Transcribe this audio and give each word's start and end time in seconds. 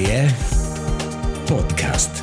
RCF 0.00 1.44
Podcast. 1.44 2.22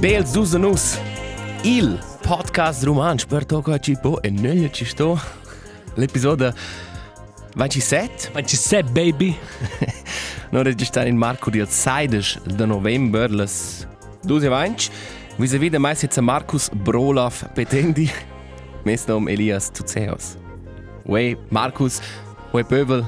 Bels 0.00 0.30
Dusanus, 0.30 0.98
il 1.64 1.98
podcast 2.22 2.82
romanč 2.84 3.26
per 3.26 3.44
tocco 3.44 3.72
a 3.72 3.78
cipo 3.78 4.22
e 4.22 4.30
negli 4.30 4.70
ci 4.70 4.86
sto. 4.86 5.37
L'episodio 5.98 6.54
27. 7.56 8.30
Ma 8.32 8.42
ci 8.44 8.56
sei, 8.56 8.84
baby? 8.84 9.36
Noi 10.50 10.62
registriamo 10.62 11.08
in 11.08 11.16
marco 11.16 11.50
di 11.50 11.60
6 11.66 12.42
de 12.44 12.66
novembre, 12.66 13.26
les 13.26 13.84
12 14.22 14.46
avanti. 14.46 14.90
Vis-à-vis 15.38 15.70
de 15.70 15.78
mai 15.78 15.96
senza 15.96 16.20
Marcus 16.20 16.68
Brolaf 16.70 17.44
Petendi, 17.52 18.08
mes 18.84 19.06
nom 19.06 19.28
Elias 19.28 19.70
Tuceos. 19.70 20.36
Uè, 21.04 21.36
Marcus, 21.48 22.00
uè 22.52 22.62
pöbel. 22.62 23.04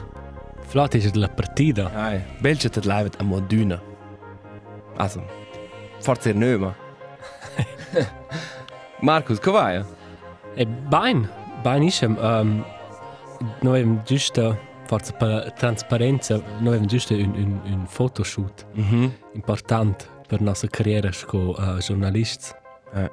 Flott 0.67 0.95
ist 0.95 1.15
la 1.15 1.29
partita. 1.29 1.91
Ai, 1.95 2.21
belce 2.41 2.71
te 2.71 2.81
live 2.81 3.11
a 3.19 3.23
moduna. 3.23 3.81
Also, 4.97 5.23
forse 6.01 6.31
er 6.31 6.35
nöma. 6.35 6.75
Marcus, 9.01 9.39
come 9.39 9.59
vai? 9.59 9.85
E 10.57 10.67
bain, 10.67 11.29
bain 11.63 11.83
isem. 11.83 12.17
Um, 12.19 12.65
noi 13.61 13.81
abbiamo 13.81 14.03
giusto, 14.05 14.59
forse 14.87 15.13
per 15.13 15.53
trasparenza, 15.53 16.37
noi 16.59 16.67
abbiamo 16.69 16.87
giusto 16.87 17.15
un, 17.15 17.33
un, 17.35 17.61
un 17.73 17.87
photoshoot 17.87 18.67
Mhm. 18.75 19.13
importante 19.35 20.07
per 20.27 20.41
la 20.41 20.47
nostra 20.47 20.69
carriera 20.69 21.11
come 21.27 21.55
uh, 21.57 21.79
giornalisti, 21.79 22.53
Eh, 22.95 23.11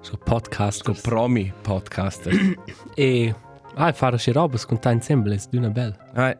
come 0.00 0.22
podcast. 0.24 0.82
Con 0.84 0.96
promi 1.02 1.52
podcaster. 1.60 2.32
E 2.94 3.34
ah, 3.74 3.92
fare 3.92 4.12
queste 4.12 4.32
robe 4.32 4.58
con 4.66 4.78
te 4.78 4.90
insieme 4.90 5.22
è 5.56 5.58
una 5.58 5.70
bella. 5.70 5.96
Ai, 6.14 6.36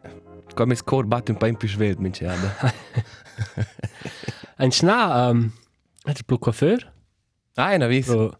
come 0.53 0.75
score 0.75 1.05
batte 1.07 1.31
un 1.31 1.37
po' 1.37 1.45
in 1.45 1.55
più 1.55 1.67
svelt, 1.67 1.99
mi 1.99 2.11
ciada. 2.11 2.53
Un 4.57 4.71
schna, 4.71 5.29
um, 5.29 5.51
è 6.03 6.09
il 6.09 6.37
coiffeur, 6.37 6.91
Ai, 7.55 7.77
na 7.77 7.87
vis. 7.87 8.07
pro, 8.07 8.39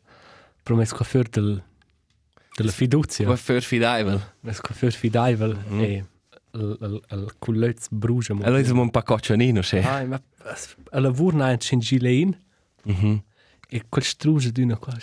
pro 0.63 0.75
mes 0.75 0.91
coiffeur 0.91 1.29
del, 1.29 1.63
della 2.61 2.71
fiducia. 2.71 3.23
Come 3.23 3.37
für 3.37 3.61
fideivel. 3.61 4.19
Mes 4.41 4.59
coiffeur 4.61 4.91
fideivel 4.91 5.57
Mhm. 5.67 5.79
e 5.81 6.05
il, 6.53 6.77
il, 6.81 7.01
il 7.11 7.33
cullezzo 7.39 7.87
brucia. 7.91 8.33
mo. 8.33 8.43
Allora 8.43 8.63
siamo 8.63 8.81
un 8.81 8.89
po' 8.89 9.01
coccionino, 9.03 9.61
se. 9.61 9.81
Ah, 9.81 10.03
ma 10.05 10.21
a 10.91 10.99
lavoro 10.99 11.37
non 11.37 11.55
c'è 11.57 11.73
un 11.75 11.79
gilein 11.79 12.37
Mhm. 12.83 13.23
e 13.69 13.83
quel 13.89 14.03
struge 14.03 14.51
di 14.53 14.61
una 14.63 14.77
qua. 14.77 14.93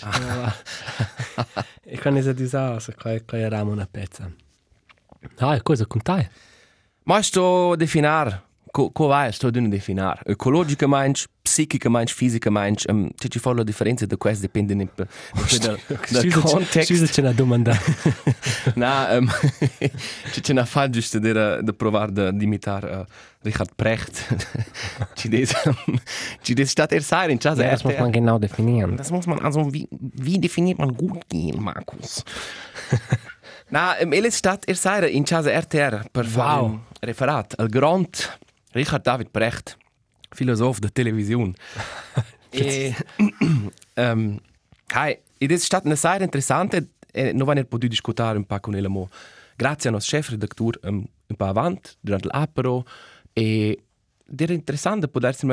e 1.82 1.98
quando 2.00 2.20
si 2.22 2.34
dice, 2.34 2.80
se 2.80 2.94
qua 2.94 3.18
qua 3.24 3.38
eravamo 3.38 3.72
una 3.72 3.86
pezza. 3.86 4.30
Ah, 5.38 5.54
e 5.54 5.62
cosa 5.62 5.86
con 5.86 6.02
te? 6.02 6.30
Ma 7.04 7.22
sto 7.22 7.76
definar, 7.76 8.44
co, 8.76 8.90
co 8.90 9.06
vai, 9.06 9.32
sto 9.32 9.48
di 9.50 9.66
definar. 9.68 10.20
Ecologica 10.26 10.86
manch, 10.86 11.24
psichica 11.42 11.88
manch, 11.88 12.12
fisica 12.12 12.50
manch, 12.50 12.84
um, 12.90 13.08
se 13.18 13.28
ci 13.28 13.38
fa 13.38 13.54
la 13.54 13.62
differenza 13.62 14.04
da 14.04 14.18
questo 14.18 14.42
dipende 14.42 14.74
ne, 14.74 14.86
dal, 14.94 15.08
dal 16.10 16.32
context. 16.42 16.92
Scusa, 16.92 17.06
c'è 17.06 17.22
una 17.22 17.32
domanda. 17.32 17.74
Na, 18.74 19.16
um, 19.16 19.30
ci 20.30 20.40
c'è 20.42 20.52
una 20.52 20.66
fa 20.66 20.90
giusto 20.90 21.18
di, 21.18 21.32
di 21.32 21.72
provare 21.74 22.34
di 22.34 22.44
imitar 22.44 22.84
uh, 22.84 23.12
Richard 23.40 23.70
Precht. 23.74 24.26
ci 25.16 25.28
des, 25.30 25.54
ci 26.42 26.52
des 26.52 26.68
statt 26.68 26.92
er 26.92 27.02
sein 27.02 27.30
in 27.30 27.38
Chasa 27.38 27.62
das 27.62 27.82
muss 27.82 27.98
man 27.98 28.12
genau 28.12 28.38
definieren. 28.38 28.96
Das 28.96 29.10
muss 29.10 29.26
man, 29.26 29.38
also 29.38 29.72
wie, 29.72 29.88
wie 29.90 30.38
definiert 30.38 30.78
man 30.78 30.94
gut 30.94 31.26
gehen, 31.30 31.62
Markus? 31.62 32.22
Na, 33.70 33.94
im 33.94 34.12
Elis 34.12 34.36
Stadt 34.38 34.68
er 34.68 34.76
sei 34.76 35.08
in 35.08 35.24
Chasa 35.24 35.50
RTR 35.50 36.04
per 36.12 36.26
Wow. 36.36 36.80
referat 37.00 37.58
al 37.58 37.68
Grand 37.68 38.38
Richard 38.76 39.02
David 39.02 39.30
Brecht, 39.30 39.76
Philosoph 40.28 40.80
der 40.80 40.92
Television. 40.92 41.54
e, 42.50 42.94
um, 43.96 44.38
hai, 44.94 45.18
ed 45.38 45.50
è 45.50 45.56
stata 45.56 45.86
una 45.86 45.96
serie 45.96 46.24
interessante 46.24 46.90
e 47.10 47.32
non 47.32 47.46
vanno 47.46 47.64
potuto 47.64 47.88
discutere 47.88 48.36
un 48.36 48.44
po' 48.44 48.60
con 48.60 48.74
ele 48.74 48.88
mo. 48.88 49.08
Grazie 49.56 49.88
al 49.88 49.94
nostro 49.94 50.18
chef 50.18 50.30
redattore 50.30 50.78
um, 50.82 51.04
un 51.26 51.36
po' 51.36 51.44
avanti 51.46 51.90
durante 52.00 52.28
l'apero 52.30 52.84
e 53.32 53.80
ed 54.28 54.40
era 54.40 54.52
interessante 54.52 55.06
potersi 55.08 55.46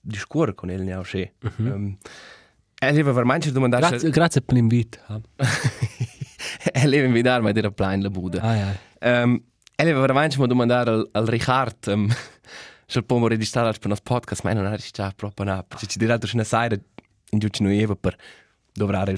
discutere 0.00 0.54
con 0.54 0.70
ele 0.70 0.94
auch 0.94 1.08
che. 1.08 1.32
Um, 1.58 1.98
e 2.80 2.86
aveva 2.86 3.12
veramente 3.12 3.50
domandato 3.52 3.88
Grazie, 3.88 4.10
grazie 4.10 4.40
per 4.40 4.54
l'invito. 4.54 4.98
e 6.72 6.86
leva 6.86 7.06
invitarmi 7.06 7.50
ed 7.50 7.56
era 7.56 7.70
plain 7.70 8.00
la 8.02 8.10
buda. 8.10 8.40
Ah, 8.40 8.54
ja. 8.54 9.22
Um, 9.24 9.42
e 9.82 9.90
aveva 9.90 10.00
veramente 10.00 10.36
domandato 10.46 10.90
al, 10.90 11.08
al 11.12 11.26
Richard 11.26 11.76
um, 11.86 12.08
se 12.86 12.98
il 12.98 13.04
pomo 13.04 13.26
registrare 13.26 13.70
per 13.72 13.80
il 13.82 13.88
nostro 13.88 14.14
podcast, 14.14 14.42
ma 14.44 14.52
non 14.52 14.66
ha 14.66 14.70
registrato 14.70 15.14
proprio 15.16 15.46
nada. 15.46 15.66
Se 15.76 15.86
ci 15.86 15.98
dirà 15.98 16.18
che 16.18 16.30
una 16.34 16.44
sera 16.44 16.76
in 17.30 17.38
giù 17.38 17.48
ci 17.48 17.62
noi 17.62 17.96
per 17.96 18.16
dovrare 18.72 19.16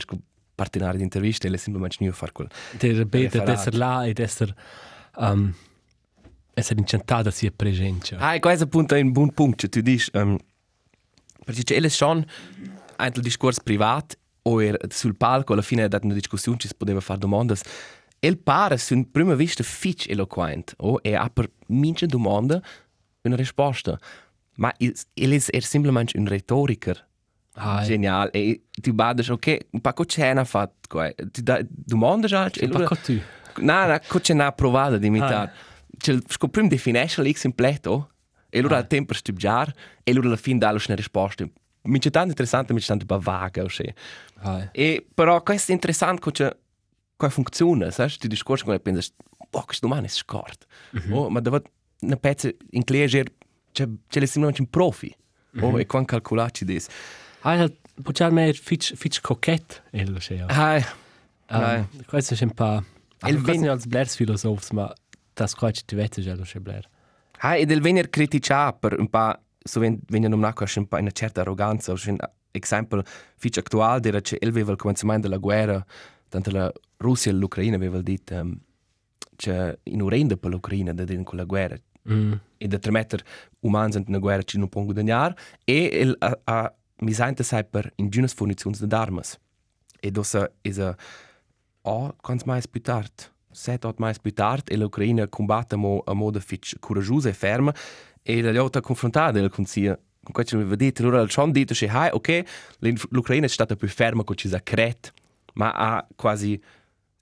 partenare 0.54 0.97
di 0.97 1.02
interviste 1.02 1.48
e 1.48 1.50
le 1.50 1.58
semplicemente 1.58 2.04
non 2.04 2.12
fare 2.12 2.32
quel. 2.32 2.48
Bete 2.78 3.38
Referat. 3.38 3.47
d'essere 3.47 3.76
là 3.76 4.06
ed 4.06 4.19
essere 4.19 4.54
um, 5.16 5.52
essere 6.54 6.78
incantata 6.78 7.31
sia 7.31 7.52
presente. 7.54 8.14
Ah, 8.16 8.38
questo 8.38 8.64
appunto 8.64 8.94
è 8.94 9.00
un 9.00 9.10
buon 9.10 9.32
punto, 9.32 9.69
tu 9.69 9.81
dici, 9.81 10.08
um, 10.14 10.38
perché 11.44 11.64
c'è 11.64 11.75
ele 11.75 11.91
schon 11.91 12.25
un 12.96 13.10
discorso 13.20 13.60
privato 13.62 14.16
o 14.42 14.62
er 14.62 14.78
sul 14.91 15.16
palco 15.16 15.52
alla 15.52 15.62
fine 15.62 15.82
ha 15.82 15.88
dato 15.88 16.04
una 16.04 16.14
discussione 16.14 16.58
ci 16.58 16.69
si 16.69 16.75
poteva 16.76 17.00
fare 17.00 17.19
domande. 17.19 17.56
El 18.24 18.38
pare 18.38 18.78
su 18.78 18.94
in 18.94 19.10
prima 19.10 19.34
vista 19.34 19.62
fitch 19.62 20.08
eloquent 20.08 20.72
o 20.78 20.98
e 21.02 21.14
ha 21.14 21.28
per 21.28 21.50
mince 21.66 22.06
domanda 22.06 22.58
una 23.20 23.36
risposta. 23.36 23.98
Ma 24.56 24.72
il 24.78 24.94
è 25.12 25.56
er 25.56 25.62
semplicemente 25.62 26.16
un 26.18 26.26
retoriker. 26.26 27.06
Ja. 27.54 27.82
Genial. 27.82 28.30
E 28.32 28.62
tu 28.80 28.92
bades, 28.94 29.28
ok, 29.28 29.66
un 29.70 29.80
c'è 30.06 30.30
una 30.30 30.44
fatto 30.44 30.88
qua. 30.88 31.12
Tu 31.12 31.42
da 31.42 31.60
domande 31.68 32.26
già? 32.26 32.50
E 32.50 32.68
pa 32.68 32.96
tu. 32.96 33.20
No, 33.58 33.86
no, 33.86 33.98
c'è 33.98 34.32
una 34.32 34.52
provata 34.52 34.96
di 34.96 35.06
imitare. 35.06 35.52
Cioè, 35.98 36.18
scoprim 36.26 36.66
definisce 36.66 37.20
l'ex 37.20 37.42
completo 37.42 38.10
e 38.48 38.58
allora 38.58 38.78
al 38.78 38.86
tempo 38.86 39.12
studiare 39.12 39.74
e 40.02 40.10
allora 40.12 40.28
alla 40.28 40.36
fine 40.36 40.58
dare 40.58 40.78
una 40.86 40.96
risposta. 40.96 41.46
Mi 41.82 41.98
c'è 41.98 42.10
tanto 42.10 42.30
interessante, 42.30 42.72
mi 42.72 42.80
c'è 42.80 42.86
tanto 42.86 43.04
un 43.06 43.20
vaga. 43.20 43.62
o 43.62 43.68
sì. 43.68 43.92
E 44.72 45.06
però 45.14 45.42
questo 45.42 45.72
è 45.72 45.74
interessante 45.74 46.20
come 47.16 47.30
come 47.30 47.30
funziona, 47.30 47.91
sai? 47.91 48.10
Tu 48.19 48.26
discorsi 48.28 48.64
come 48.64 48.80
pensi, 48.80 49.12
oh, 49.50 49.64
questo 49.64 49.86
domani 49.86 50.06
è 50.06 50.10
scorto. 50.10 50.66
Oh, 51.10 51.28
ma 51.30 51.41
dove 51.41 51.62
una 52.00 52.16
pezza 52.16 52.50
in 52.70 52.84
cliente 52.84 53.34
c'è 53.72 53.86
c'è 54.08 54.20
le 54.20 54.26
semplicemente 54.26 54.60
un 54.60 54.69
profi. 54.70 55.14
Oh, 55.60 55.78
e 55.78 55.86
quando 55.86 56.08
calcolati 56.08 56.64
dis. 56.64 56.88
Ah, 57.41 57.54
ja, 57.56 57.70
potrebbe 58.02 58.32
mehr 58.34 58.54
fitch 58.54 58.94
fitch 58.94 59.20
coquette, 59.20 59.82
ello 59.92 60.19
sia. 60.20 60.47
Ah, 60.48 61.02
Um, 61.47 61.86
questo 62.06 62.32
è 62.34 62.42
un 62.42 62.52
po' 62.54 62.82
Il 63.26 63.34
Il 63.34 63.38
vin- 63.42 63.60
vin 63.60 63.69
als 63.69 63.84
Blairs 63.86 64.16
Philosophes, 64.16 64.70
ma 64.70 64.91
das 65.34 65.54
quatsch 65.54 65.84
tu 65.84 65.94
vete 65.94 66.22
già 66.22 66.34
lo 66.34 66.42
c'è 66.42 66.58
Blair. 66.58 66.88
Ah, 67.41 67.56
e 67.56 67.66
del 67.66 67.82
venir 67.82 68.08
critica 68.08 68.72
per 68.72 68.98
un 68.98 69.08
po' 69.08 69.38
so 69.62 69.78
ven 69.81 70.00
venir 70.08 70.31
nom 70.31 70.41
naco 70.41 70.64
un 70.76 70.88
po' 70.88 70.96
una 70.96 71.10
certa 71.10 71.42
arroganza, 71.42 71.92
o 71.92 71.96
un 72.06 72.16
esempio 72.50 73.02
fitch 73.36 73.58
attuale 73.58 74.00
dira 74.00 74.20
che 74.22 74.38
el 74.41 74.48
aveva 74.48 74.72
il 74.72 74.78
cominciamento 74.78 75.28
della 75.28 75.38
guerra, 75.38 75.84
tanto 76.34 76.50
la 76.50 76.72
Russia 76.96 77.30
e 77.30 77.34
l'Ucraina 77.34 77.76
aveva 77.76 78.00
detto 78.00 78.34
um, 78.34 78.58
che 79.36 79.78
in 79.84 80.02
urenda 80.02 80.36
per 80.36 80.50
l'Ucraina 80.50 80.92
da 80.92 81.04
din 81.04 81.22
con 81.22 81.38
la 81.38 81.44
guerra. 81.44 81.76
Mm. 82.06 82.32
e 82.58 82.69
da 82.69 82.78
tremetter 82.78 83.25
umans 83.60 83.94
in 83.94 84.04
una 84.08 84.19
guerra 84.19 84.42
ci 84.42 84.58
non 84.58 84.69
pongo 84.69 84.92
guadagnar 84.92 85.34
e 85.64 85.88
el 85.90 86.14
a, 86.19 86.38
a 86.44 86.75
mi 86.98 87.12
sente 87.14 87.42
sai 87.42 87.64
per 87.64 87.90
in 87.96 88.10
giunas 88.10 88.34
fornizioni 88.34 88.76
de 88.78 88.94
armas. 88.94 89.38
E 90.02 90.10
dosa 90.10 90.50
is 90.62 90.78
a 90.78 90.94
o 91.82 92.14
quants 92.20 92.44
mais 92.44 92.66
più 92.66 92.82
tard, 92.82 93.32
set 93.50 93.84
ot 93.84 93.98
mais 93.98 94.19
più 94.19 94.32
tard? 94.32 94.70
E 94.70 94.76
l'Ucraina 94.76 95.26
combatte 95.28 95.76
mo 95.76 96.02
a 96.04 96.12
modo 96.12 96.40
fitch 96.40 96.78
coraggiosa 96.78 97.30
e 97.30 97.32
ferma. 97.32 97.75
E 98.22 98.42
la 98.42 98.52
lotta 98.52 98.82
confrontata 98.82 99.32
del 99.32 99.48
consia 99.48 99.98
con 100.22 100.32
questo 100.32 100.58
mi 100.58 100.64
vedete 100.64 101.02
allora 101.02 101.22
il 101.22 101.30
schon 101.30 101.52
detto 101.52 101.75
che 101.75 101.88
hai 101.88 102.10
ok 102.12 102.42
l'Ucraina 103.10 103.46
è 103.46 103.48
stata 103.48 103.76
più 103.76 103.88
ferma 103.88 104.25
con 104.25 104.37
ci 104.37 104.48
sa 104.48 104.60
cret 104.62 105.12
ma 105.54 105.70
ha 105.72 106.06
quasi 106.16 106.60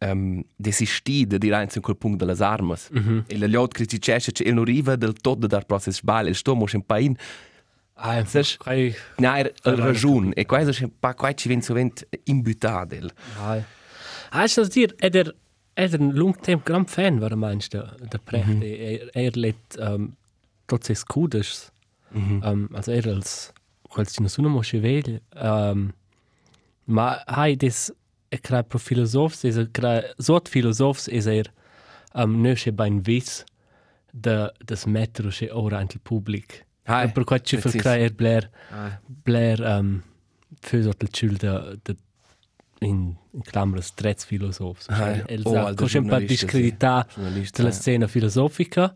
um, 0.00 0.43
desistito 0.56 1.38
di 1.38 1.46
dire 1.49 1.69
in 1.75 1.81
quel 1.81 1.96
punto 1.96 2.25
delle 2.25 2.44
armi 2.44 2.75
Mhm. 2.90 3.25
e 3.26 3.38
la 3.38 3.46
lot 3.46 3.73
criticesce 3.73 4.32
che 4.32 4.43
il 4.43 4.55
non 4.55 4.64
arriva 4.64 4.96
del 4.96 5.12
tot 5.14 5.38
da 5.38 5.46
dar 5.46 5.64
processo 5.64 5.99
sbaglio 5.99 6.29
il 6.31 6.37
sto 6.37 6.55
mo 6.55 6.67
un 6.73 6.84
pain 6.84 7.17
Ah, 7.94 8.14
ja. 8.17 8.25
Seš- 8.25 8.56
Kai 8.56 8.93
Nein, 9.19 9.50
ha 9.62 9.75
ragione. 9.75 10.32
E 10.34 10.44
questo 10.44 10.70
è 10.82 10.84
un 10.84 10.93
po' 10.99 11.12
qua 11.14 11.32
ci 11.34 11.46
viene 11.46 11.62
sovente 11.62 12.08
imbutato. 12.25 12.96
Ah, 13.38 13.56
ja. 13.56 13.64
Ah, 14.31 14.44
ich 14.44 14.55
das 14.55 14.70
dir, 14.70 14.93
eder 14.99 15.34
er 15.75 16.00
un 16.00 16.11
lung 16.12 16.34
temp 16.43 16.64
gran 16.64 16.87
fan 16.87 17.20
war 17.20 17.37
meinst 17.37 17.73
der 17.73 17.94
der 18.11 18.19
Precht 18.19 18.46
mm 18.49 18.61
-hmm. 18.61 18.62
er 18.62 19.11
er 19.14 19.37
let 19.37 19.56
um, 19.79 20.17
tot 20.67 20.84
ses 20.84 21.05
kudes 21.05 21.70
mm 22.12 22.20
-hmm. 22.40 22.50
um, 22.50 22.69
also 22.75 22.90
er 22.93 23.06
als 23.08 23.52
quals 23.88 24.12
ci 24.12 24.23
nessuno 24.23 24.49
mo 24.49 24.61
chevel 24.62 25.20
um, 25.43 25.93
ma 26.84 27.23
hai 27.26 27.56
des 27.56 27.93
er 28.32 28.40
kra 28.40 28.62
pro 28.64 28.81
filosofs 28.81 29.44
es 29.49 29.58
er 29.61 29.69
kra 29.76 30.00
sort 30.19 30.49
filosofs 30.49 31.08
es 31.08 31.26
er 31.31 31.50
um, 32.14 32.40
nösche 32.43 32.73
bein 32.73 33.02
vis 33.06 33.43
de 34.12 34.50
des 34.69 34.87
metro 34.87 35.31
che 35.31 35.50
ora 35.52 35.79
ant 35.79 35.94
il 35.94 36.00
public 36.00 36.64
Hai, 36.84 37.12
per 37.12 37.25
quai 37.25 37.40
ci 37.40 37.56
precis. 37.58 37.81
kra 37.82 37.96
er 37.96 38.12
blair 38.19 38.49
Hai. 38.70 38.90
blair 39.25 39.61
um, 39.61 40.02
für 40.62 40.82
sort 40.82 41.02
il 41.02 41.11
chul 41.11 41.37
de 41.38 41.79
de 41.84 41.96
in, 42.82 43.14
in 43.32 43.43
clambras 43.46 43.93
trets 43.94 44.25
filosofs 44.25 44.88
Hai. 44.88 45.23
el 45.29 45.44
sa 45.44 45.70
de 45.73 45.87
giornalista, 45.87 46.19
sì. 46.19 46.26
discredità 46.26 47.06
Giornalista, 47.14 47.62
della 47.62 47.75
eh. 47.75 47.79
scena 47.79 48.06
filosofica, 48.08 48.94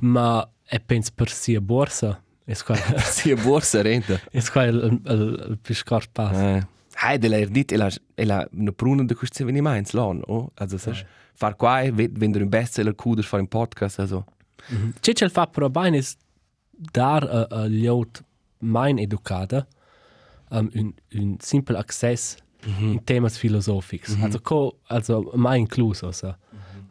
ma 0.00 0.48
è 0.64 0.80
penso 0.80 1.10
per 1.14 1.30
sia 1.30 1.60
borsa. 1.60 2.22
E 2.46 2.54
qua 2.64 2.76
Si 3.00 3.30
a 3.30 3.36
borsa 3.36 3.82
renta. 3.82 4.20
è 4.30 4.42
qua 4.50 4.64
il, 4.64 5.00
il, 5.04 5.46
il 5.50 5.58
più 5.60 5.74
scarso 5.74 6.08
passo. 6.12 6.40
Eh. 6.40 6.66
Hai 7.04 7.18
de 7.18 7.28
er 7.36 7.50
dit 7.52 7.72
ela 7.72 7.90
ela 8.16 8.46
una 8.52 8.72
pruna 8.72 9.04
de 9.04 9.14
questi 9.14 9.42
avveniments 9.42 9.92
lon, 9.92 10.22
oh? 10.26 10.50
Also 10.56 10.78
sas 10.78 11.04
far 11.34 11.54
quai 11.56 11.92
wenn 11.92 12.34
un 12.40 12.48
bestseller 12.48 12.94
kuder 12.94 13.24
far 13.24 13.40
un 13.40 13.48
podcast 13.48 13.98
also. 14.00 14.24
C'è 15.00 15.12
c'è 15.12 15.24
il 15.26 15.30
fa 15.30 15.46
però 15.46 15.68
bene 15.68 15.98
è 15.98 16.02
dar 16.70 17.22
a, 17.24 17.46
a 17.50 17.66
liot 17.66 18.22
mein 18.58 18.98
educata 18.98 19.66
um, 20.50 20.70
un, 20.74 20.94
un 21.12 21.36
simple 21.40 21.76
access 21.76 22.36
in 22.78 23.04
temas 23.04 23.36
filosofics. 23.36 24.16
Also 24.22 24.40
co 24.40 24.78
also 24.86 25.30
mai 25.34 25.58
incluso 25.60 26.10
so. 26.12 26.36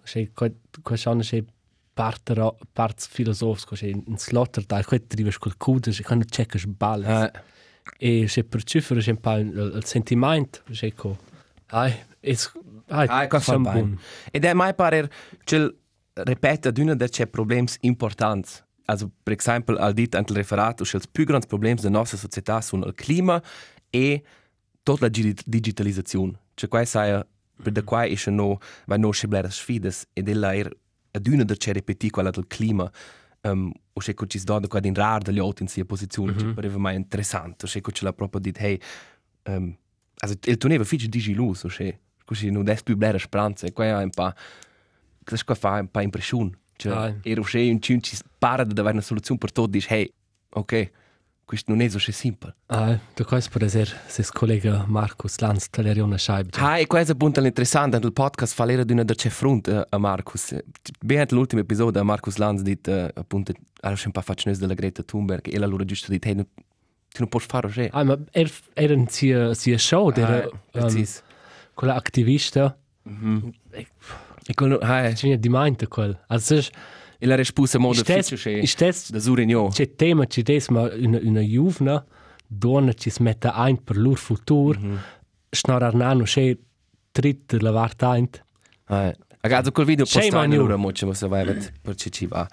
C'è 0.04 0.30
qua 0.34 0.52
qua 0.84 0.96
schon 0.96 1.20
c'è 1.22 1.44
parte 1.94 2.34
parts 2.74 3.08
filosofs 3.08 3.66
c'è 3.66 3.88
in 3.88 4.18
slotter 4.18 4.66
da 4.66 4.84
qua 4.84 5.00
drives 5.08 5.38
col 5.38 5.58
cude 5.58 5.92
c'è 5.92 6.04
quando 6.04 6.26
checkes 6.26 6.66
balle. 6.66 7.08
Eh. 7.08 7.52
E 7.98 8.28
se 8.28 8.44
per 8.44 8.64
cifre 8.64 9.00
c'è 9.00 9.14
po' 9.16 9.38
il, 9.38 9.74
il 9.76 9.86
sentimento, 9.86 10.62
c'è 10.72 10.94
co. 10.94 11.18
Ai, 11.68 11.94
es 12.20 12.52
ai, 12.88 13.08
Ah, 13.10 13.28
qua 13.28 13.40
fa 13.40 13.58
bene. 13.58 13.98
Ed 14.32 14.46
è 14.46 14.54
mai 14.54 14.74
parer 14.74 15.10
cel 15.44 15.76
repete 16.14 16.68
ad 16.68 16.78
una 16.78 16.94
de 16.96 17.10
c'è 17.10 17.28
problems 17.28 17.78
importants. 17.82 18.64
Also, 18.86 19.10
per 19.24 19.36
esempio, 19.38 19.78
al 19.78 19.94
dit 19.94 20.14
ant 20.16 20.30
il 20.30 20.36
referato, 20.36 20.84
c'è 20.84 21.00
più 21.12 21.26
grandi 21.26 21.48
problems 21.48 21.82
della 21.82 21.98
nostra 21.98 22.18
società 22.18 22.62
sono 22.62 22.86
il 22.86 22.94
clima 22.94 23.42
e 23.90 24.24
tutta 24.84 25.06
la 25.06 25.10
gi- 25.10 25.36
digitalizzazione. 25.46 26.40
Cioè, 26.54 26.70
qua 26.70 26.84
sai, 26.86 27.20
per 27.62 27.72
da 27.72 27.84
qua 27.84 28.04
è 28.04 28.16
no, 28.30 28.60
vai 28.86 29.00
no 29.00 29.10
c'è 29.10 29.28
blera 29.28 29.50
sfides 29.50 30.08
ed 30.14 30.28
è 30.28 30.34
la 30.34 30.54
er 30.54 30.70
ad 31.12 31.28
una 31.28 31.44
de 31.44 31.56
c'è 31.56 31.74
repeti 31.74 32.10
quella 32.10 32.30
del 32.30 32.46
clima. 32.48 32.92
Um, 33.46 33.72
o 33.92 34.00
c'è 34.00 34.14
che 34.14 34.26
ci 34.28 34.40
si 34.40 34.46
dà 34.46 34.58
qua 34.70 34.80
in 34.84 34.94
rar 34.94 35.22
degli 35.22 35.38
altri 35.40 35.66
in 35.66 35.70
sia 35.70 35.84
posizione, 35.84 36.32
mm 36.32 36.36
-hmm. 36.36 36.40
cioè, 36.40 36.54
pareva 36.54 36.78
mai 36.78 36.96
interessante. 36.96 37.66
O 37.66 37.68
c'è 37.68 37.82
che 37.82 37.92
ce 37.92 38.06
l'ha 38.06 38.14
proprio 38.14 38.40
dit, 38.40 38.58
hey, 38.58 38.80
um, 39.48 39.76
also, 40.20 40.36
il 40.46 40.58
toneva 40.58 40.86
fici 40.86 41.10
digi 41.10 41.34
luz, 41.34 41.66
o 41.66 41.68
c'è, 41.68 41.94
così 42.24 42.50
non 42.50 42.70
è 42.70 42.82
più 42.82 42.96
blera 42.96 43.18
spranza, 43.18 43.68
e 43.68 43.74
qua 43.74 43.86
è 43.86 44.04
un 44.04 44.10
po', 44.12 44.32
questo 45.26 45.46
qua 45.46 45.56
fa 45.56 45.80
un 45.82 45.90
po' 45.92 46.00
impressione. 46.00 46.52
Cioè, 46.78 46.94
Ah. 46.94 47.16
e 47.22 47.38
o 47.38 47.42
c'è 47.44 47.70
un 47.70 47.82
cin 47.82 48.02
ci 48.02 48.18
para 48.38 48.64
di 48.64 48.72
avere 48.80 48.94
una 48.94 49.02
soluzione 49.04 49.40
per 49.40 49.52
tutto, 49.52 49.68
dici, 49.68 49.92
hey, 49.94 50.12
ok, 50.52 50.92
questo 51.46 51.72
non 51.72 51.82
è 51.82 51.90
so 51.90 52.00
semplice. 52.00 52.56
Ai, 52.68 53.00
du 53.16 53.24
kannst 53.24 53.50
per 53.52 53.70
ser 53.70 53.88
ses 54.08 54.32
collega 54.32 54.86
Markus 54.88 55.40
Lanz 55.40 55.70
tagliare 55.70 56.02
una 56.02 56.18
scheibe. 56.18 56.50
Ah, 56.58 56.80
e 56.80 56.88
questo 56.88 57.12
è 57.12 57.14
appunto 57.16 57.42
l'interessante, 57.42 58.00
nel 58.00 58.14
podcast 58.14 58.54
fa 58.54 58.66
l'era 58.66 58.84
di 58.84 58.94
una 58.94 59.04
c'è 59.04 59.30
fronte 59.30 59.86
a 59.90 59.98
Marcus. 59.98 60.56
Bene, 61.00 61.26
l'ultimo 61.30 61.62
episodio 61.62 62.00
a 62.02 62.04
Marcus 62.04 62.38
Lanz 62.38 62.62
dit, 62.62 62.88
uh, 62.88 63.20
appunto, 63.20 63.54
ha 63.82 63.90
un 63.90 64.12
po' 64.12 64.22
fatto 64.22 64.52
della 64.52 64.74
Greta 64.74 65.04
Thunberg, 65.04 65.54
e 65.54 65.58
la 65.60 65.66
loro 65.66 65.84
giusto 65.86 66.12
hey, 66.12 66.34
non- 66.34 66.48
tu 67.14 67.20
non 67.20 67.30
puoi 67.30 67.44
fare 67.46 67.68
così. 67.68 67.90
Ai, 67.92 68.06
ma 68.06 68.18
er 68.32 68.52
era 68.74 68.94
in 68.94 69.08
sia 69.08 69.54
sia 69.54 69.78
show 69.78 70.12
der 70.12 70.50
Ah, 70.74 70.86
um, 70.86 71.06
quella 71.76 71.96
attivista. 71.96 72.76
E 74.46 74.54
quello, 74.56 74.78
ah, 74.80 75.02
eh, 75.08 75.14
C'è 75.14 75.38
di 75.38 75.50
mente 75.50 75.88
quel. 75.88 76.20
Also 76.28 76.60
e 77.24 77.26
la 77.26 77.36
risposta 77.36 77.80
ufficio 77.80 78.36
c'è 78.36 78.60
ist 78.60 78.80
das 78.80 79.10
da 79.10 79.20
Surigno. 79.20 79.70
c'è 79.70 79.96
tema 79.96 80.26
c'è 80.26 80.42
des 80.42 80.68
ma 80.68 80.92
una 80.94 81.20
una 81.22 81.40
juvna 81.40 82.06
donna 82.46 82.92
ci 82.92 83.10
smette 83.10 83.50
ein 83.56 83.82
per 83.82 83.96
lur 83.96 84.18
futur. 84.18 84.78
Schnarar 85.50 85.94
nano 85.94 86.24
c'è 86.24 86.58
tritt 87.12 87.54
la 87.62 87.72
vart 87.72 88.04
ein. 88.04 88.28
Ah, 88.88 89.08
eh. 89.08 89.16
Ragazzi, 89.40 89.72
quel 89.72 89.86
video 89.86 90.06
on 90.06 90.52
you. 90.52 90.60
allora 90.60 90.76
mo 90.76 90.92
ci 90.92 91.06
va 91.06 91.28
vai 91.28 91.46
per 91.82 91.96
ci 91.96 92.12
ci 92.12 92.26
va. 92.26 92.46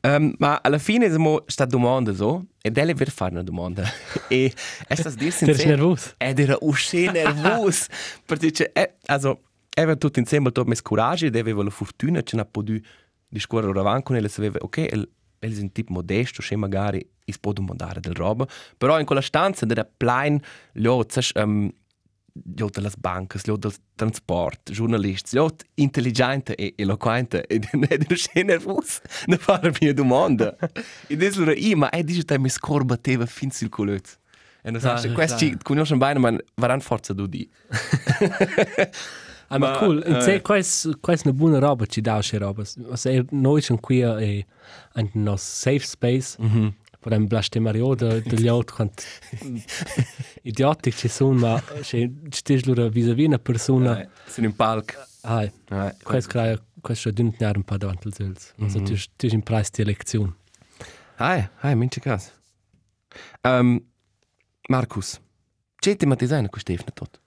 Um, 0.00 0.32
ma 0.38 0.60
alla 0.62 0.78
fine 0.78 1.10
siamo 1.10 1.42
sta 1.46 1.66
domanda 1.66 2.14
so 2.14 2.46
e 2.62 2.70
delle 2.70 2.94
ver 2.94 3.10
fare 3.10 3.32
una 3.32 3.42
domanda. 3.42 3.82
e 4.28 4.50
è 4.86 4.94
sta 4.94 5.10
dir 5.10 5.28
ist 5.28 5.38
sincero. 5.38 5.68
nervös. 5.68 6.14
Ed 6.16 6.38
era 6.38 6.56
uscì 6.60 7.10
nervos. 7.10 7.88
Perché 8.24 8.52
c'è, 8.52 8.70
eh, 8.72 8.94
also, 9.06 9.40
aveva 9.74 9.96
tutto 9.96 10.18
insieme 10.18 10.50
tutto 10.50 10.64
mes 10.64 10.80
coraggio 10.80 11.26
ed 11.26 11.36
aveva 11.36 11.62
la 11.62 11.70
fortuna 11.70 12.22
che 12.22 12.36
non 12.36 12.46
ha 12.46 12.48
potuto 12.50 12.86
discorrere 13.28 13.78
avanti 13.78 14.02
con 14.04 14.16
ele, 14.16 14.28
sapeva, 14.28 14.58
ok, 14.60 14.78
el, 14.90 15.08
el 15.40 15.56
è 15.56 15.60
un 15.60 15.72
tipo 15.72 15.92
modesto, 15.92 16.42
che 16.42 16.56
magari 16.56 17.06
is 17.24 17.38
può 17.38 17.52
mandare 17.60 18.00
del 18.00 18.14
roba, 18.14 18.46
però 18.76 18.98
in 18.98 19.04
quella 19.06 19.20
stanza 19.20 19.66
era 19.68 19.84
plein, 19.84 20.40
lo, 20.74 21.04
sai, 21.08 21.24
um, 21.42 21.70
lo 22.56 22.68
delle 22.70 22.90
banche, 22.98 23.38
lo 23.44 23.56
del 23.56 23.72
trasport, 23.94 24.70
giornalisti, 24.70 25.36
lo 25.36 25.54
intelligente 25.74 26.54
e 26.54 26.72
eloquente, 26.76 27.46
ed 27.46 27.66
ed 27.70 27.82
era 27.88 28.04
uscì 28.08 28.42
nervos, 28.42 29.00
ne 29.26 29.36
fare 29.36 29.72
mia 29.80 29.92
domanda. 29.92 30.56
E 31.06 31.14
adesso 31.14 31.42
era 31.42 31.54
io, 31.54 31.76
ma 31.76 31.90
è 31.90 32.02
dice 32.02 32.24
che 32.24 32.38
mi 32.38 32.48
scorbateva 32.48 33.26
fin 33.26 33.50
sul 33.50 33.68
colletto. 33.68 34.10
E 34.62 34.70
non 34.70 34.80
Ah, 34.84 34.96
sai, 34.96 35.12
questi 35.12 35.50
clar. 35.50 35.62
conoscono 35.62 35.98
bene, 36.00 36.18
ma 36.18 36.36
varanno 36.54 36.80
forza 36.80 37.12
di. 37.12 37.48
Ma 39.50 39.58
Ma, 39.58 39.78
cool. 39.78 40.02
In 40.06 40.16
eh. 40.16 40.20
se 40.22 40.40
quais 40.40 40.88
quais 41.00 41.24
una 41.24 41.32
buona 41.32 41.58
roba 41.58 41.86
dà 41.86 42.20
sche 42.22 42.38
roba. 42.38 42.62
Also 42.90 43.08
er 43.08 43.24
noi 43.30 43.62
schon 43.62 43.80
qui 43.80 44.02
e 44.02 44.46
ein 44.94 45.10
nos 45.14 45.42
safe 45.42 45.86
space. 45.86 46.36
Mhm. 46.38 46.74
Per 47.00 47.12
un 47.12 47.26
blaste 47.26 47.60
Mario 47.60 47.94
de 47.94 48.20
de 48.22 48.36
liot 48.36 48.72
quant 48.72 49.06
idiotic 50.42 50.94
ci 50.96 51.08
sono 51.08 51.38
ma 51.38 51.62
se 51.82 52.10
stes 52.30 52.64
lura 52.64 52.88
vis-à-vis 52.88 53.26
una 53.26 53.38
persona. 53.38 54.08
Sono 54.26 54.46
in 54.48 54.56
palco. 54.56 54.94
Ai, 55.22 55.50
Eh, 55.70 55.94
quais 56.02 56.26
crai 56.26 56.58
quais 56.82 57.00
schon 57.00 57.14
dünn 57.14 57.32
un 57.40 57.64
paar 57.64 57.78
davant 57.78 58.04
als 58.04 58.18
els. 58.20 58.52
Also 58.60 58.80
tu 58.80 58.94
tu 59.16 59.26
in 59.26 59.42
preis 59.42 59.70
die 59.70 59.84
Lektion. 59.84 60.34
Hai, 61.16 61.48
hai, 61.62 61.74
mince 61.74 62.00
cas. 62.00 62.32
Um, 63.42 63.80
Marcus, 64.68 65.20
c'è 65.78 65.96
ti 65.96 66.06
matizana 66.06 66.48
con 66.48 66.60
Stefano 66.60 66.90
tot? 66.92 67.20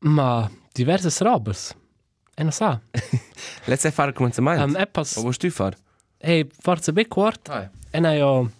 Ma 0.00 0.50
diverses 0.74 1.20
robas. 1.20 1.74
E 2.36 2.42
non 2.42 2.52
sa. 2.52 2.80
Let's 3.66 3.88
fare 3.92 4.08
il 4.10 4.14
cominciamento. 4.16 4.64
Um, 4.64 4.76
eppas, 4.76 5.16
O 5.16 5.20
vuoi 5.22 5.36
tu 5.36 5.48
fare? 5.50 5.76
e 6.18 6.46
forza 6.58 6.90
be 6.92 7.06
quart. 7.06 7.48
Hai. 7.48 7.68
E 7.90 8.00
noi 8.00 8.20
ho... 8.20 8.50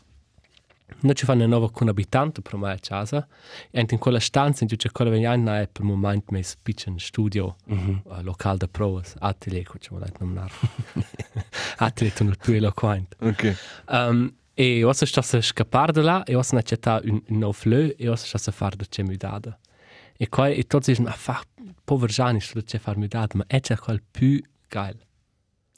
Noi 1.00 1.14
ci 1.14 1.24
fanno 1.26 1.44
una 1.44 1.56
nuova 1.56 1.70
con 1.70 1.88
abitante 1.88 2.40
per 2.40 2.56
me 2.56 2.70
a 2.72 2.78
casa. 2.78 3.26
E 3.70 3.84
in 3.88 3.98
quella 3.98 4.20
stanza 4.20 4.62
in 4.62 4.68
cui 4.68 4.76
c'è 4.78 4.90
quella 4.92 5.10
vegna 5.10 5.32
è 5.60 5.66
per 5.68 5.82
il 5.82 5.88
momento 5.90 6.26
messo 6.32 6.54
un 6.56 6.62
piccolo 6.62 6.98
studio 6.98 7.56
Mhm. 7.66 8.00
uh, 8.04 8.22
locale 8.22 8.58
da 8.58 8.68
provas. 8.68 9.14
Atelier, 9.18 9.64
come 9.64 9.78
ci 9.80 9.88
vuole 9.90 10.10
nominare. 10.20 10.52
Atelier, 11.78 12.14
tu 12.14 12.24
non 12.24 12.34
più 12.40 12.54
eloquente. 12.54 13.16
Ok. 13.20 13.56
Um, 13.88 14.32
e 14.54 14.84
ho 14.84 14.90
a 14.90 15.40
scappare 15.42 15.90
da 15.92 16.02
là 16.02 16.22
e 16.22 16.34
ho 16.36 16.42
sto 16.42 16.56
a 16.56 17.00
un, 17.04 17.20
un 17.26 17.38
nuovo 17.38 17.52
fleu 17.52 17.92
e 17.96 18.08
ho 18.08 18.14
sto 18.14 18.36
a 18.36 18.52
fare 18.52 18.76
da 18.76 18.84
c'è 18.88 19.02
mudata. 19.02 19.58
E 20.16 20.28
qua 20.28 20.48
e 20.48 20.64
tutti 20.66 20.90
dicono, 20.90 21.08
ma 21.08 21.14
fa, 21.14 21.42
povero 21.84 22.12
Gianni, 22.12 22.40
sto 22.40 22.62
c'è 22.62 22.78
fare 22.78 22.98
mudata, 22.98 23.36
ma 23.36 23.44
è 23.46 23.60
c'è 23.60 23.76
quel 23.76 24.02
più 24.02 24.40
geil. 24.68 24.98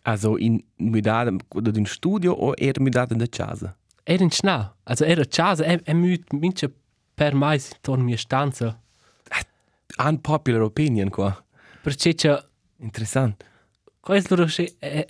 Also 0.03 0.37
in 0.39 0.63
midada 0.77 1.31
da 1.31 1.71
un 1.75 1.87
studio 1.87 2.33
o 2.33 2.55
er 2.57 2.81
midada 2.81 3.15
da 3.15 3.27
casa? 3.27 3.77
Era 4.05 4.23
in 4.23 4.31
schnau. 4.31 4.75
Also 4.85 5.05
era 5.05 5.23
a 5.23 5.27
casa, 5.27 5.65
e 5.65 5.95
müt 5.95 6.33
mince 6.33 6.73
per 7.15 7.35
mai 7.35 7.59
si 7.59 7.73
torna 7.81 8.05
mia 8.05 8.17
stanza. 8.17 8.81
Unpopular 9.99 10.63
opinion 10.63 11.09
qua. 11.09 11.45
Perché 11.83 12.15
c'è, 12.15 12.45
Interessant. 12.79 13.45
qua 14.01 14.15
è 14.15 14.23
loro 14.29 14.45
che 14.45 14.77
è, 14.79 15.07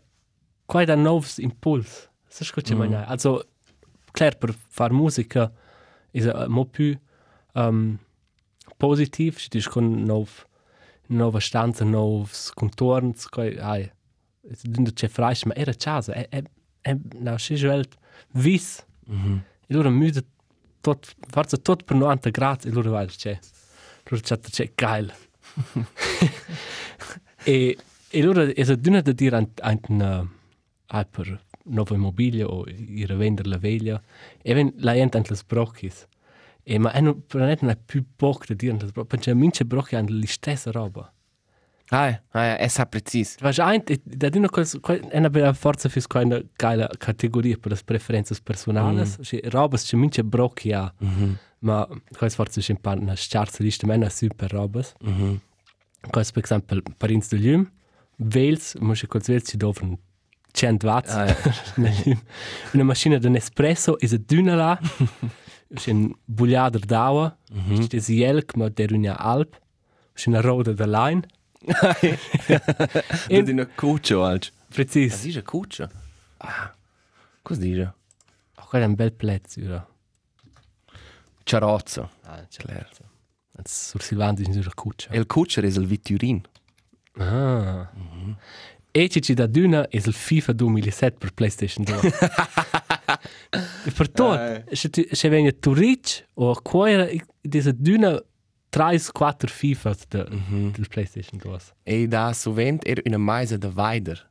qua 0.64 0.82
è 0.82 0.84
da 0.84 0.94
novs 0.94 1.38
impuls. 1.38 2.08
Sai 2.28 2.46
cosa 2.52 2.66
c'è 2.66 2.74
mm. 2.74 2.78
mai? 2.78 2.94
Also, 3.04 3.48
klar, 4.12 4.36
per 4.38 4.54
far 4.68 4.92
musica 4.92 5.52
è 6.10 6.24
uh, 6.24 6.48
mo 6.48 6.64
più 6.64 6.98
um, 7.54 7.98
positiv, 8.76 9.36
ci 9.36 9.48
dici 9.48 9.68
con 9.68 10.02
nov, 10.02 10.46
nova 11.08 11.40
stanza, 11.40 11.84
novs 11.84 12.50
contorns, 12.54 13.28
qua 13.28 13.44
ai, 13.44 13.90
dove 14.62 14.92
c'è 14.92 15.08
fresh, 15.08 15.44
ma 15.44 15.54
era 15.54 15.70
a 15.70 15.74
casa, 15.74 16.12
è, 16.12 16.28
è, 16.28 16.42
è, 16.80 16.96
no, 17.18 17.34
c'è 17.34 17.54
già 17.54 17.80
vis. 18.32 18.84
Mhm. 19.06 19.42
E 19.66 19.74
loro 19.74 19.90
müde 19.90 20.24
tot, 20.80 21.14
forse 21.28 21.60
tot 21.62 21.82
per 21.84 21.96
90 21.96 22.30
gradi 22.30 22.68
e 22.68 22.70
loro 22.70 22.90
vai 22.90 23.06
c'è. 23.06 23.38
Loro 24.04 24.22
c'è 24.22 24.38
c'è 24.38 24.72
geil. 24.74 25.12
e 27.44 27.76
E 28.16 28.22
allora 28.22 28.44
è 28.44 28.76
d'una 28.76 29.00
da 29.00 29.12
dire 29.12 29.36
a 29.36 29.78
un 29.88 30.28
per 31.10 31.40
nuovo 31.64 31.94
immobilio 31.94 32.48
o 32.48 32.64
ir 32.66 33.10
a 33.10 33.16
vendere 33.16 33.48
la 33.48 33.58
veglia. 33.58 34.02
E 34.42 34.54
ven 34.54 34.72
la 34.76 34.94
gente 34.94 35.16
anche 35.18 35.34
le 35.34 35.40
brocchis. 35.46 36.06
E 36.68 36.78
ma 36.78 36.90
è 36.90 37.00
non 37.00 37.22
non 37.32 37.48
è 37.48 37.76
più 37.76 38.04
poco 38.16 38.44
da 38.48 38.54
dire. 38.54 38.76
Perché 39.06 39.34
mince 39.34 39.64
brocchi 39.64 39.94
hanno 39.94 40.08
la 40.10 40.26
stessa 40.26 40.72
roba. 40.72 41.12
Ah, 41.90 42.20
ah, 42.30 42.56
è 42.56 42.66
sa 42.66 42.86
precis. 42.86 43.36
Was 43.40 43.58
ein 43.58 43.84
da 44.02 44.28
dino 44.28 44.48
quels 44.48 44.76
è 44.80 45.18
una 45.18 45.30
bella 45.30 45.52
forza 45.52 45.88
fis 45.88 46.08
quella 46.08 46.42
geile 46.56 46.88
categoria 46.98 47.56
per 47.56 47.70
le 47.70 47.78
preferenze 47.84 48.34
personales. 48.42 49.18
Mm. 49.18 49.22
Sì, 49.22 49.40
robas 49.44 49.88
che 49.88 49.96
mince 49.96 50.24
brocchi 50.24 50.72
ha. 50.72 50.92
Mm 51.04 51.34
ma 51.60 51.88
quels 52.16 52.34
forza 52.34 52.60
c'è 52.60 52.76
un 52.82 52.98
una 53.00 53.16
scarsa 53.16 53.62
lista 53.62 53.86
mena 53.86 54.08
super 54.08 54.50
robas. 54.50 54.94
mhm. 55.00 55.24
Mm 55.24 55.36
Quels 56.10 56.30
per 56.30 56.44
esempio 56.44 56.82
parins 56.98 57.28
de 57.28 57.36
Ljum, 57.36 57.70
Wales, 58.18 58.76
muss 58.78 59.02
ich 59.02 59.08
kurz 59.08 59.28
welci 59.28 59.56
doven 59.56 59.98
100 60.52 60.84
watt. 60.84 61.08
Ah, 61.08 61.26
ja. 61.26 61.36
una 62.74 62.84
macchina 62.84 63.18
de 63.18 63.28
Nespresso 63.28 63.96
is 64.00 64.12
a 64.12 64.18
dünna 64.18 64.78
C'è 65.74 65.90
un 65.90 66.12
bugliader 66.24 66.84
d'acqua, 66.84 67.36
Mhm. 67.52 67.86
c'è 67.88 67.98
jelk 67.98 68.54
ma 68.56 68.68
der 68.68 68.92
una 68.92 69.16
alp, 69.18 69.58
c'è 70.14 70.28
una 70.28 70.40
roda 70.40 70.72
de 70.72 70.86
line. 70.86 71.22
E 73.28 73.42
di 73.42 73.50
una 73.50 73.66
cuccia 73.66 74.24
alc. 74.24 74.52
Precis. 74.68 75.12
Was 75.12 75.24
ist 75.24 75.34
eine 75.36 75.42
Kutsche? 75.42 75.88
Ah. 76.38 76.72
Cosa 77.42 77.60
dice? 77.60 77.94
Oh, 78.56 78.64
quello 78.66 78.84
è 78.84 78.88
un 78.88 78.94
bel 78.94 79.12
pezzo, 79.12 79.60
ora. 79.64 79.86
Ciarozza. 81.44 82.08
Ah, 82.22 82.44
c'è 82.48 82.62
Certo. 82.64 83.04
Sur 83.64 84.02
Silvandi 84.02 84.44
in 84.44 84.52
una 84.58 84.70
cuccia. 84.74 85.10
E 85.10 85.18
il 85.18 85.26
cuccia 85.26 85.60
è 85.60 85.64
il 85.66 85.86
Vitturin. 85.86 86.40
Ah. 87.18 87.90
E 88.90 89.08
ci 89.08 89.20
ci 89.22 89.34
da 89.34 89.46
duna 89.46 89.88
è 89.88 89.96
il 89.96 90.12
FIFA 90.12 90.52
2007 90.52 91.16
per 91.18 91.32
PlayStation 91.32 91.84
2. 91.84 92.00
per 93.96 94.08
tot, 94.10 94.64
se 94.72 94.90
se 95.12 95.28
viene 95.28 95.58
tu 95.58 95.72
rich 95.72 96.24
o 96.34 96.54
qua 96.62 97.06
diese 97.42 97.72
duna 97.74 98.20
3-4 98.70 99.48
FIFA 99.48 99.94
de, 100.08 100.26
Mhm. 100.30 100.70
del 100.72 100.88
PlayStation 100.88 101.38
2. 101.38 101.58
E 101.84 102.06
da 102.08 102.32
sovent 102.32 102.86
era 102.86 103.00
una 103.06 103.18
maisa 103.18 103.56
de 103.56 103.68
Weider. 103.74 104.30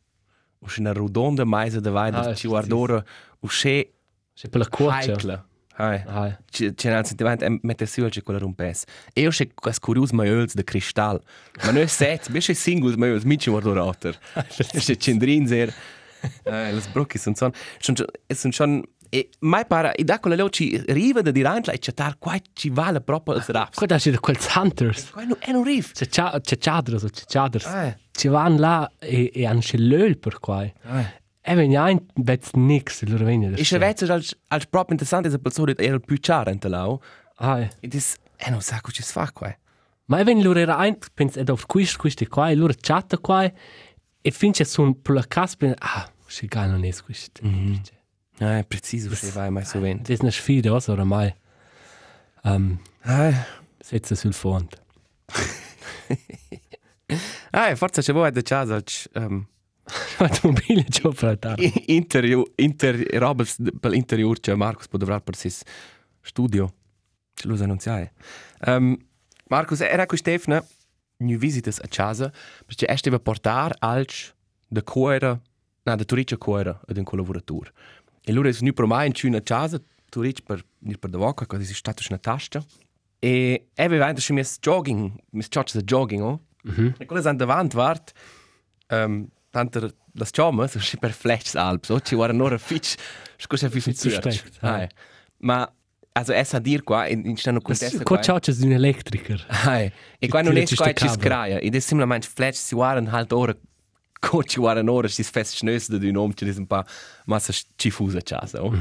Usce 0.59 0.79
una 0.81 0.91
rodonda 0.93 1.45
maisa 1.45 1.79
de 1.79 1.89
Weider. 1.89 2.19
Ah, 2.19 2.33
ci 2.33 2.41
sì, 2.41 2.47
guarda 2.47 2.75
ora 2.75 3.03
usce 3.39 3.93
Se 4.33 4.49
per 4.49 4.59
la 4.61 4.67
cuccia. 4.67 5.11
heikla. 5.11 5.45
Hai. 5.77 6.01
Ah, 6.05 6.39
C'è 6.49 6.95
un 6.97 7.03
sentimento 7.03 7.43
e 7.43 7.59
mette 7.61 7.85
su 7.85 8.07
che 8.07 8.21
quella 8.21 8.39
rompes. 8.39 8.83
E 9.13 9.21
io 9.21 9.29
c'è 9.29 9.49
questo 9.53 9.81
curioso 9.85 10.15
maioli 10.15 10.49
de 10.53 10.63
cristal. 10.63 11.21
Ma 11.65 11.71
noi 11.71 11.87
set, 11.87 12.29
bisce 12.31 12.53
singles 12.53 12.95
maioli, 12.95 13.25
mi 13.25 13.37
ci 13.37 13.49
guardo 13.49 13.73
rotter. 13.73 14.17
C'è 14.47 14.95
cendrin 14.95 15.45
zer. 15.47 15.73
Eh, 16.43 16.71
le 16.73 16.79
sbrocchi 16.79 17.17
sono 17.17 17.35
son, 17.35 17.51
sono 17.79 17.97
sono 18.27 18.53
schon 18.53 18.83
e 19.09 19.29
mai 19.39 19.65
para 19.65 19.93
e 19.93 20.03
da 20.03 20.19
quella 20.19 20.49
ci 20.49 20.81
riva 20.87 21.21
da 21.21 21.31
dire 21.31 21.47
anche 21.47 21.71
e 21.71 21.77
chatar 21.79 22.17
qua 22.17 22.35
ci 22.53 22.69
vale 22.69 23.01
proprio 23.01 23.35
il 23.35 23.43
raps. 23.47 23.77
qua 23.77 23.85
da 23.85 23.97
c'è 23.97 24.13
quels 24.19 24.53
hunters. 24.55 25.11
Qua 25.11 25.23
no 25.23 25.37
è 25.39 25.51
un 25.51 25.63
riff. 25.63 25.91
C'è 25.93 26.07
c'è 26.07 26.41
c'è 26.41 26.57
chadras 26.57 27.03
o 27.03 27.09
c'è 27.09 27.23
chadras. 27.25 27.65
Eh. 27.65 27.97
Ci 28.11 28.27
vanno 28.27 28.59
là 28.59 28.91
e 28.99 29.31
e 29.33 29.57
c'è 29.59 29.77
l'öl 29.77 30.17
per 30.17 30.39
qua. 30.39 30.63
Eh. 30.63 30.73
E 31.47 31.53
venja 31.53 31.83
ein 31.83 32.03
bet 32.15 32.55
nix, 32.55 33.03
loro 33.03 33.25
venja. 33.25 33.55
E 33.55 33.63
se 33.63 33.77
vezzo 33.77 34.11
als 34.11 34.35
als 34.47 34.65
proprio 34.65 34.93
interessante 34.93 35.29
se 35.29 35.37
persone 35.37 35.75
era 35.77 35.99
più 35.99 36.17
chiara 36.17 36.51
in 36.51 36.59
lau. 36.63 36.99
Ah, 37.37 37.59
E 37.79 37.87
dis 37.87 38.15
e 38.37 38.49
non 38.49 38.61
sa 38.61 38.81
cosa 38.81 39.03
fa 39.03 39.31
qua. 39.31 39.55
Ma 40.07 40.23
wenn 40.23 40.41
loro 40.41 40.59
era 40.59 40.77
ein, 40.77 40.97
pens 41.13 41.35
ed 41.35 41.49
auf 41.49 41.65
quist 41.67 41.97
quist 41.97 42.27
qua, 42.27 42.49
e 42.49 42.55
loro 42.55 42.73
chatta 42.79 43.17
qua 43.17 43.43
e 44.21 44.31
finche 44.31 44.63
sun 44.65 45.01
per 45.01 45.15
la 45.15 45.23
caspa, 45.27 45.73
ah, 45.77 46.09
si 46.27 46.47
geil 46.47 46.69
non 46.71 46.83
es 46.83 47.01
quist. 47.03 47.39
Eh, 48.39 48.63
preciso, 48.67 49.15
se 49.15 49.31
vai 49.31 49.49
mai 49.49 49.63
so 49.65 49.79
vent. 49.79 50.01
Das 50.01 50.09
ist 50.15 50.21
eine 50.21 50.31
Sfide, 50.31 50.71
also 50.71 50.91
oramai. 50.93 51.33
Ähm, 52.43 52.79
Eh. 53.05 53.33
setze 53.81 54.15
sul 54.15 54.33
fond. 54.33 54.75
Ah, 57.51 57.75
forse 57.75 58.01
c'è 58.01 58.11
voi 58.13 58.31
da 58.31 58.41
casa 58.41 58.75
als 58.75 59.07
um, 59.15 59.45
Automobile 60.17 60.83
già 60.89 61.09
per 61.09 61.37
da. 61.37 61.55
interior 61.85 62.45
inter 62.55 62.95
robes 63.19 63.57
per 63.79 63.93
interior 63.93 64.39
c'è 64.39 64.55
Marcus 64.55 64.87
può 64.87 64.97
dovrà 64.97 65.21
per 65.21 65.35
sis 65.35 65.61
studio. 66.21 66.73
Ce 67.35 67.47
lo 67.47 67.55
annunziare. 67.61 68.13
Um, 68.65 68.97
Marcus 69.49 69.81
era 69.81 70.05
con 70.07 70.17
Stefano 70.17 70.65
new 71.17 71.37
visitas 71.37 71.79
a 71.79 71.87
casa 71.87 72.31
perché 72.65 72.87
esteva 72.89 73.19
portar 73.19 73.75
als 73.79 74.33
de 74.67 74.81
cuore 74.81 75.41
na 75.85 75.95
de 75.95 76.05
turice 76.05 76.37
cuore 76.37 76.79
ad 76.87 76.97
un 76.97 77.03
collaborator. 77.03 77.71
E 78.23 78.31
loro 78.31 78.49
è 78.49 78.53
nu 78.59 78.73
pro 78.73 78.87
mai 78.87 79.07
in 79.07 79.13
una 79.29 79.41
casa 79.41 79.79
turice 80.09 80.41
per 80.41 80.63
nir 80.79 80.97
per 80.97 81.09
de 81.09 81.17
voca 81.17 81.45
così 81.45 81.65
si 81.65 81.73
stato 81.73 82.03
una 82.09 82.17
tasca. 82.17 82.63
E 83.19 83.67
aveva 83.75 84.07
anche 84.07 84.33
mis 84.33 84.57
jogging, 84.59 85.11
mis 85.31 85.47
chotches 85.47 85.83
jogging, 85.83 86.21
oh. 86.21 86.41
Mhm. 86.63 86.95
E 86.97 87.05
quelle 87.05 87.27
an 87.29 87.37
davant 87.37 87.73
vart, 87.73 88.13
um, 88.89 89.27
tanto 89.51 89.93
las 90.13 90.31
chiamas, 90.31 90.71
so 90.71 90.79
si 90.89 90.97
per 90.97 91.11
flash 91.11 91.55
alps, 91.55 91.89
o 91.89 91.99
ci 91.99 92.15
guarda 92.15 92.35
nora 92.35 92.57
fitch, 92.57 92.95
scusa 93.37 93.69
fi 93.69 93.79
Fitch 93.79 93.97
suspect, 93.97 94.57
ah. 94.61 94.73
Hai. 94.73 94.89
Ma 95.37 95.71
also 96.13 96.33
es 96.33 96.53
a 96.53 96.59
dir 96.59 96.83
qua 96.83 97.07
in 97.07 97.25
in 97.25 97.37
stanno 97.37 97.61
contesta 97.61 98.03
Qua 98.03 98.21
ciao 98.21 98.39
c'è 98.39 98.53
un 98.61 98.71
elettriker. 98.71 99.45
Hai. 99.47 99.91
E 100.17 100.27
qua 100.27 100.41
non 100.41 100.57
è 100.57 100.65
qua 100.65 100.93
ci 100.93 101.07
ci 101.07 101.09
scraia, 101.09 101.59
ed 101.59 101.75
è 101.75 101.79
semplicemente 101.79 102.27
flash 102.27 102.57
si 102.57 102.75
guarda 102.75 103.11
halt 103.11 103.31
ora 103.31 103.55
co 104.25 104.43
ci 104.43 104.59
guarda 104.59 104.81
nora 104.81 105.07
si 105.07 105.23
fest 105.23 105.55
schnös 105.55 105.89
da 105.89 105.97
un 105.97 106.17
om 106.17 106.33
ci 106.33 106.45
un 106.45 106.65
pa 106.65 106.85
massa 107.25 107.53
ci 107.75 107.91
fusa 107.91 108.21
casa, 108.21 108.63
oh. 108.63 108.73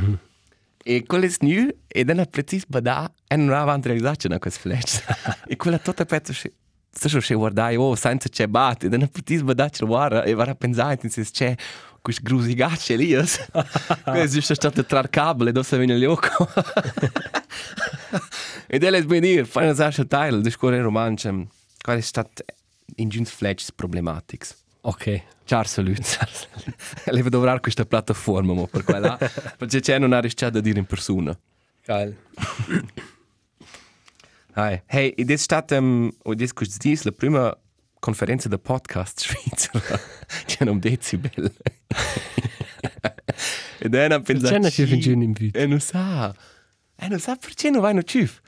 E 0.87 1.03
quello 1.07 1.25
è 1.25 1.31
nu, 1.41 1.69
e 1.89 2.05
dan 2.05 2.19
a 2.19 2.27
precis 2.27 2.67
bada, 2.67 3.11
e 3.27 3.37
non 3.37 3.55
aveva 3.55 3.79
realizzato 3.83 4.29
na 4.29 4.39
quel 4.39 4.53
flash. 4.53 5.03
e 5.47 5.57
quella 5.57 5.79
tutta 5.79 6.05
pezzo 6.05 6.33
si 6.33 6.51
Sto 6.95 7.09
še 7.09 7.21
še 7.21 7.35
guardai, 7.35 7.75
oh, 7.75 7.97
senza 7.97 8.29
c'è 8.29 8.47
bat, 8.47 8.85
e 8.85 8.89
dan 8.89 9.03
a 9.03 9.09
precis 9.09 9.43
bada 9.43 9.69
ci 9.69 9.85
guarda, 9.85 10.23
e 10.23 10.35
vara 10.35 10.55
pensare, 10.55 11.01
in 11.03 11.11
se 11.11 11.25
c'è 11.25 11.57
quis 12.01 12.21
grusigacce 12.23 12.97
lì, 12.97 13.15
questo 13.15 13.43
è 14.53 14.55
stato 14.55 14.85
tra 14.85 15.09
cable, 15.09 15.51
dove 15.51 15.67
si 15.67 15.77
viene 15.77 15.99
l'occo. 15.99 16.47
e 18.69 18.79
delle 18.79 19.01
sbenir, 19.01 19.47
fai 19.47 19.65
una 19.65 19.75
sascia 19.75 20.05
tile, 20.05 20.41
discorre 20.41 20.81
romanche, 20.81 21.49
qual 21.81 21.97
è 21.97 22.01
stato 22.01 22.45
in 22.97 23.09
giuns 23.09 23.31
flash 23.31 23.71
problematics. 23.75 24.55
Ok. 24.83 25.34
Ciao 25.47 25.63
salut. 25.65 26.01
Leva 27.05 27.29
dovrar 27.29 27.61
questa 27.61 27.85
piattaforma 27.85 28.55
mo 28.55 28.67
per 28.67 28.83
quella, 28.83 29.19
perché 29.59 29.81
c'è 29.81 29.99
non 29.99 30.15
ha 30.15 30.21
rischiato 30.21 30.55
da 30.55 30.61
dire 30.61 30.79
in 30.79 30.87
persona. 30.87 31.39
Geil. 31.85 32.17
Hi. 34.57 34.81
Hey, 34.87 35.13
ed 35.15 35.31
è 35.31 35.37
stata 35.37 35.77
um, 35.77 36.11
o 36.23 36.35
dis 36.35 36.53
quis 36.55 36.79
dis 36.79 37.03
la 37.03 37.13
prima 37.13 37.55
conferenza 38.01 38.49
da 38.49 38.57
podcast 38.57 39.21
svizzera. 39.21 40.01
C'è 40.47 40.65
un 40.65 40.79
decibel. 40.79 41.53
ed 43.81 43.95
è 43.95 44.07
una 44.07 44.21
pensato. 44.21 44.51
C'è 44.51 44.59
una 44.59 44.71
ci 44.71 44.87
fin 44.87 45.21
in 45.21 45.33
vita. 45.33 45.59
E 45.59 45.67
non 45.67 45.81
sa. 45.81 46.35
E 46.97 47.09
non 47.09 47.19
sa 47.19 47.37
perché 47.37 47.69
non 47.69 47.83
vai 47.83 47.93
no 47.93 48.03
ciuf. 48.03 48.41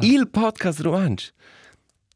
Il 0.00 0.30
podcast 0.30 0.80
romansch. 0.80 1.30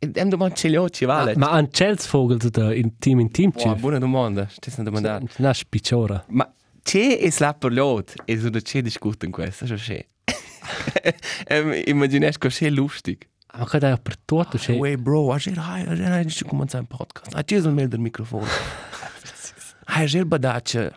E 0.02 0.09
dem 0.09 0.30
domand 0.30 0.54
ce 0.57 0.69
li 0.69 0.76
ho 0.76 0.88
ci 0.88 1.04
vale. 1.04 1.37
Ma 1.37 1.50
an 1.50 1.69
Chelsvogel 1.69 2.38
da 2.50 2.73
in 2.73 2.97
team 2.99 3.21
in 3.21 3.30
team 3.30 3.50
Wow, 3.54 3.75
ci. 3.75 3.80
buona 3.80 3.99
domanda. 3.99 4.49
Stai 4.49 4.73
a 4.78 4.83
domandare. 4.83 5.26
Na 5.37 5.52
spicciora. 5.52 6.25
Ma 6.28 6.50
c'è 6.83 7.19
e 7.21 7.30
slapper 7.30 7.71
lot 7.71 8.14
e 8.25 8.38
so 8.40 8.49
da 8.49 8.61
c'è 8.61 8.80
discutono 8.80 9.30
questo, 9.30 9.66
so 9.66 9.75
c'è. 9.75 10.02
um, 11.50 11.83
Immaginesco 11.85 12.49
c'è 12.49 12.71
lustig. 12.71 13.28
Ma 13.59 13.66
qua 13.66 13.78
da 13.78 13.99
per 13.99 14.16
tutto 14.16 14.57
c'è. 14.57 14.73
Hey 14.73 14.97
bro, 14.97 15.33
a 15.35 15.37
ger 15.37 15.59
hai, 15.59 15.85
a 15.87 15.95
ger 15.95 16.11
hai 16.12 16.26
ci 16.30 16.45
comincia 16.45 16.78
un 16.78 16.87
podcast. 16.87 17.35
A 17.35 17.42
c'è 17.45 17.57
il 17.57 17.69
mail 17.71 17.88
del 17.88 18.00
microfono. 18.00 18.47
Hai 19.92 20.07
ger 20.07 20.25
badace. 20.25 20.95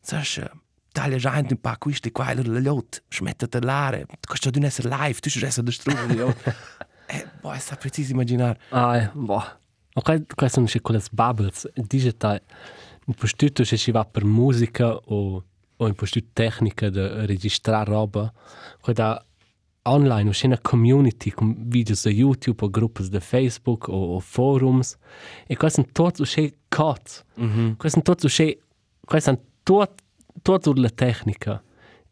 Sash, 0.00 0.42
taglia 0.90 1.18
già 1.18 1.36
un 1.36 1.60
po' 1.60 1.74
questi 1.78 2.10
qua 2.10 2.30
e 2.30 2.42
la 2.42 2.58
lot, 2.58 3.02
smetta 3.10 3.46
de 3.46 3.60
lare. 3.60 4.06
Costa 4.26 4.50
di 4.50 4.64
essere 4.64 4.88
live, 4.88 5.20
tu 5.20 5.28
ci 5.28 5.38
resta 5.38 5.60
distrugere. 5.62 6.34
Eh, 7.06 7.26
boh, 7.40 7.54
sta 7.58 7.76
preciso 7.76 8.12
immaginare. 8.12 8.58
Ah, 8.70 8.96
eh, 8.96 9.10
boh. 9.12 9.42
Ma 9.94 10.02
qua, 10.02 10.20
qua 10.34 10.48
sono 10.48 10.66
c'è 10.66 10.80
quelle 10.80 11.02
bubbles. 11.10 11.70
Digital. 11.74 12.40
In 13.06 13.14
postuto 13.14 13.62
c'è 13.62 13.76
si 13.76 13.90
va 13.90 14.04
per 14.04 14.24
musica 14.24 14.94
o, 14.94 15.44
o 15.76 15.86
in 15.86 15.94
postuto 15.94 16.26
tecnica 16.32 16.90
di 16.90 17.26
registrare 17.26 17.90
roba. 17.90 18.32
Qua 18.80 18.92
da 18.92 19.24
online 19.82 20.30
c'è 20.30 20.46
una 20.46 20.58
community 20.60 21.30
con 21.30 21.54
video 21.56 21.94
su 21.94 22.08
YouTube 22.08 22.64
o 22.64 22.70
gruppi 22.70 23.08
di 23.08 23.20
Facebook 23.20 23.88
o, 23.88 24.16
o 24.16 24.20
forums. 24.20 24.96
E 25.46 25.56
qua 25.56 25.68
sono 25.68 25.86
tutti 25.92 26.24
c'è 26.24 26.52
cazzo. 26.68 27.22
Qua 27.76 27.88
sono 27.88 28.02
tutti 28.02 28.26
c'è... 28.26 28.58
Qua 29.00 29.20
sono 29.20 29.40
tutti 29.62 30.04
tutti 30.42 30.80
la 30.80 30.90
tecnica. 30.90 31.62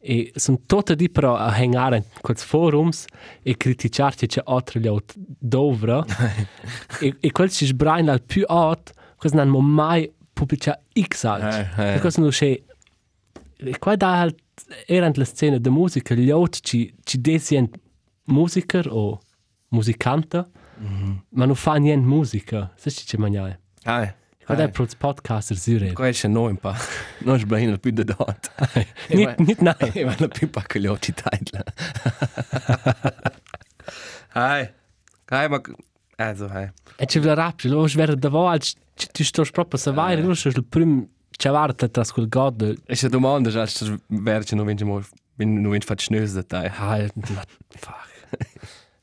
E 0.07 0.33
sono 0.35 0.61
tutti 0.67 0.95
di 0.95 1.09
però 1.09 1.35
a 1.35 1.47
hangare 1.47 2.05
quei 2.21 2.37
forums 2.37 3.07
e 3.43 3.57
criticare 3.57 4.27
c'è 4.27 4.43
altri 4.45 4.81
gli 4.81 4.87
altri 4.87 5.19
dovra. 5.27 6.05
e, 7.01 7.17
e 7.19 7.33
quel 7.33 7.51
si 7.51 7.65
sbraina 7.65 8.13
al 8.13 8.23
più 8.23 8.45
alto, 8.47 8.93
questo 9.17 9.43
non 9.43 9.55
ho 9.55 9.61
mai 9.63 10.13
pubblicato 10.33 10.83
X 11.01 11.25
altro. 11.25 11.83
Eh, 11.83 11.95
eh. 11.95 12.01
Questo 12.01 12.21
non 12.21 12.31
c'è... 12.31 12.63
E 13.57 13.79
qua 13.79 13.97
da 13.97 14.21
halt 14.21 14.37
erano 14.87 15.13
le 15.17 15.25
scene 15.25 15.59
di 15.59 15.71
musica, 15.71 16.15
gli 16.15 16.31
altri 16.31 16.61
ci, 16.63 16.95
ci 17.03 17.21
desiano 17.21 17.71
musica 18.25 18.83
o 18.89 19.21
musicante, 19.69 20.45
ma 21.31 21.45
non 21.45 21.55
fanno 21.55 21.79
niente 21.79 22.07
musica. 22.07 22.73
Se 22.77 22.91
ci 22.91 23.05
c'è 23.05 23.17
mangiare. 23.17 23.61
Ah, 23.85 24.15
Qua 24.45 24.55
da 24.55 24.69
pro 24.69 24.87
podcaster 24.99 25.57
zure. 25.57 25.93
Qua 25.93 26.09
è 26.09 26.29
noi 26.29 26.51
un 26.51 26.59
po'. 26.59 26.75
Non 27.21 27.39
sbaglio 27.39 27.79
più 27.79 27.93
da 27.93 28.03
dot. 28.03 28.51
Nit, 29.09 29.39
nit 29.39 29.61
na. 29.61 29.77
E 29.93 30.05
vanno 30.05 30.29
più 30.29 30.51
pa 30.51 30.63
che 30.63 30.81
gli 30.81 30.87
occhi 30.87 31.13
titla. 31.15 31.65
Hai. 34.33 34.71
Hai, 35.27 35.49
ma... 35.49 35.61
Also, 36.17 36.47
hai. 36.47 36.71
E 36.97 37.07
ci 37.07 37.19
vuole 37.19 37.35
rapide, 37.35 37.75
lo 37.75 37.87
svera 37.89 38.15
da 38.15 38.29
voi, 38.29 38.61
ci 38.61 38.77
tu 39.11 39.25
sto 39.25 39.45
proprio 39.51 39.79
se 39.79 39.91
vai, 39.93 40.21
lo 40.21 40.35
sto 40.35 40.49
il 40.49 40.65
primo 40.65 41.09
ciavarta 41.31 41.89
tra 41.89 42.05
quel 42.05 42.29
god. 42.29 42.83
E 42.87 42.95
se 42.95 43.09
domanda, 43.09 43.51
già, 43.51 43.67
se 43.67 43.99
verge 44.07 44.55
non 44.55 44.67
vince 44.67 44.85
mo... 44.85 45.03
Non 45.37 45.71
vince 45.71 45.87
fatto 45.87 46.03
schnös 46.03 46.35
da 46.35 46.43
te. 46.43 46.71
Ah, 46.77 47.07
fuck. 47.69 48.13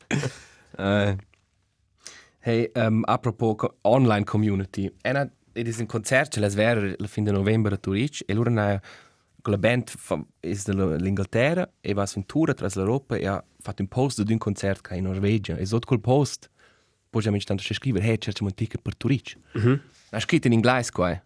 Eh. 0.77 1.15
Hey, 2.43 2.71
um, 2.75 3.03
apropos 3.05 3.55
co- 3.55 3.77
online 3.81 4.23
community, 4.23 4.91
ena 5.03 5.31
ed 5.53 5.67
is 5.67 5.79
un 5.79 5.85
concert 5.85 6.35
la 6.37 6.49
sver 6.49 6.95
la 6.97 7.07
fin 7.07 7.23
de 7.23 7.31
novembre 7.31 7.75
a 7.75 7.79
Zurich 7.81 8.23
e 8.25 8.33
loro 8.33 8.49
na 8.49 8.81
con 9.41 9.53
la 9.53 9.57
band 9.57 9.91
is 10.41 10.65
dell'Inghilterra 10.65 11.69
e 11.81 11.93
va 11.93 12.05
su 12.05 12.19
un 12.19 12.25
tour 12.25 12.53
tra 12.53 12.67
l'Europa 12.73 13.15
e 13.15 13.27
ha 13.27 13.43
fatto 13.59 13.81
un 13.81 13.87
post 13.87 14.21
di 14.21 14.31
un 14.31 14.37
concert 14.37 14.81
che 14.81 14.93
è 14.93 14.97
in 14.97 15.03
Norvegia 15.03 15.55
e 15.55 15.65
sotto 15.65 15.87
quel 15.87 15.99
post 15.99 16.49
poi 17.09 17.21
già 17.21 17.31
mi 17.31 17.41
stanno 17.41 17.59
a 17.59 17.73
scrivere 17.73 18.05
hey 18.05 18.17
cerchiamo 18.17 18.49
un 18.49 18.55
ticket 18.55 18.81
per 18.81 18.93
Zurich 18.97 19.35
mm 19.57 19.61
-hmm. 19.61 19.79
ha 20.11 20.19
scritto 20.19 20.47
in 20.47 20.53
inglese 20.53 20.91
qua 20.91 21.11
eh. 21.11 21.21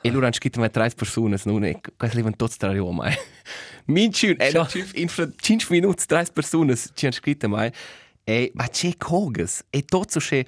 e 0.00 0.10
loro 0.10 0.24
hanno 0.24 0.34
scritto 0.34 0.58
mai 0.60 0.70
tre 0.70 0.90
persone 0.90 1.38
non 1.44 1.64
è 1.64 1.80
questo 1.96 2.16
levano 2.16 2.36
tutti 2.36 2.56
tra 2.58 2.72
Roma 2.72 3.08
eh. 3.08 3.16
minci 3.86 4.34
e 4.34 4.50
Ciao. 4.50 4.66
in 4.94 5.08
5 5.08 5.66
minuti 5.70 6.04
tre 6.06 6.26
persone 6.32 6.76
ci 6.76 7.04
hanno 7.04 7.14
scritto 7.14 7.48
mai 7.48 7.72
e 8.28 8.50
ma 8.56 8.68
c'è 8.68 8.94
cogas 8.98 9.64
e 9.70 9.84
tutto 9.84 10.18
c'è 10.18 10.44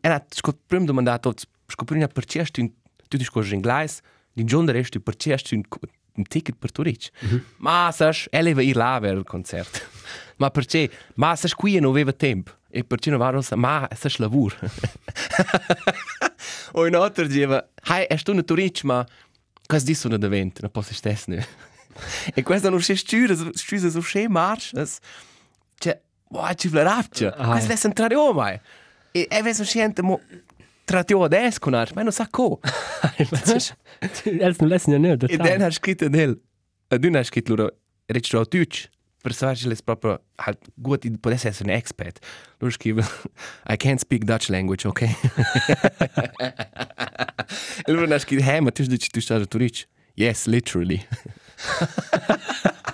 era 0.00 0.24
scot 0.28 0.58
prima 0.66 0.84
domandato 0.84 1.32
scot 1.66 1.86
prima 1.86 2.06
per 2.06 2.26
c'è 2.26 2.44
un 2.58 2.70
tu 3.08 3.16
dici 3.16 3.30
cosa 3.30 3.48
in 3.48 3.54
inglese 3.54 4.02
in 4.34 4.46
giorno 4.46 4.70
resto 4.70 5.00
per 5.00 5.16
c'è 5.16 5.36
un 5.52 5.62
un 6.16 6.22
ticket 6.24 6.56
per 6.56 6.70
Zurich 6.72 7.10
ma 7.56 7.90
sai 7.92 8.14
e 8.30 8.42
leva 8.42 8.62
ir 8.62 8.76
là 8.76 8.98
ver 9.00 9.16
il 9.16 9.24
concerto 9.24 9.80
ma 10.36 10.50
per 10.50 10.66
c'è 10.66 10.88
ma 11.16 11.34
sai 11.34 11.50
qui 11.52 11.78
non 11.80 11.90
aveva 11.90 12.12
tempo 12.12 12.52
e 12.70 12.84
per 12.84 12.98
c'è 12.98 13.10
non 13.10 13.18
va 13.18 13.56
ma 13.56 13.88
sai 13.96 14.14
lavoro 14.18 14.56
o 16.72 16.86
in 16.86 16.94
altro 16.94 17.26
diceva 17.26 17.68
hai 17.86 18.04
è 18.04 18.16
tu 18.22 18.30
a 18.30 18.44
Zurich 18.46 18.84
ma 18.84 19.04
cosa 19.66 19.84
dici 19.84 19.98
sono 19.98 20.16
davvero 20.16 20.50
non 20.60 20.70
posso 20.70 20.94
stesso 20.94 21.30
ne 21.30 21.46
e 22.32 22.42
questo 22.42 22.70
non 22.70 22.78
c'è 22.78 22.94
stüre 22.94 23.34
stüre 23.34 23.90
so 23.90 24.00
schön 24.00 24.30
marches 24.38 25.00
Wow, 26.30 26.52
ci 26.54 26.68
flaravce. 26.68 27.28
Ah, 27.28 27.50
Questo 27.50 27.72
è 27.72 27.78
entrare 27.86 28.14
o 28.16 28.32
mai. 28.32 28.58
E 29.12 29.26
e 29.30 29.42
vedo 29.42 29.62
gente 29.62 30.02
mo 30.02 30.20
tratio 30.84 31.22
adesso 31.22 31.58
con 31.60 31.72
ma 31.94 32.02
non 32.02 32.12
sa 32.12 32.26
co. 32.30 32.60
Els 33.16 34.58
non 34.58 34.68
lessen 34.68 34.92
ja 34.92 34.98
nicht. 34.98 35.30
E 35.30 35.36
dann 35.36 35.62
hat 35.62 35.72
scritto 35.72 36.08
nel. 36.08 36.40
E 36.88 36.98
dann 36.98 37.14
hat 37.14 37.24
scritto 37.26 37.54
loro 37.54 37.70
a 38.40 38.44
Deutsch. 38.44 38.90
Per 39.22 39.32
sarci 39.32 39.68
les 39.68 39.80
proprio 39.80 40.20
halt 40.36 40.58
gut 40.74 41.06
di 41.06 41.16
potesse 41.16 41.48
essere 41.48 41.70
un 41.70 41.76
expert. 41.76 42.18
Loro 42.58 42.72
scrive 42.72 43.02
I 43.72 43.76
can't 43.76 43.98
speak 43.98 44.24
Dutch 44.24 44.48
language, 44.48 44.86
okay? 44.86 45.16
e 47.86 47.92
loro 47.92 48.04
hanno 48.06 48.18
scritto 48.18 48.42
hey, 48.42 48.60
ma 48.60 48.70
tu 48.70 48.82
dici 48.82 49.08
tu 49.08 49.20
stai 49.20 49.38
a? 49.38 49.86
Yes, 50.14 50.46
literally. 50.46 51.06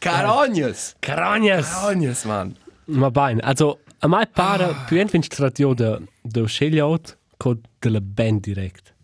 Carognes! 0.00 0.94
Carognas! 1.00 1.68
Carognes, 1.70 2.24
man. 2.24 2.56
Ma 2.86 3.10
bene, 3.10 3.40
also 3.42 3.80
a 4.00 4.06
mai 4.08 4.26
pare 4.26 4.74
più 4.86 4.98
entweder 4.98 5.24
stratio 5.30 5.74
da 5.74 6.00
da 6.22 6.44
scegliot 6.46 7.18
con 7.36 7.60
della 7.78 8.00
band 8.00 8.40
direct. 8.40 8.94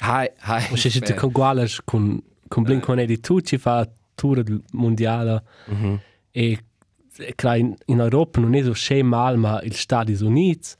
Hi, 0.00 0.30
hi. 0.46 0.72
O 0.72 0.76
se 0.76 0.90
siete 0.90 1.14
con 1.14 1.30
guales 1.30 1.80
con 1.84 2.20
con 2.48 2.62
Blink-182 2.64 3.42
ci 3.44 3.58
fa 3.58 3.86
tour 4.14 4.42
mondiale 4.72 5.42
e 6.30 6.58
e 7.20 7.34
clar 7.34 7.58
in, 7.58 7.74
in 7.86 7.98
Europa 7.98 8.40
non 8.40 8.54
è 8.54 8.62
so 8.62 8.72
schön 8.74 9.06
mal 9.06 9.36
ma 9.36 9.60
il 9.62 9.74
Stati 9.74 10.16
Uniti 10.22 10.70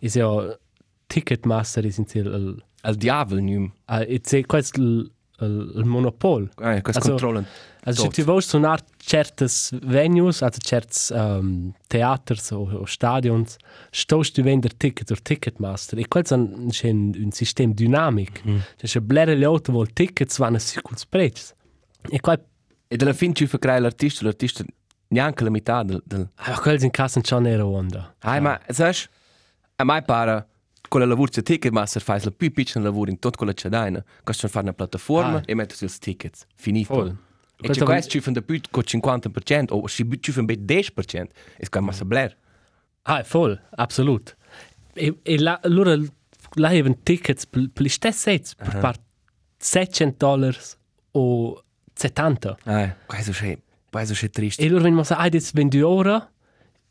è 0.00 0.06
ja 0.08 0.58
Ticketmaster 1.06 1.84
ist 1.84 1.98
in 1.98 2.06
il 2.14 2.62
Al 2.82 2.94
diavolo, 2.96 3.40
nu. 3.40 3.70
e 3.86 4.20
c'è 4.20 4.44
questo 4.46 4.80
il, 4.80 5.10
il, 5.40 5.72
il 5.76 5.84
monopol. 5.84 6.48
Eh, 6.62 6.82
questo 6.82 7.00
Also- 7.00 7.08
controllen. 7.10 7.46
Also 7.86 8.00
se 8.02 8.06
Tot. 8.08 8.16
tu 8.16 8.24
vuoi 8.24 8.42
suonare 8.42 8.82
certes 8.96 9.70
venues, 9.84 10.42
also 10.42 10.58
certs 10.60 11.10
um, 11.14 11.72
teaters 11.86 12.50
o, 12.50 12.68
o 12.80 12.84
stadions, 12.84 13.56
stost 13.90 14.34
tu 14.34 14.42
vender 14.42 14.74
tickets 14.74 15.12
o 15.12 15.16
Ticketmaster. 15.22 15.98
E 16.00 16.08
questo 16.08 16.34
è 16.34 16.36
un, 16.36 16.68
c'è 16.70 16.90
un, 16.90 17.12
un 17.16 17.30
sistema 17.30 17.72
dinamico. 17.72 18.40
Mm. 18.48 18.58
Cioè, 18.76 18.86
se 18.86 19.00
blere 19.00 19.36
le 19.36 19.44
auto 19.44 19.70
vuol 19.70 19.92
tickets, 19.92 20.38
vanno 20.38 20.58
su 20.58 20.80
quel 20.82 20.98
prezzo. 21.08 21.54
E 22.10 22.18
qua, 22.20 22.36
E 22.88 22.96
alla 23.00 23.12
fine 23.12 23.34
ci 23.34 23.46
fa 23.46 23.58
creare 23.58 23.80
l'artista, 23.80 24.24
l'artista 24.24 24.64
neanche 25.08 25.44
la 25.44 25.50
metà 25.50 25.82
del... 25.84 26.02
del... 26.04 26.28
ah, 26.34 26.58
quello 26.60 26.82
in 26.82 26.90
casa 26.90 27.20
non 27.20 27.22
c'è 27.22 27.48
nera 27.48 27.64
onda. 27.66 28.14
Hai, 28.20 28.40
ma, 28.40 28.60
sai, 28.68 28.94
a 29.76 29.84
mai 29.84 30.02
pare, 30.02 30.46
con 30.88 31.00
la 31.00 31.06
lavoro 31.06 31.30
di 31.32 31.42
Ticketmaster 31.42 32.02
fai 32.02 32.20
la 32.22 32.30
più 32.32 32.52
piccola 32.52 32.84
lavoro 32.84 33.10
in 33.10 33.18
tutto 33.20 33.36
quello 33.38 33.52
che 33.52 33.62
c'è 33.62 33.68
da 33.68 34.04
Questo 34.24 34.48
fare 34.48 34.64
una 34.64 34.74
piattaforma 34.74 35.36
Ah. 35.38 35.42
e 35.44 35.54
metti 35.54 35.84
i 35.84 35.88
tickets. 36.00 36.46
Finito. 36.56 36.94
Voll. 36.94 37.16
E 37.60 37.72
va- 37.78 37.84
questo 37.84 38.10
ci 38.10 38.20
fanno 38.20 38.42
più 38.42 38.60
con 38.70 38.82
50% 38.84 39.66
o 39.70 39.88
ci 39.88 40.32
fanno 40.32 40.46
più 40.46 40.56
10%. 40.56 41.26
E 41.56 41.68
qua 41.68 41.80
massa 41.80 42.04
bler. 42.04 42.36
Ah, 43.02 43.24
voll, 43.28 43.60
absolut. 43.70 44.36
E, 44.92 45.18
e 45.22 45.38
la, 45.38 45.60
allora, 45.62 45.96
là 46.54 46.68
avevano 46.68 46.98
tickets 47.02 47.46
per, 47.46 47.70
per 47.72 47.84
gli 47.84 47.88
stessi 47.88 48.18
sets, 48.18 48.54
per 48.54 48.78
par 48.78 48.96
700 49.58 50.16
dollari 50.18 50.58
o 51.12 51.62
70. 51.94 52.58
Eh, 52.64 52.94
questo 53.06 53.44
è, 53.44 53.58
questo 53.90 54.24
è 54.24 54.30
triste. 54.30 54.62
E 54.62 54.68
loro 54.68 54.82
vengono 54.82 55.02
a 55.02 55.06
dire, 55.06 55.18
ah, 55.18 55.22
adesso 55.22 55.50
20 55.54 55.80
ore, 55.80 56.30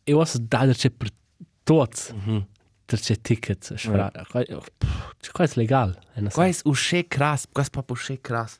e 0.03 0.25
so 0.25 0.37
dare 0.39 0.73
c'è 0.73 0.89
per 0.89 1.09
tutti. 1.63 2.13
Per 2.85 2.99
c'è 2.99 3.19
tickets. 3.19 3.73
C'è 3.75 5.31
questo 5.31 5.59
legale. 5.59 5.99
Questo 6.31 6.73
è 6.95 7.07
krass, 7.07 7.45
questo 7.51 7.79
è 7.79 7.83
proprio 7.83 8.15
è 8.15 8.21
krass. 8.21 8.59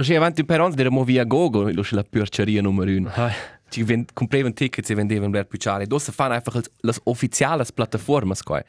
Se 0.00 0.14
avanti 0.14 0.44
per 0.44 0.60
ons 0.60 0.74
dera 0.74 0.90
mo 0.90 1.02
via 1.02 1.24
Gogo, 1.24 1.70
lo 1.70 1.82
c'è 1.82 1.94
la 1.94 2.04
porceria 2.04 2.62
numero 2.62 2.90
1. 2.90 3.10
Ah, 3.14 3.32
Ci 3.68 3.82
vend, 3.82 4.12
compravano 4.12 4.54
tickets 4.54 4.90
e 4.90 4.94
vendevano 4.94 5.30
per 5.32 5.46
più 5.46 5.58
E 5.58 5.86
dopo 5.86 6.12
fanno 6.12 6.34
einfach 6.34 6.60
le 6.80 6.92
ufficiali 7.04 7.64
piattaforme 7.74 8.34
qua. 8.42 8.62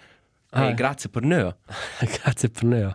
Ah. 0.51 0.65
Eh, 0.65 0.73
grazie 0.73 1.09
per 1.09 1.23
noi. 1.23 1.53
Grazie 2.21 2.49
per 2.49 2.63
noi. 2.63 2.93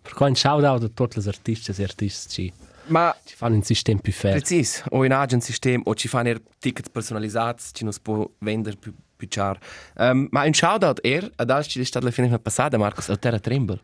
Per 0.00 0.14
cui 0.14 0.26
un 0.26 0.34
shout-out 0.34 0.82
a 0.82 0.88
tutti 0.88 1.20
gli 1.20 1.28
artisti 1.28 1.70
e 1.78 1.82
artisti 1.82 2.52
Ma 2.86 3.14
ci 3.24 3.36
fanno 3.36 3.56
un 3.56 3.62
sistema 3.62 4.00
più 4.00 4.12
fair. 4.12 4.34
precis, 4.34 4.82
o 4.88 5.04
in 5.04 5.12
agent 5.12 5.42
system 5.42 5.82
o 5.84 5.94
ci 5.94 6.08
fanno 6.08 6.30
er 6.30 6.40
tickets 6.58 6.88
personalizzati, 6.88 7.62
ci 7.72 7.84
non 7.84 7.92
si 7.92 8.00
può 8.00 8.28
vendere 8.38 8.76
più 8.76 8.92
più 9.22 9.28
char. 9.28 9.58
Um, 9.96 10.26
ma 10.30 10.44
un 10.44 10.52
shoutout 10.52 10.98
er, 11.04 11.30
ad 11.36 11.50
alci 11.50 11.78
di 11.78 11.84
stata 11.84 12.04
la 12.04 12.10
fine 12.10 12.38
passata, 12.38 12.76
Marcos, 12.76 13.08
al 13.08 13.18
Terra 13.18 13.38
Tremble. 13.38 13.80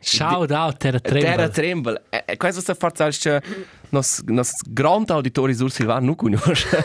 Shout-out 0.00 0.76
Terra 0.76 1.00
Terra 1.00 1.48
Tremble. 1.48 1.50
Tremble. 1.50 2.02
E, 2.10 2.22
e 2.26 2.36
questo 2.36 2.60
sta 2.60 2.74
forza 2.74 3.04
al 3.04 3.42
nos 3.90 4.20
nos 4.26 4.50
grand 4.68 5.08
auditori 5.10 5.54
sur 5.54 5.70
Silvan 5.70 6.04
nu 6.04 6.14
conosce. 6.14 6.84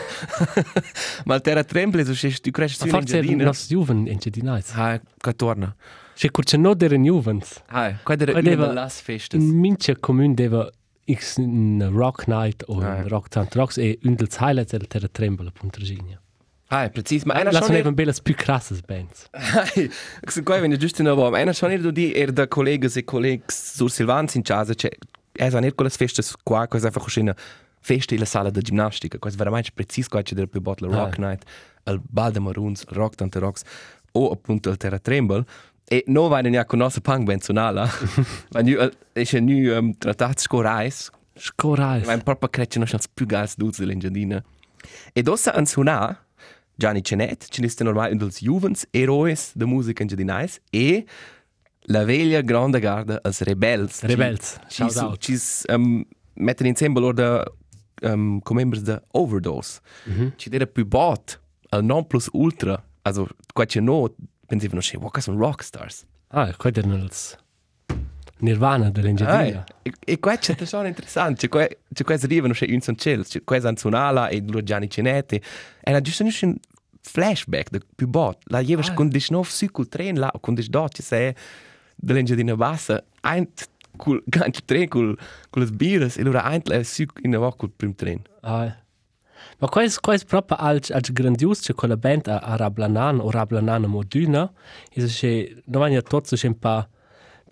ma 1.26 1.38
Terra 1.40 1.64
Tremble 1.64 2.04
so 2.04 2.28
tu 2.40 2.50
cresci 2.50 2.82
in 2.84 2.90
forse 2.90 3.16
è 3.16 3.20
il 3.20 3.26
giardino. 3.26 3.44
nostro 3.44 3.76
Juven 3.76 4.06
in 4.06 4.18
Gedinais. 4.18 4.72
Ah, 4.74 5.00
che 5.18 5.34
torna. 5.34 5.74
C'è 6.14 6.30
curce 6.30 6.56
no 6.56 6.74
der 6.74 6.94
Juvens. 6.94 7.62
Ah, 7.68 7.94
qua 8.02 8.14
deva- 8.16 8.40
delle 8.40 8.72
las 8.72 9.00
festes. 9.00 9.40
In 9.42 9.58
mince 9.58 9.98
comune 9.98 10.34
deva 10.34 10.70
x 11.10 11.38
rock 11.90 12.26
night 12.28 12.62
o 12.68 12.80
Ah. 12.80 13.02
rock 13.08 13.28
tant 13.28 13.52
rocks 13.54 13.76
e 13.78 13.98
un 14.04 14.14
dels 14.14 14.36
highlights 14.38 14.70
del 14.72 14.86
Terra 14.86 15.08
Tremble 15.10 15.48
a 15.48 15.50
Punta 15.50 15.78
Regina. 15.78 16.20
Ah, 16.74 16.88
precis, 16.88 17.24
ma 17.24 17.34
Lassen 17.34 17.64
schon 17.64 17.76
eben 17.76 17.94
belles 17.94 18.18
più 18.18 18.34
crasses 18.34 18.80
bands. 18.80 19.28
Hai, 19.32 19.90
se 20.26 20.42
qua 20.42 20.58
venne 20.58 20.78
giusto 20.78 21.02
una 21.02 21.12
volta, 21.12 21.38
era 21.38 21.52
schon 21.52 21.70
era 21.70 21.90
di 21.90 22.14
er 22.14 22.32
da 22.32 22.48
collegas 22.48 22.96
e 22.96 23.04
collegs 23.04 23.74
sur 23.76 23.90
Silvan 23.90 24.26
in 24.32 24.42
casa, 24.42 24.72
cioè 24.72 24.90
è 25.32 25.50
san 25.50 25.64
er 25.64 25.74
quelle 25.74 25.90
festes 25.90 26.34
qua, 26.42 26.66
cosa 26.68 26.86
einfach 26.86 27.02
così 27.02 27.20
una 27.20 27.36
festa 27.80 28.14
in 28.14 28.20
la 28.20 28.26
sala 28.26 28.48
di 28.48 28.62
ginnastica, 28.62 29.18
cosa 29.18 29.36
veramente 29.36 29.70
precis 29.74 30.08
qua 30.08 30.22
c'è 30.22 30.34
del 30.34 30.48
più 30.48 30.62
bottle 30.62 30.88
rock 30.88 31.18
night, 31.18 31.44
al 31.84 32.00
Bal 32.02 32.32
de 32.32 32.40
Maroons, 32.40 32.86
rock 32.88 33.16
tante 33.16 33.38
rocks 33.38 33.64
o 34.12 34.30
appunto 34.30 34.70
il 34.70 34.78
Terra 34.78 34.98
Tremble. 34.98 35.44
E 35.84 36.04
no 36.06 36.28
vai 36.28 36.42
ne 36.42 36.64
con 36.64 36.78
nostra 36.78 37.02
punk 37.02 37.24
benzonala. 37.24 37.86
Ma 38.52 38.62
nu 38.62 38.76
è 39.12 39.24
c'è 39.24 39.40
nu 39.40 39.76
um, 39.76 39.92
trattato 39.98 40.40
scorais, 40.40 41.10
Scorais. 41.34 42.06
ma 42.06 42.16
proprio 42.16 42.48
crecce 42.48 42.78
non 42.78 42.88
als 42.90 43.08
più 43.12 43.26
gas 43.26 43.56
duz 43.56 43.78
dell'engiadina. 43.78 44.42
E 45.12 45.22
dossa 45.22 45.52
an 45.52 45.66
suona 45.66 46.18
Gianni 46.74 47.02
Cenet, 47.02 47.46
ci 47.48 47.60
niste 47.60 47.84
normal 47.84 48.12
in 48.12 48.18
dels 48.18 48.40
juvens 48.40 48.86
eroes 48.90 49.52
de 49.54 49.64
musica 49.64 50.02
engiadinais 50.02 50.60
e 50.70 51.04
la 51.86 52.04
veglia 52.04 52.40
grande 52.40 52.80
garda 52.80 53.20
als 53.22 53.40
rebels. 53.40 54.00
Rebels, 54.02 54.58
shout 54.68 54.96
out. 54.96 55.18
ci 55.20 55.38
um, 55.68 56.04
mettono 56.34 56.68
insieme 56.68 57.00
loro 57.00 57.12
da 57.12 57.44
um, 58.02 58.40
come 58.40 58.60
membri 58.60 58.80
da 58.80 59.02
Overdose. 59.12 59.80
Mhm. 60.04 60.32
Ci 60.36 60.48
era 60.50 60.66
più 60.66 60.86
bot 60.86 61.40
al 61.70 61.84
non 61.84 62.06
plus 62.06 62.28
ultra. 62.32 62.82
Also, 63.02 63.26
qua 63.52 63.64
c'è 63.64 63.80
no, 63.80 64.14
pensavano, 64.46 64.80
wow, 65.00 65.10
sono 65.18 65.38
rockstars. 65.38 66.06
Ah, 66.28 66.54
qua 66.56 66.70
erano 66.72 66.96
ils 66.96 67.36
Nirvana 68.42 68.90
dell'ingegneria. 68.90 69.64
e, 69.82 69.92
e 70.04 70.18
qua 70.18 70.36
c'è 70.36 70.54
tesoro 70.56 70.86
interessante. 70.88 71.42
C'è 71.42 71.48
qua, 71.48 71.66
c'è 71.92 72.04
qua 72.04 72.14
arrivano, 72.20 72.52
c'è 72.52 72.66
un 72.68 72.80
son 72.80 72.96
cielo, 72.96 73.22
c'è 73.22 73.42
qua 73.44 73.58
Anzonala 73.62 74.28
e 74.28 74.42
loro 74.44 74.62
Gianni 74.62 74.90
Cinetti. 74.90 75.40
Era 75.80 76.00
giusto 76.00 76.24
un 76.24 76.56
flashback 77.00 77.70
da 77.70 77.78
più 77.94 78.08
bot. 78.08 78.38
La 78.46 78.60
jeves 78.60 78.88
Ah. 78.88 78.94
con 78.94 79.08
dis 79.08 79.30
nov 79.30 79.46
su 79.46 79.66
col 79.70 79.88
tren 79.88 80.18
là, 80.18 80.32
con 80.40 80.54
dis 80.54 80.68
dot, 80.68 80.92
ci 80.94 81.02
sei 81.02 81.34
dell'ingegneria 81.96 82.56
bassa. 82.56 83.02
Ein 83.22 83.48
col 83.96 84.22
ganze 84.26 84.60
tren 84.64 84.88
col 84.88 85.16
con 85.50 85.62
le 85.62 85.70
birres 85.70 86.16
e 86.16 86.22
loro 86.22 86.38
ein 86.40 86.60
la 86.64 86.82
su 86.82 87.04
in 87.22 87.38
va 87.38 87.52
col 87.54 87.70
prim 87.70 87.94
tren. 87.94 88.20
Ah. 88.40 88.76
Ma 89.58 89.68
qua 89.68 89.82
è, 89.82 89.88
qua 90.00 90.14
è 90.14 90.24
proprio 90.24 90.56
als, 90.56 90.90
als 90.90 91.12
grandios 91.12 91.60
che 91.60 91.74
quella 91.74 91.96
band 91.96 92.26
a, 92.28 92.38
a 92.38 92.56
Rablanan 92.56 93.20
o 93.20 93.30
Rablanan 93.30 93.82
Moduna 93.84 94.50
e 94.90 95.06
se 95.08 95.62
non 95.66 95.80
vanno 95.80 96.00
tutti 96.02 96.46
un 96.46 96.58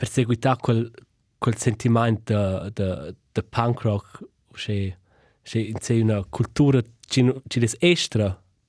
po' 0.01 0.07
perseguitare 0.07 0.59
quel, 0.61 0.91
quel 1.39 1.57
sentimento 1.57 2.71
de, 2.75 3.15
de 3.33 3.43
punk 3.43 3.83
rock 3.83 4.25
che 4.55 4.97
che 5.43 5.59
in 5.59 5.81
sé 5.81 6.01
una 6.01 6.25
cultura 6.29 6.81
ci 7.09 7.23
ci 7.49 7.61
des 7.61 7.77
extra 7.81 8.27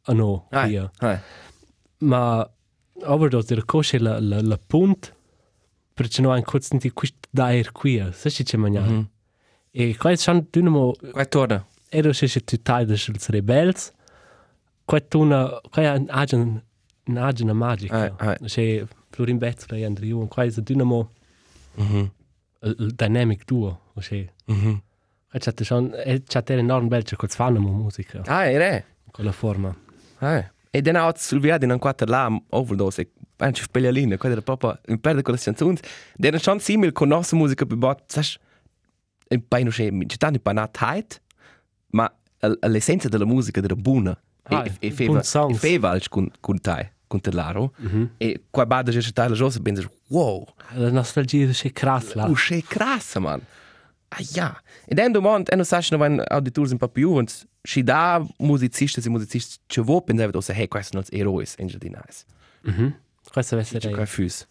a 0.08 0.14
no 0.14 0.48
Ai, 0.52 0.68
qui 0.68 0.90
ai. 1.00 1.18
ma 2.00 2.50
overdose 3.04 3.48
der 3.56 3.66
coche 3.66 4.00
la 4.00 4.20
la 4.20 4.42
la 4.42 4.58
punt 4.58 5.14
perché 5.94 6.22
no 6.22 6.32
ein 6.34 6.44
kurz 6.44 6.70
di 6.78 6.90
quist 6.92 7.16
daer 7.32 7.72
qui 7.72 8.02
se 8.14 8.30
ci 8.30 8.44
c'è 8.44 8.58
mangiare 8.58 8.90
Mhm. 8.90 9.08
e 9.74 9.96
qua 9.98 10.12
è 10.12 10.18
schon 10.18 10.48
dynamo 10.52 10.94
Qua 11.12 11.26
torna. 11.26 11.66
Ero 11.90 12.12
še 12.14 12.28
še 12.28 12.42
tutaj 12.42 12.86
da 12.86 12.96
šels 12.96 13.30
rebels. 13.30 13.92
Ko 14.86 14.96
je 14.96 15.08
tu 15.08 15.24
na, 15.26 15.60
ko 15.72 15.82
je 15.82 16.06
agen, 16.10 16.62
na 17.08 17.28
agena 17.28 17.54
magica. 17.54 17.94
Ai, 17.96 18.12
ai. 18.20 18.48
Še 18.50 18.88
Florin 19.12 19.38
Betzler 19.40 19.80
e 19.80 19.86
Andriu, 19.86 20.26
ko 20.28 20.42
je 20.42 20.52
za 20.52 20.62
Il, 21.78 22.76
il 22.80 22.94
dynamic 22.96 23.46
duo. 23.46 23.80
Še. 24.00 24.30
Mhm. 24.48 24.82
E 25.34 25.40
c'è 25.40 25.54
schon, 25.64 25.94
e 26.06 26.22
c'è 26.24 26.44
ter 26.44 26.58
enorm 26.60 26.88
bel 26.90 27.04
c'è 27.04 27.16
col 27.16 27.30
fanno 27.30 27.60
musica, 27.60 28.22
Ah, 28.26 28.46
era. 28.50 28.84
con 29.12 29.26
la 29.26 29.32
forma. 29.32 29.74
Ah. 30.20 30.52
E 30.70 30.82
dan 30.82 30.96
out 30.96 31.18
sul 31.18 31.40
via 31.40 31.58
in 31.62 31.70
un 31.72 31.80
quattro 31.80 32.08
là 32.08 32.30
overdose. 32.50 33.10
Ein 33.38 33.56
Spielerline, 33.56 34.18
qua 34.18 34.30
era 34.30 34.42
proprio 34.42 34.78
in 34.88 35.00
perde 35.00 35.22
con 35.24 35.34
le 35.34 35.40
canzoni. 35.40 35.78
Der 36.16 36.40
schon 36.40 36.60
simil 36.60 36.92
con 36.92 37.08
nostra 37.08 37.38
musica 37.38 37.66
più 37.66 37.76
bot, 37.78 38.04
sai? 38.08 38.26
In 39.30 39.48
paino 39.48 39.70
che 39.72 39.92
ci 40.08 40.18
tanto 40.18 40.40
pa 40.40 40.52
nat 40.54 40.78
height, 40.80 41.22
ma 41.92 42.12
l'essenza 42.68 43.08
della 43.10 43.26
musica 43.26 43.62
della 43.62 43.76
buona. 43.76 44.18
Ah, 44.44 44.66
e, 44.66 44.74
e 44.88 44.92
feva, 44.92 45.20
e 45.22 45.54
feva 45.54 45.98
con 46.10 46.30
con 46.40 46.60
tai, 46.60 46.90
con 47.12 47.20
telaro. 47.20 47.74
Mhm. 47.78 48.10
E 48.18 48.44
qua 48.50 48.66
bada 48.66 48.92
che 48.92 49.02
sta 49.02 49.28
la 49.28 49.36
cosa 49.38 49.60
pensa, 49.60 49.84
wow, 50.08 50.46
La 50.76 50.90
nostalgia 50.90 51.50
è 51.50 51.54
še 51.54 51.72
krass 51.74 52.14
là. 52.16 52.30
Oh, 52.30 52.34
che 52.34 52.64
crassa, 52.66 53.20
man. 53.20 53.42
Ah 54.10 54.24
ja. 54.34 54.62
E 54.88 54.96
dan 54.96 55.12
domand, 55.12 55.50
e 55.52 55.56
non 55.56 55.66
sai 55.66 55.82
se 55.82 55.96
non 55.96 56.22
auditors 56.30 56.72
un 56.72 56.78
po' 56.78 56.88
più, 56.90 57.12
und 57.12 57.30
si 57.64 57.84
da 57.84 58.26
musicisti 58.40 59.00
e 59.00 59.10
musicisti 59.10 59.58
che 59.68 59.82
vo 59.82 60.02
pensava 60.02 60.32
dass 60.32 60.50
hey, 60.50 60.68
questi 60.68 60.92
sono 60.92 61.04
i 61.10 61.20
eroi 61.20 61.46
in 61.58 61.68
giardinais. 61.68 62.26
Mhm. 62.64 62.96
Questo 63.32 63.56
deve 63.56 63.68
C'è 63.68 63.78
essere. 63.78 63.94
qua 63.94 64.06
fus. 64.06 64.48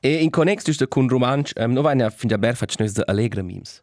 E 0.00 0.22
in 0.22 0.30
connex 0.30 0.64
giusto 0.64 0.86
con 0.88 1.08
romanch, 1.08 1.52
um, 1.56 1.72
no 1.72 1.82
vania 1.82 2.10
fin 2.10 2.28
già 2.28 2.36
ber 2.38 2.56
faccio 2.56 2.76
noi 2.78 2.90
da 2.92 3.04
allegra 3.06 3.42
memes. 3.42 3.82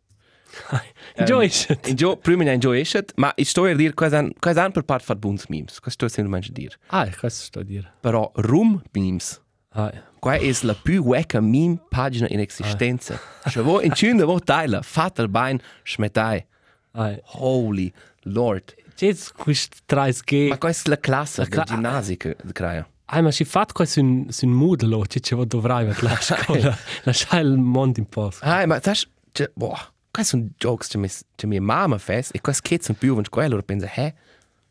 Enjoy 1.15 1.45
it. 1.45 1.87
In 1.87 1.95
gio 1.95 2.17
prima 2.17 2.43
ne 2.43 2.51
enjoy 2.53 2.79
it, 2.79 3.13
ma 3.15 3.31
ich 3.35 3.49
sto 3.49 3.65
a 3.65 3.73
dir 3.75 3.93
quasi 3.93 4.15
an 4.15 4.31
quasi 4.39 4.59
an 4.59 4.71
per 4.71 4.83
part 4.83 5.03
fat 5.03 5.17
buns 5.17 5.45
memes. 5.47 5.79
Questo 5.79 6.07
sto 6.07 6.07
sempre 6.07 6.31
mangi 6.31 6.51
dir. 6.51 6.75
Ah, 6.87 7.07
questo 7.17 7.43
sto 7.43 7.59
a 7.59 7.63
dire. 7.63 7.91
Però 8.01 8.31
rum 8.35 8.81
memes. 8.91 9.41
Ah, 9.71 9.91
Qua 10.19 10.33
è 10.35 10.51
la 10.63 10.73
più 10.75 11.01
wecca 11.03 11.39
meme 11.39 11.79
pagina 11.89 12.27
in 12.29 12.39
esistenza. 12.39 13.17
Se 13.45 13.61
vo 13.61 13.81
in 13.81 13.93
cunda 13.95 14.25
vo 14.25 14.39
taila, 14.43 14.81
fat 14.81 15.19
al 15.19 15.29
bain 15.29 15.59
schmetai. 15.83 16.45
ah. 16.93 17.15
Holy 17.37 17.91
Lord. 18.23 18.75
C'è 18.95 19.15
questo 19.37 19.77
3G. 19.87 20.49
Ma 20.49 20.57
questa 20.57 20.87
è 20.87 20.89
la 20.89 20.99
classe 20.99 21.41
La 21.41 21.47
cla- 21.47 21.63
ginnasio 21.63 22.17
che 22.17 22.35
crea. 22.51 22.85
Ah, 23.05 23.21
ma 23.21 23.31
si 23.31 23.45
fatto 23.45 23.73
questo 23.73 24.01
un, 24.01 24.27
un 24.41 24.49
modello, 24.51 25.03
c'è 25.07 25.19
c'è 25.21 25.35
dovrai 25.37 25.85
per 25.85 26.03
la 26.03 26.15
scuola. 26.19 26.77
Lasciare 27.03 27.41
il 27.43 27.57
mondo 27.57 27.99
in 27.99 28.07
posto. 28.09 28.43
Ah, 28.43 28.65
ma 28.67 28.79
cioè, 28.81 29.49
boh, 29.53 29.77
questi 30.11 30.35
sono 30.37 30.47
jokes 30.57 30.87
che 30.87 30.97
mi, 30.97 31.07
che 31.35 31.47
mia 31.47 31.61
mamma 31.61 31.97
fa 31.97 32.13
e 32.13 32.41
questi 32.41 32.61
kids 32.67 32.85
sono 32.85 32.97
più 32.99 33.11
avanti 33.11 33.29
quello 33.29 33.57
e 33.57 33.63
pensa, 33.63 33.91
eh, 33.93 34.13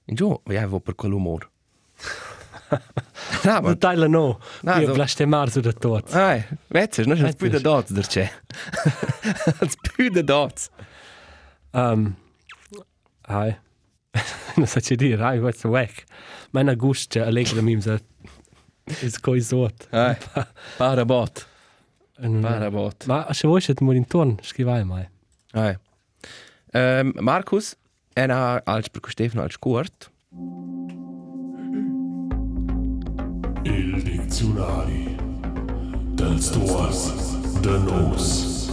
in 0.07 0.14
giù, 0.14 0.38
vi 0.44 0.57
avevo 0.57 0.81
per 0.81 0.94
quell'umore. 0.94 1.51
no, 2.70 2.81
ma, 3.44 3.61
Non 3.61 3.79
taglia 3.79 4.07
no. 4.07 4.38
No, 4.62 4.74
Io 4.77 4.87
so- 4.88 4.92
blastemar 4.92 5.51
su 5.51 5.61
da 5.61 5.72
tot. 5.72 6.12
ah, 6.14 6.44
vedi, 6.68 7.07
non 7.07 7.24
è 7.24 7.35
più 7.35 7.48
da 7.48 7.59
Vezzes. 7.59 7.62
dots, 7.62 7.92
der 7.92 8.07
c'è. 8.07 8.31
È 9.59 9.68
più 9.94 10.11
da 10.11 10.22
dots. 10.22 10.68
Um, 11.72 12.14
ai. 13.22 13.57
non 14.57 14.66
so 14.66 14.81
c'è 14.81 14.94
dire, 14.96 15.22
ai, 15.22 15.40
questo 15.40 15.68
è 15.68 15.70
wack. 15.70 16.05
Ma 16.51 16.61
in 16.61 16.68
agosto 16.68 17.22
allegra 17.22 17.61
mi 17.62 17.81
sa. 17.81 17.98
Is 19.01 19.18
coi 19.20 19.40
sort. 19.42 19.87
Ah, 19.90 20.16
parabot, 20.79 21.46
Ma 22.20 22.40
parabot. 22.40 23.33
se 23.33 23.46
vuoi 23.46 23.61
c'è 23.61 23.74
mo 23.81 23.92
intorno, 23.92 24.37
scrivai 24.40 24.83
mai. 24.85 25.07
Ah, 25.59 25.75
um, 27.01 27.12
Markus, 27.18 27.77
er 28.14 28.31
als 28.64 28.88
per 28.90 29.11
Stefano 29.11 29.42
als 29.42 29.59
Kurt. 29.59 30.11
Il 33.64 34.03
dizionari 34.05 35.16
dels 36.14 36.51
tuors 36.51 37.11
de 37.61 37.79
nos. 37.79 38.68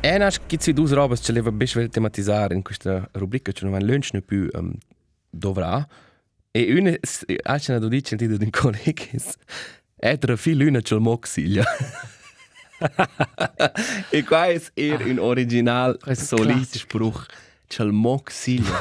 E 0.00 0.18
nas 0.18 0.38
che 0.46 0.58
ci 0.58 0.72
dus 0.72 0.92
robas 0.92 1.20
ce 1.20 1.32
leva 1.32 1.50
besvel 1.50 1.88
tematizzare 1.88 2.54
in 2.54 2.62
questa 2.62 3.08
rubrica 3.12 3.50
che 3.50 3.64
non 3.64 3.72
van 3.72 3.84
lunch 3.84 4.12
ne 4.12 4.22
più 4.22 4.48
um, 4.52 4.74
dovrà. 5.30 5.84
E 6.52 6.72
una 6.78 6.96
altra 7.42 7.74
na 7.74 7.80
dodici 7.80 8.10
sentito 8.10 8.36
din 8.36 8.50
collegis. 8.50 9.34
E 9.96 10.18
tra 10.18 10.36
fi 10.36 10.54
luna 10.54 10.80
c'è 10.80 10.94
il 10.94 11.00
moxiglia. 11.00 11.64
e 14.10 14.22
qua 14.28 14.46
è 14.46 14.60
er 14.74 15.06
un 15.06 15.18
original 15.18 15.98
Questo 15.98 16.34
è 16.34 16.38
solid 16.38 16.56
classico. 16.56 16.78
spruch. 16.78 17.26
C'è 17.66 17.82
il 17.82 17.92
moxiglia. 17.92 18.80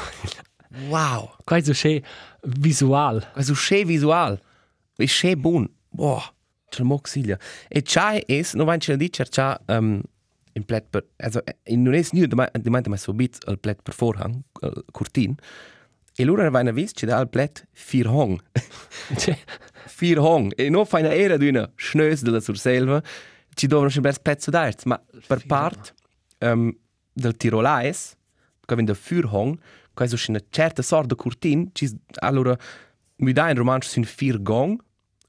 wow. 0.90 1.36
Questo 1.44 1.72
c'è 1.72 2.02
visual. 2.44 3.26
Also 3.34 3.54
schön 3.56 3.86
visual. 3.86 4.40
Ist 4.98 5.16
schön 5.16 5.42
buon. 5.42 5.70
Boah, 5.90 6.34
c'è 6.70 6.82
il 6.82 6.86
moxiglia. 6.86 7.40
E 7.68 7.82
c'hai 7.82 8.24
es, 8.28 8.54
non 8.54 8.66
vai 8.66 8.78
a 8.78 8.96
dire, 8.96 9.26
c'ha 9.30 9.60
um, 9.68 10.02
in 10.54 10.64
plet 10.64 10.86
per, 10.90 11.06
also 11.18 11.42
in 11.64 11.84
non 11.84 11.94
es 11.94 12.12
niente, 12.12 12.36
ma 12.36 12.50
di 12.54 12.70
mente 12.70 12.90
ma 12.90 12.98
so 12.98 13.14
bit 13.14 13.40
al 13.48 13.58
plet 13.58 13.82
per 13.82 13.94
vorhang, 13.94 14.42
al 14.62 14.84
curtin. 14.92 15.36
E 16.18 16.24
loro 16.24 16.50
vai 16.50 16.68
a 16.68 16.72
vis, 16.72 16.94
c'è 16.94 17.08
da 17.08 17.18
al 17.18 17.28
plet 17.28 17.68
vier 17.74 18.08
hong. 18.08 18.40
Vier 19.98 20.18
hong. 20.20 20.54
E 20.56 20.70
non 20.70 20.86
fai 20.86 21.02
una 21.02 21.14
era 21.14 21.38
di 21.38 21.48
una 21.50 21.70
schnös 21.76 22.22
della 22.22 22.40
surselva, 22.40 23.04
ci 23.56 23.68
sempre 23.68 24.12
un 24.12 24.18
pezzo 24.22 24.52
d'art, 24.52 24.86
ma 24.86 25.02
per 25.28 25.46
part 25.46 25.94
um, 26.40 26.76
del 27.12 27.36
tirolais, 27.36 28.16
che 28.66 28.76
viene 28.76 28.92
da 28.92 28.98
vier 29.08 29.26
hong, 29.26 29.58
questo 29.94 30.16
è 30.16 30.20
una 30.28 30.44
certa 30.50 30.82
sorta 30.82 31.16
di 31.16 31.22
curtin, 31.22 31.70
ci 31.74 31.90
allora 32.20 32.56
mi 33.18 33.32
dai 33.32 33.52
in 33.52 33.58
romanzo 33.58 33.90
sono 33.90 34.06
vier 34.18 34.42
gong 34.42 34.80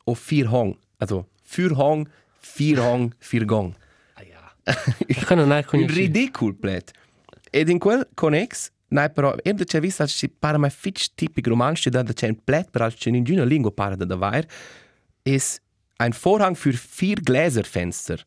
o 0.05 0.17
vier 0.29 0.53
hong. 0.53 0.77
Also 0.99 1.29
vier 1.45 1.73
hong, 1.73 2.09
vier 2.41 2.81
hong, 2.81 3.15
vier 3.19 3.45
gong. 3.53 3.75
Ich 5.07 5.25
kann 5.27 5.51
hai 5.53 5.65
Un 5.73 5.87
ridicul 5.87 6.55
plet. 6.55 6.91
Ed 7.51 7.69
in 7.69 7.79
quel 7.79 8.09
connex, 8.15 8.71
nai 8.89 9.11
però, 9.11 9.35
ebbe 9.45 9.65
c'è 9.65 9.81
visto 9.81 10.05
che 10.05 10.11
si 10.11 10.29
para 10.29 10.59
mai 10.59 10.71
fitch 10.71 11.15
tipic 11.15 11.47
romansch, 11.47 11.89
da 11.89 12.03
c'è 12.03 12.29
un 12.29 12.43
plet, 12.43 12.71
però 12.71 12.89
c'è 12.89 13.11
in 13.11 13.25
una 13.29 13.45
lingua 13.45 13.71
para 13.71 13.95
da 13.95 14.05
davvero, 14.05 14.49
is 15.23 15.61
ein 15.99 16.13
Vorhang 16.13 16.55
für 16.57 16.73
vier 16.73 17.17
Gläserfenster. 17.17 18.19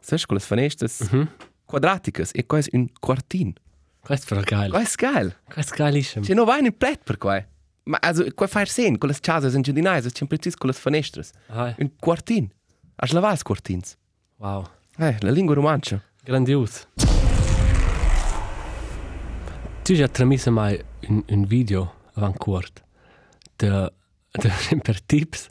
Sai, 0.00 0.18
con 0.26 0.36
le 0.36 0.40
finestre 0.40 0.88
Mhm. 1.10 1.28
quadraticas, 1.66 2.30
e 2.34 2.44
qua 2.46 2.58
è 2.58 2.64
un 2.72 2.88
quartin. 3.00 3.52
Questo 4.00 4.36
è 4.36 4.42
geil. 4.42 4.70
Qua 4.70 4.80
è 4.80 4.86
geil. 4.96 5.34
Questo 5.52 5.74
è 5.74 5.76
geilissimo. 5.76 6.24
C'è 6.24 6.34
non 6.34 6.44
vai 6.46 6.64
in 6.64 6.72
plet 6.76 7.00
per 7.02 7.18
qua. 7.18 7.44
Ma 7.84 7.98
also, 8.00 8.24
qua 8.34 8.46
fa 8.46 8.64
sen, 8.64 8.98
con 8.98 9.08
le 9.08 9.16
casas 9.20 9.54
in 9.54 9.62
giardinais, 9.62 10.06
c'è 10.12 10.26
precis 10.26 10.54
con 10.54 10.68
le 10.70 10.74
finestre. 10.76 11.24
Ah, 11.48 11.74
Un 11.78 11.90
quartin. 11.98 12.48
Has 12.96 13.10
la 13.12 13.20
vas 13.20 13.42
quartins. 13.42 13.96
wow. 14.38 14.64
Eh, 14.98 15.16
la 15.20 15.30
lingua 15.30 15.54
romancia. 15.54 16.00
Grandios. 16.24 16.86
Tu 19.82 19.94
già 19.94 20.08
trasmesso 20.08 20.50
mai 20.50 20.82
un, 21.08 21.22
un 21.28 21.44
video 21.44 21.94
avanti 22.14 22.38
corto 22.38 22.82
de, 23.56 23.92
de, 24.32 24.50
per 24.82 25.00
tips 25.02 25.48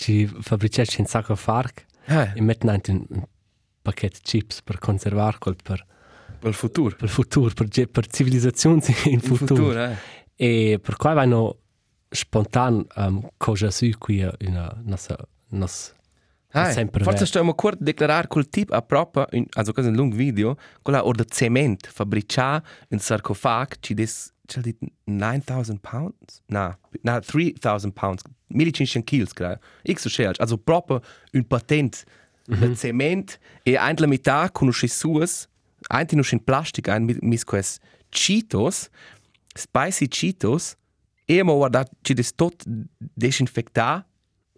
ci 0.00 0.26
fabbricetti 0.26 1.00
un 1.00 1.06
sacco 1.06 1.36
farc 1.36 1.84
Eh, 2.06 2.32
e 2.34 2.40
mettono 2.40 2.72
anche 2.72 2.90
un, 2.90 3.06
pacchetto 3.82 4.18
chips 4.22 4.62
per 4.62 4.78
conservare 4.78 5.38
quel 5.38 5.56
per, 5.62 5.86
per 6.38 6.48
il 6.48 6.54
futuro. 6.54 6.96
per 6.96 7.04
il 7.04 7.10
futuro, 7.10 7.52
per, 7.54 7.88
per 7.88 8.06
civilizzazioni 8.06 8.80
in 9.06 9.12
Il 9.12 9.20
futuro. 9.20 9.64
futuro, 9.64 9.84
eh. 9.84 9.96
E 10.34 10.80
per 10.82 10.96
cui 10.96 11.12
vanno 11.12 11.58
spontan 12.08 12.84
um, 12.96 13.28
cosa 13.36 13.70
su 13.70 13.88
qui 13.98 14.18
in 14.38 14.80
nostra 14.84 15.16
nos 15.50 15.94
Ah, 16.52 16.72
sempre 16.72 17.04
forse 17.04 17.26
stiamo 17.26 17.54
a 17.56 17.76
declarare 17.78 18.26
quel 18.26 18.48
tipo 18.48 18.74
a 18.74 18.82
proprio, 18.82 19.26
in, 19.30 19.46
also 19.52 19.72
questo 19.72 19.92
è 19.92 19.94
un 19.94 20.00
lungo 20.00 20.16
video, 20.16 20.56
quella 20.82 21.06
or 21.06 21.14
de 21.14 21.24
cement 21.24 21.86
fabbricà 21.86 22.60
un 22.88 22.98
sarcofag 22.98 23.76
ci 23.78 23.94
des, 23.94 24.32
dit 24.58 24.76
9000 25.04 25.78
pounds? 25.80 26.42
No, 26.46 26.74
no, 27.02 27.20
3000 27.20 27.92
pounds, 27.92 28.22
1500 28.48 29.04
kilos, 29.06 29.32
credo. 29.32 29.58
X 29.84 30.02
so 30.02 30.08
schelch, 30.08 30.40
also 30.40 30.56
proprio 30.56 31.00
un 31.32 31.44
patent 31.44 32.04
de 32.46 32.74
cement 32.74 33.38
e 33.64 33.76
ein 33.76 33.96
la 33.98 34.06
metà 34.06 34.50
conosce 34.50 34.88
suas, 34.88 35.48
ein 35.88 36.06
ti 36.06 36.16
in 36.16 36.44
plastic, 36.44 36.88
ein 36.88 37.06
mis, 37.22 37.44
quest 37.44 37.80
Cheetos, 38.10 38.90
spicy 39.54 40.08
Cheetos, 40.08 40.76
e 41.26 41.42
mo 41.42 41.56
guarda 41.56 41.84
ci 42.02 42.14
des 42.14 42.32
tot 42.34 42.64
desinfectà 43.14 44.04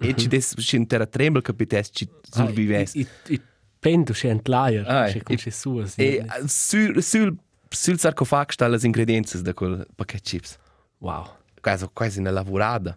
e 0.00 0.14
ci 0.14 0.28
des 0.28 0.54
in 0.72 0.86
terra 0.86 1.06
tremble 1.06 1.42
capites 1.42 1.90
ci 1.92 2.08
survives. 2.22 2.94
I, 2.94 3.00
i, 3.00 3.34
i 3.34 3.40
pendu 3.78 4.12
c'è 4.12 4.30
un 4.30 4.40
layer, 4.42 4.86
Ah, 4.88 5.06
c'è 5.06 5.22
con 5.22 5.36
sua. 5.36 5.84
E 5.96 6.24
eh, 6.24 6.48
sul 6.48 7.36
sarcofag 7.74 8.50
sta 8.50 8.68
le 8.68 8.78
ingredienze 8.82 9.42
da 9.42 9.54
quel 9.54 9.86
pacchetto 9.94 10.22
chips. 10.22 10.58
Wow. 10.98 11.26
Quasi 11.60 11.88
quasi 11.92 12.18
una 12.18 12.30
lavorada. 12.30 12.96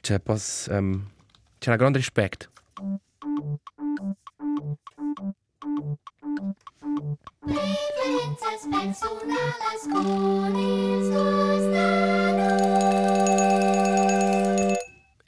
C'è 0.00 0.20
pos 0.20 0.66
um, 0.70 1.10
un 1.66 1.76
grande 1.76 1.98
rispetto. 1.98 2.48
Differences 7.44 8.66
personales 8.70 9.86
con 9.92 10.52
nanos. 10.52 11.64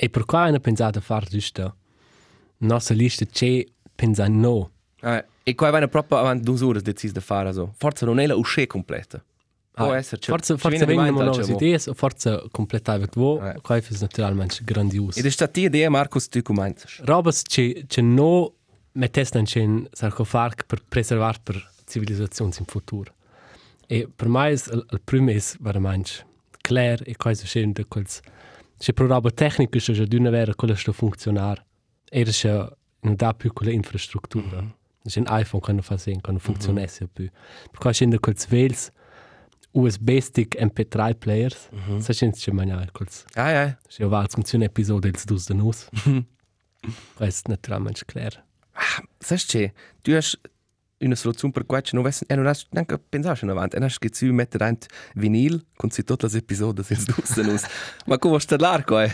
E 0.00 0.08
per 0.10 0.24
cui 0.24 0.38
hanno 0.38 0.60
pensato 0.60 0.98
a 0.98 1.00
fare 1.00 1.26
giusto 1.28 1.76
nostra 2.58 2.94
lista 2.94 3.24
c'è 3.24 3.64
pensa 3.94 4.26
no. 4.28 4.70
Eh, 5.00 5.24
e 5.42 5.54
qua 5.54 5.70
vanno 5.70 5.88
proprio 5.88 6.18
avanti 6.18 6.42
due 6.44 6.64
ore 6.64 6.80
decisi 6.80 7.12
da 7.12 7.20
fare 7.20 7.52
so. 7.52 7.72
Forse 7.76 8.04
non 8.04 8.18
è 8.18 8.26
la 8.26 8.36
uscita 8.36 8.66
completa. 8.66 9.22
Può 9.72 9.92
essere. 9.92 10.20
c'è- 10.20 10.30
forse 10.30 10.54
ci 10.54 10.60
forse 10.60 10.76
viene 10.78 10.92
di 10.92 10.98
vengono 10.98 11.24
nuove 11.30 11.52
idee, 11.52 11.78
o 11.86 11.94
forse 11.94 12.42
completare 12.50 13.08
vo, 13.14 13.40
Eh. 13.40 13.60
qua 13.62 13.76
è 13.76 13.82
naturalmente 14.00 14.58
grandioso. 14.64 15.18
Ed 15.18 15.24
è 15.26 15.30
stata 15.30 15.60
idea 15.60 15.88
Marcos 15.88 16.28
tu 16.28 16.42
come 16.42 16.74
Robes 17.04 17.42
c'è 17.42 17.84
c'è 17.86 18.02
no 18.02 18.54
mettessi 18.92 19.40
c'è 19.40 19.62
un 19.62 19.86
sarcofag 19.92 20.66
per 20.66 20.82
preservare 20.88 21.38
per 21.42 21.70
civilizzazioni 21.86 22.52
in 22.58 22.64
futuro. 22.64 23.14
E 23.86 24.08
per 24.14 24.26
me 24.28 24.50
il, 24.50 24.86
il 24.90 25.00
primo 25.04 25.30
è 25.30 25.40
veramente 25.60 26.26
chiaro 26.60 27.04
e 27.04 27.16
cosa 27.16 27.44
c'è 27.44 27.60
in 27.60 27.72
quels 27.88 28.20
c'è 28.76 28.92
per 28.92 29.06
roba 29.06 29.30
tecnica 29.30 29.78
c'è 29.78 29.92
già 29.92 30.04
di 30.04 30.16
una 30.16 30.30
vera 30.30 30.54
quella 30.54 30.74
sta 30.74 30.92
funzionare 30.92 31.64
e 32.10 32.24
c'è 32.24 32.68
non 33.00 33.14
dà 33.14 33.32
più 33.32 33.52
quella 33.52 33.70
infrastruttura. 33.72 34.58
C'è 34.58 34.64
un 35.16 35.26
iPhone 35.28 35.62
che 35.62 35.72
non 35.72 35.82
fa 35.82 35.96
sen, 35.96 36.20
che 36.20 36.30
non 36.30 36.40
funzionasse 36.40 37.08
più. 37.08 37.28
Per 37.70 37.78
cui 37.80 37.90
c'è 37.92 38.04
in 38.04 38.18
quels 38.20 38.46
vels 38.48 38.90
USB 39.72 40.18
stick 40.18 40.56
MP3 40.60 41.16
players, 41.18 41.68
sa 41.98 42.12
c'è 42.12 42.30
c'è 42.30 42.52
maniare 42.52 42.88
quels 42.90 43.24
Ah, 43.34 43.50
ja. 43.50 43.78
c'è 43.86 44.06
vals 44.06 44.34
un 44.52 44.62
episodio 44.62 45.10
dels 45.10 45.24
dus 45.24 45.46
de 45.46 45.54
nus. 45.54 45.88
Questo 47.14 47.50
naturalmente 47.50 48.02
chiaro. 48.06 48.42
Sai 49.18 49.38
che 49.46 49.72
tu 50.00 50.12
hai 50.12 50.22
una 51.00 51.14
soluzione 51.14 51.52
per 51.52 51.64
questo 51.64 51.94
non 51.94 52.04
hai 52.06 52.12
non 52.36 52.46
hai 52.46 52.54
neanche 52.70 52.98
pensato 52.98 53.44
in 53.44 53.50
avanti. 53.50 53.76
E 53.76 53.82
hai 53.82 53.94
che 53.98 54.08
tu 54.08 54.32
mettere 54.32 54.66
un 54.66 54.76
vinil 55.14 55.66
con 55.76 55.90
si 55.90 56.02
tutte 56.02 56.28
le 56.28 56.38
episodi 56.38 56.82
del 56.86 57.04
dus 57.04 57.36
nus. 57.36 57.62
Ma 58.06 58.18
come 58.18 58.38
sta 58.40 58.56
l'arco 58.56 58.98
eh? 58.98 59.12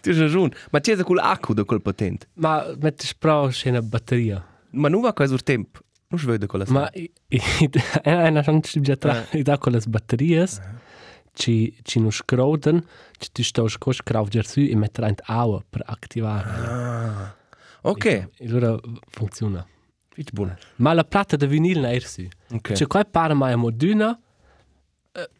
Tu 0.00 0.10
hai 0.10 0.18
ragione. 0.18 0.54
Ma 0.70 0.80
c'è 0.80 0.96
quel 1.02 1.18
accu 1.18 1.54
da 1.54 1.64
quel 1.64 1.82
patente. 1.82 2.28
Ma 2.34 2.72
metti 2.78 3.08
però 3.18 3.48
c'è 3.48 3.70
una 3.70 3.82
batteria. 3.82 4.46
Ma 4.72 4.88
non 4.88 5.00
va 5.00 5.12
questo 5.12 5.36
tempo. 5.38 5.80
Non 6.08 6.18
si 6.18 6.26
vede 6.26 6.46
quella 6.46 6.64
Ma 6.68 6.90
i- 6.94 7.10
i- 7.28 7.70
è 8.02 8.28
una 8.28 8.42
chance 8.42 8.80
già 8.80 8.96
tra 8.96 9.24
i 9.32 9.42
da 9.42 9.58
con 9.58 9.72
le 9.72 9.80
batterie 9.86 10.46
ci 11.32 11.76
ci 11.82 12.00
non 12.00 12.10
scroden, 12.10 12.84
ci 13.18 13.28
ti 13.32 13.42
sto 13.44 13.68
sco 13.68 13.92
scrauger 13.92 14.44
su 14.46 14.60
e 14.60 14.74
mettere 14.74 15.08
in 15.08 15.14
aua 15.26 15.62
per 15.68 15.82
attivare. 15.86 16.48
Ah. 16.50 17.36
Ok. 17.82 18.04
E 18.04 18.28
allora 18.46 18.76
funziona. 19.10 19.64
Fitch 20.08 20.32
buono. 20.32 20.56
Ma 20.76 20.92
la 20.92 21.04
platta 21.04 21.36
di 21.36 21.46
vinil 21.46 21.78
non 21.80 21.90
è 21.90 21.98
su. 22.00 22.26
Ok. 22.50 22.72
C'è 22.72 22.86
qua 22.88 23.04
pare 23.04 23.34
mai 23.34 23.54
moduna. 23.56 24.18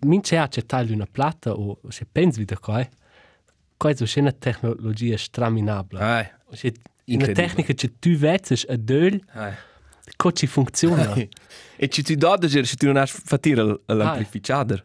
Min 0.00 0.20
c'è 0.20 0.46
c'è 0.48 0.64
taglio 0.66 0.94
una 0.94 1.06
platta 1.10 1.52
o 1.52 1.80
c'è 1.88 2.06
pensi 2.10 2.44
di 2.44 2.54
qua. 2.54 2.86
Questa 3.76 4.04
è 4.04 4.18
una 4.20 4.32
tecnologia 4.32 5.16
straminabile. 5.16 6.00
Ah. 6.00 6.40
C'è 7.10 7.16
una 7.16 7.26
Incredibile. 7.26 7.46
tecnica 7.64 7.72
che 7.74 7.98
tu 7.98 8.10
vedi 8.16 8.54
a 8.68 8.76
döl, 8.76 9.20
Ah. 9.32 9.54
come 10.16 10.32
ci 10.34 10.46
funziona. 10.46 11.14
E 11.76 11.88
ci 11.88 12.02
ti 12.02 12.16
do 12.16 12.36
da 12.36 12.46
dire 12.46 12.64
se 12.64 12.76
tu 12.76 12.86
non 12.86 12.96
l'amplificatore. 13.86 14.84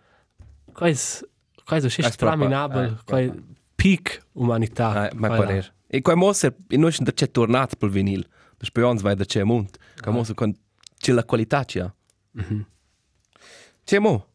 Questo 0.72 1.28
questo 1.64 1.88
è 1.88 1.92
Questo 1.92 2.12
straminabile, 2.12 2.88
proprio, 3.06 3.18
eh, 3.18 3.28
questo 3.28 3.44
peak 3.76 4.22
umanità. 4.34 5.10
Ah, 5.10 5.12
ma 5.16 5.30
è? 5.50 5.74
E 5.88 6.02
qua 6.02 6.16
mosse 6.16 6.56
e 6.68 6.78
noi 6.78 6.94
da 7.00 7.12
c'è 7.12 7.30
tornato 7.32 7.76
per 7.76 7.90
vinil. 7.90 8.28
Per 8.58 8.68
spions 8.68 9.02
vai 9.02 9.16
da 9.16 9.26
c'è 9.26 9.44
mont. 9.44 9.78
Qua 10.02 10.12
mosse 10.12 10.34
con 10.34 10.54
c'è 10.98 11.12
la 11.12 11.24
qualità 11.26 11.64
c'è. 11.66 11.86
C'è 13.84 14.00
mo. 14.00 14.28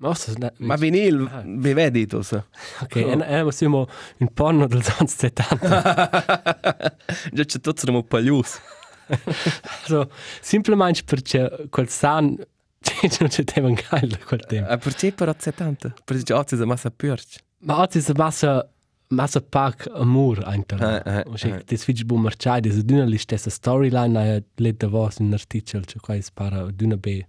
Ma 0.00 0.08
questo 0.08 0.32
è- 0.32 0.52
Ma 0.58 0.76
vinil 0.76 1.28
Ah. 1.30 1.42
vi 1.44 1.72
vedi 1.72 2.06
tu 2.06 2.20
sa. 2.22 2.44
Ok, 2.82 2.96
e 2.96 3.18
e 3.46 3.52
siamo 3.52 3.86
un 4.18 4.28
porno 4.32 4.66
del 4.66 4.82
anni 4.98 5.08
70. 5.08 6.96
Già 7.32 7.44
c'è 7.44 7.60
tutto 7.60 7.80
siamo 7.80 8.02
paglius. 8.04 8.60
Also, 9.82 10.10
semplicemente 10.40 11.02
perché 11.04 11.66
quel 11.70 11.88
san 11.88 12.26
non 13.18 13.28
c'è 13.28 13.42
tempo 13.44 13.72
geil 13.74 14.18
quel 14.24 14.44
tempo. 14.46 14.70
A 14.70 14.76
per 14.76 14.94
c'è 14.94 15.12
però 15.12 15.34
70. 15.36 15.94
Per 16.04 16.22
c'è 16.22 16.34
oggi 16.34 16.54
è 16.54 16.64
massa 16.64 16.90
purch. 16.90 17.38
Ma 17.60 17.80
oggi 17.80 17.98
è 17.98 18.12
massa 18.14 18.68
massa 19.08 19.40
pack 19.40 19.88
amor 19.94 20.44
einfach. 20.44 20.80
Eh, 20.80 21.02
eh, 21.20 21.22
Und 21.26 21.36
ich 21.36 21.44
eh. 21.46 21.62
das 21.64 21.82
fitch 21.84 22.04
bum 22.04 22.22
marchai, 22.22 22.60
das 22.60 22.84
dünner 22.84 23.06
list 23.06 23.30
das 23.32 23.48
storyline 23.52 24.12
na 24.12 24.38
let 24.56 24.76
da 24.80 24.88
was 24.92 25.18
in 25.18 25.32
artikel, 25.32 25.84
cioè 25.86 25.98
qua 26.00 26.20
spara 26.22 26.70
dünner 26.70 26.98
be. 26.98 27.26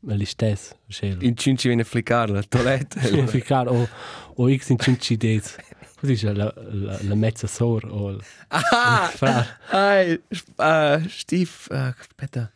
Ma 0.00 0.14
listes, 0.14 0.74
schel. 0.88 1.22
In 1.22 1.36
cinci 1.36 1.68
viene 1.68 1.82
a 1.82 1.84
fliccare 1.84 2.32
la 2.32 2.42
toilette. 2.42 3.00
Significar 3.04 3.68
o 3.68 3.86
o 4.34 4.54
x 4.56 4.70
in 4.70 4.78
cinci 4.78 5.16
days. 5.16 5.56
Così 5.98 6.14
c'è 6.14 6.32
la 6.32 6.52
la, 6.56 6.98
la 7.02 7.14
mezza 7.14 7.46
sor 7.46 7.84
o 7.84 8.18
Ah! 8.48 9.10
Ai, 9.70 10.20
uh, 10.56 11.06
Stief, 11.08 11.68
uh, 11.70 11.92
aspetta. 11.98 12.50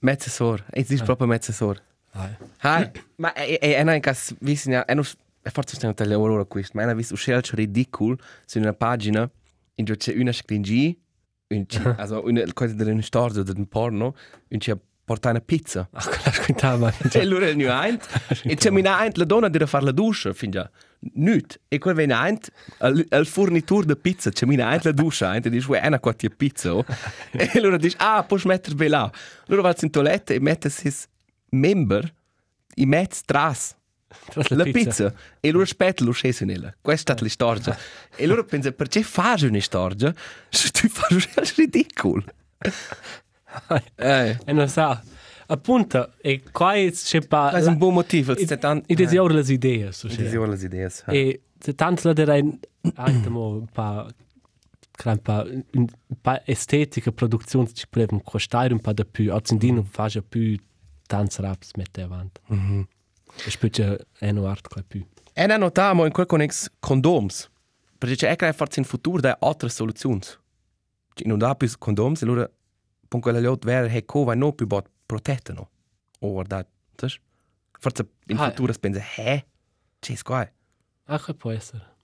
Mezzesor. 0.00 0.64
E 0.70 0.84
si 0.84 0.96
proprio 1.02 1.26
mezzesor. 1.26 1.82
Ai. 2.12 2.36
Hai, 2.58 2.90
ma 3.16 3.32
e 3.32 3.58
e 3.60 3.82
non 3.82 3.98
cas 3.98 4.34
visina, 4.38 4.84
e 4.84 4.94
non 4.94 5.04
e 5.42 5.50
forse 5.50 5.74
stiamo 5.74 5.94
tagliando 5.94 6.24
ora 6.24 6.44
questo, 6.44 6.72
ma 6.74 6.82
è 6.82 6.84
una 6.84 6.94
vis 6.94 7.10
uscelcio 7.10 7.56
ridicol 7.56 8.16
su 8.44 8.58
una 8.58 8.72
pagina 8.72 9.28
in 9.74 9.84
cui 9.84 9.96
c'è 9.96 10.14
una 10.16 10.32
scringi, 10.32 11.00
un 11.48 11.64
also 11.96 12.22
una 12.24 12.44
cosa 12.52 12.74
della 12.74 13.00
storia 13.02 13.42
del 13.42 13.66
porno, 13.66 14.14
un 14.48 14.60
ci 14.60 14.70
porta 15.08 15.30
una 15.30 15.40
pizza. 15.40 15.88
Ach, 15.90 16.06
quella 16.06 16.32
squintava. 16.32 16.92
E 17.10 17.20
allora 17.20 17.48
il 17.48 17.56
new 17.56 17.70
eint, 17.70 18.06
e 18.44 18.54
c'è 18.56 18.68
mina 18.70 19.02
eint 19.02 19.16
la 19.16 19.24
donna 19.24 19.48
deve 19.48 19.66
fare 19.66 19.86
la 19.86 19.92
duscia, 19.92 20.34
fin 20.34 20.50
già. 20.50 20.70
Nüt. 21.14 21.60
E 21.66 21.78
quel 21.78 21.94
viene 21.94 22.14
eint, 22.14 22.52
al, 22.78 23.26
fornitur 23.26 23.86
de 23.86 23.96
pizza, 23.96 24.30
c'è 24.30 24.44
mina 24.44 24.70
eint 24.70 24.84
la 24.84 24.92
duscia, 24.92 25.32
eint, 25.32 25.46
e 25.46 25.50
dice, 25.50 25.70
uè, 25.70 25.86
una 25.86 25.98
quattro 25.98 26.28
pizza, 26.36 26.74
oh. 26.74 26.84
E 27.32 27.50
allora 27.54 27.78
dice, 27.78 27.96
ah, 27.98 28.22
puoi 28.24 28.40
mettere 28.44 28.88
là. 28.88 29.10
Allora 29.46 29.62
va 29.62 29.74
in 29.80 29.90
toilette 29.90 30.34
e 30.34 30.40
mette 30.40 30.68
sis 30.68 31.06
member, 31.50 32.12
i 32.74 32.84
mezz 32.84 33.22
tras. 33.24 33.74
Tras 34.30 34.48
La 34.50 34.64
pizza. 34.64 35.12
E 35.40 35.48
allora 35.48 35.64
aspetta 35.64 36.04
lo 36.04 36.12
sceso 36.12 36.44
nella. 36.44 36.74
Questa 36.80 37.14
è 37.14 37.16
la 37.18 37.28
storia. 37.28 37.78
E 38.14 38.24
allora 38.24 38.44
pensa, 38.44 38.72
perché 38.72 39.02
fai 39.02 39.44
una 39.44 39.60
storia 39.60 40.14
se 40.50 40.70
tu 40.70 40.88
fai 40.88 41.16
un 41.16 41.44
ridicolo? 41.56 42.24
E 43.96 44.52
non 44.52 44.68
sa. 44.68 45.02
Appunto, 45.50 46.12
e 46.20 46.42
qua 46.52 46.74
c'è 46.74 47.20
pa 47.26 47.48
questo 47.50 47.68
è 47.70 47.72
un 47.72 47.78
buon 47.78 47.94
motivo. 47.94 48.36
Ed 48.36 48.46
c'è 48.48 48.58
è 48.58 49.20
ora 49.20 49.32
le 49.34 49.52
idee, 49.52 49.86
Diese 49.88 50.08
c'è. 50.08 50.36
ora 50.36 50.50
le 50.54 50.62
idee. 50.62 50.90
E 51.06 51.42
c'è 51.58 51.74
tanto 51.74 52.08
la 52.08 52.12
dire 52.12 52.44
anche 52.94 53.28
un 53.28 53.66
pa 53.72 54.06
un 55.04 55.18
pa 55.22 55.46
un 55.72 55.86
pa 56.20 56.42
estetica 56.44 57.12
produzione 57.12 57.72
ci 57.72 57.86
potrebbe 57.88 58.20
costare 58.22 58.72
un 58.72 58.80
po' 58.80 58.92
di 58.92 59.06
più. 59.06 59.32
Oggi 59.32 59.52
in 59.52 59.58
dino 59.58 59.82
fa 59.88 60.08
già 60.08 60.22
più 60.26 60.54
tanti 61.06 61.40
raps 61.40 61.70
mette 61.76 62.02
avanti. 62.02 62.40
E 62.50 63.50
specie 63.50 64.06
è 64.18 64.32
no 64.32 64.46
art 64.46 64.68
qua 64.68 64.82
più. 64.86 65.02
E 65.32 65.46
ne 65.46 65.56
notiamo 65.56 66.04
in 66.04 66.12
quel 66.12 66.26
connex 66.26 66.68
condoms. 66.78 67.48
perché 67.96 68.16
c'è 68.16 68.28
anche 68.28 68.52
forse 68.52 68.80
in 68.80 68.84
futuro 68.86 69.20
da 69.20 69.36
altre 69.40 69.68
soluzioni. 69.70 70.20
Non 71.24 71.38
dà 71.38 71.54
più 71.54 71.68
condoms, 71.78 72.22
allora 72.22 72.48
con 73.08 73.20
quella 73.20 73.40
lot 73.40 73.64
vera 73.64 73.86
che 73.88 74.04
cova 74.04 74.34
no 74.34 74.52
più 74.52 74.66
bot 74.66 74.88
protettono. 75.06 75.70
O 76.20 76.32
guarda, 76.32 76.66
sai? 76.96 77.18
Forse 77.78 78.08
in 78.26 78.38
Ah. 78.38 78.48
futuro 78.50 78.72
pensa, 78.78 79.00
eh, 79.16 79.46
c'è 79.98 80.16
qua. 80.22 80.48
Ah, 81.04 81.18
che 81.18 81.34
può 81.34 81.50
essere. 81.50 81.96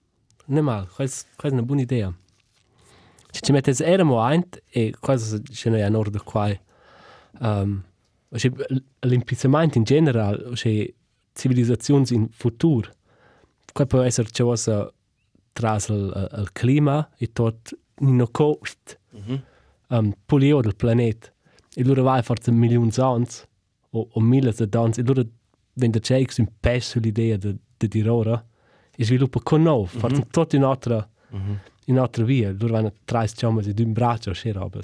È 0.47 0.59
male, 0.61 0.87
questa 0.87 1.27
è 1.41 1.47
una 1.51 1.61
buona 1.63 1.81
idea. 1.81 2.13
Se 3.31 3.41
ci 3.41 3.51
mettete 3.51 3.83
eramo 3.83 4.21
ein 4.23 4.43
e 4.69 4.93
cosa 4.99 5.39
ce 5.41 5.69
n'è 5.69 5.81
a 5.81 5.89
nord 5.89 6.23
qua. 6.23 6.49
Um, 7.39 7.83
L'impizzamento 8.99 9.77
in 9.77 9.83
generale, 9.83 10.51
c'è 10.53 10.91
civilizzazioni 11.33 12.05
in 12.09 12.27
futuro. 12.29 12.91
Qua 13.71 13.85
può 13.85 14.01
essere 14.01 14.29
c'è 14.29 14.43
cosa 14.43 14.91
tra 15.53 15.75
il, 15.75 16.49
clima 16.51 17.09
e 17.17 17.31
tot 17.31 17.77
in 17.99 18.27
cost 18.31 18.99
um, 19.89 20.13
polio 20.25 20.61
del 20.61 20.75
pianeta. 20.75 21.31
E 21.73 21.83
loro 21.83 22.03
vai 22.03 22.21
forse 22.23 22.51
milioni 22.51 22.89
di 22.89 23.01
anni 23.01 23.27
o, 23.91 24.07
o 24.11 24.19
mille 24.21 24.53
di 24.55 24.77
anni. 24.77 24.93
E 24.95 25.03
loro 25.03 25.23
vende 25.73 25.99
c'è 25.99 26.23
un 26.37 26.47
peso 26.59 26.99
l'idea 26.99 27.37
di, 27.37 27.55
di 27.77 27.87
dire 27.87 28.09
ora 28.09 28.45
e 28.95 29.03
sviluppa 29.03 29.39
con 29.41 29.61
noi, 29.61 29.87
forse 29.87 30.25
tutta 30.29 30.55
un'altra 30.55 31.09
in 31.85 31.95
un'altra 31.95 32.23
via. 32.23 32.55
Loro 32.57 32.73
vanno 32.73 32.93
tre 33.03 33.27
chiamate 33.27 33.73
di 33.73 33.83
un 33.83 33.93
braccio, 33.93 34.31
c'è 34.31 34.51
roba. 34.51 34.79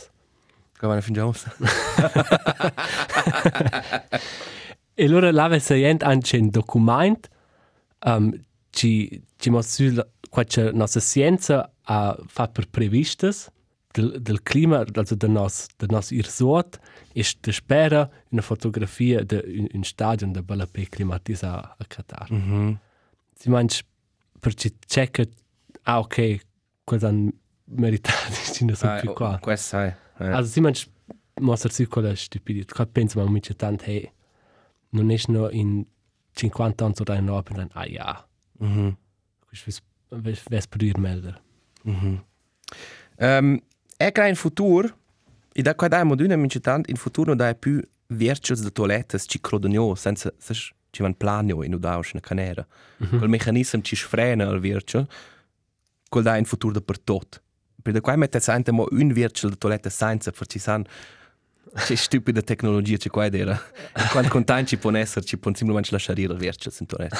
Come 0.77 0.91
vanno 0.93 1.01
fingiamo? 1.01 1.33
E 4.93 5.05
allora 5.05 5.31
là 5.31 5.57
gente 5.57 6.03
anche 6.03 6.37
un 6.37 6.49
documento 6.49 7.29
um, 8.05 8.37
ci, 8.69 9.23
ci 9.37 9.49
mostra 9.49 10.05
quella 10.29 10.71
nostra 10.73 10.99
scienza 10.99 11.71
ha 11.83 12.15
fatto 12.27 12.51
per 12.51 12.69
previstas 12.69 13.49
del, 13.91 14.21
del 14.21 14.41
clima, 14.43 14.83
also 14.93 15.15
del 15.15 15.29
nostro, 15.29 15.73
del 15.77 15.89
nostro 15.91 16.15
irsort, 16.15 16.79
e 17.13 17.23
si 17.23 17.37
spera 17.51 18.09
una 18.29 18.41
fotografia 18.41 19.23
di 19.23 19.35
un, 19.59 19.67
un 19.73 19.83
stadio 19.83 20.27
da 20.31 20.41
bella 20.41 20.65
pe 20.65 20.87
climatizzato 20.87 21.75
a 21.77 21.85
Qatar. 21.85 22.31
Mhm. 22.31 22.79
Si 23.33 23.49
mangia 23.49 23.81
per 24.39 24.53
ci 24.53 24.75
checca, 24.85 25.23
ah 25.83 25.99
ok, 25.99 26.39
cosa 26.83 27.07
hanno 27.09 27.31
meritato, 27.65 28.33
ci 28.53 28.65
ne 28.65 28.73
sono 28.75 28.93
Ah, 28.93 28.99
più 28.99 29.09
oh, 29.09 29.13
qua. 29.13 29.37
Questo 29.39 29.77
è. 29.77 29.95
eh. 30.19 30.27
Also 30.27 30.51
si 30.51 30.59
mangia 30.61 30.85
mostra 31.41 31.69
sì 31.69 31.85
quella 31.87 32.13
stupidità. 32.15 32.73
Qua 32.73 32.85
pensa 32.85 33.19
man 33.21 33.31
mica 33.31 33.53
tanto, 33.53 33.83
hey, 33.85 34.09
non 34.89 35.09
è 35.11 35.17
no 35.27 35.49
in 35.49 35.83
50 36.33 36.85
anni 36.85 36.93
oder 36.99 37.17
in 37.17 37.29
Open, 37.29 37.55
dann, 37.57 37.69
ah 37.73 37.85
ja, 37.85 38.25
Mhm. 38.59 38.95
ich 39.51 39.65
weiß, 39.65 39.81
wer 40.11 40.57
es 40.59 40.67
produziert 40.67 40.97
melder. 40.99 41.41
Mhm. 41.83 42.23
Um, 43.17 43.61
che 44.09 44.27
in 44.27 44.35
futuro, 44.35 44.87
e 45.53 45.61
da 45.61 45.75
qua 45.75 45.87
dai 45.87 46.03
moduna 46.03 46.35
mincetant, 46.35 46.89
in 46.89 46.95
futuro 46.95 47.35
dai 47.35 47.55
più 47.55 47.79
virtuals 48.07 48.61
de 48.61 48.71
toilettes 48.71 49.25
ci 49.27 49.39
crodonio, 49.39 49.95
senza, 49.95 50.33
sas, 50.37 50.71
ci 50.89 51.01
van 51.01 51.15
planio 51.15 51.63
in 51.63 51.73
udaus 51.73 52.13
na 52.13 52.19
canera. 52.19 52.65
Quel 52.97 53.29
meccanismo 53.29 53.81
ci 53.81 53.95
sfrena 53.95 54.47
al 54.47 54.59
virtual, 54.59 55.07
quel 56.09 56.23
dai 56.23 56.39
in 56.39 56.45
futuro 56.45 56.73
da 56.73 56.81
per 56.81 56.99
tot. 56.99 57.41
Per 57.81 57.93
da 57.93 58.01
qua 58.01 58.15
mette 58.15 58.39
sente 58.39 58.71
mo 58.71 58.87
un 58.91 59.11
virtual 59.11 59.51
de 59.51 59.57
toilette 59.57 59.89
senza, 59.89 60.31
per 60.31 60.47
ci 60.47 60.59
san, 60.59 60.85
c'è 61.73 61.95
stupida 61.95 62.41
tecnologia 62.41 62.97
c'è 62.97 63.09
qua 63.09 63.29
era. 63.31 63.59
E 63.93 64.07
quando 64.11 64.29
contan 64.29 64.65
ci 64.65 64.77
può 64.77 64.91
essere, 64.95 65.25
ci 65.25 65.37
può 65.37 65.51
semplicemente 65.53 65.91
lasciare 65.91 66.21
il 66.21 66.35
virtual 66.35 66.73
in 66.79 66.85
toilette. 66.85 67.17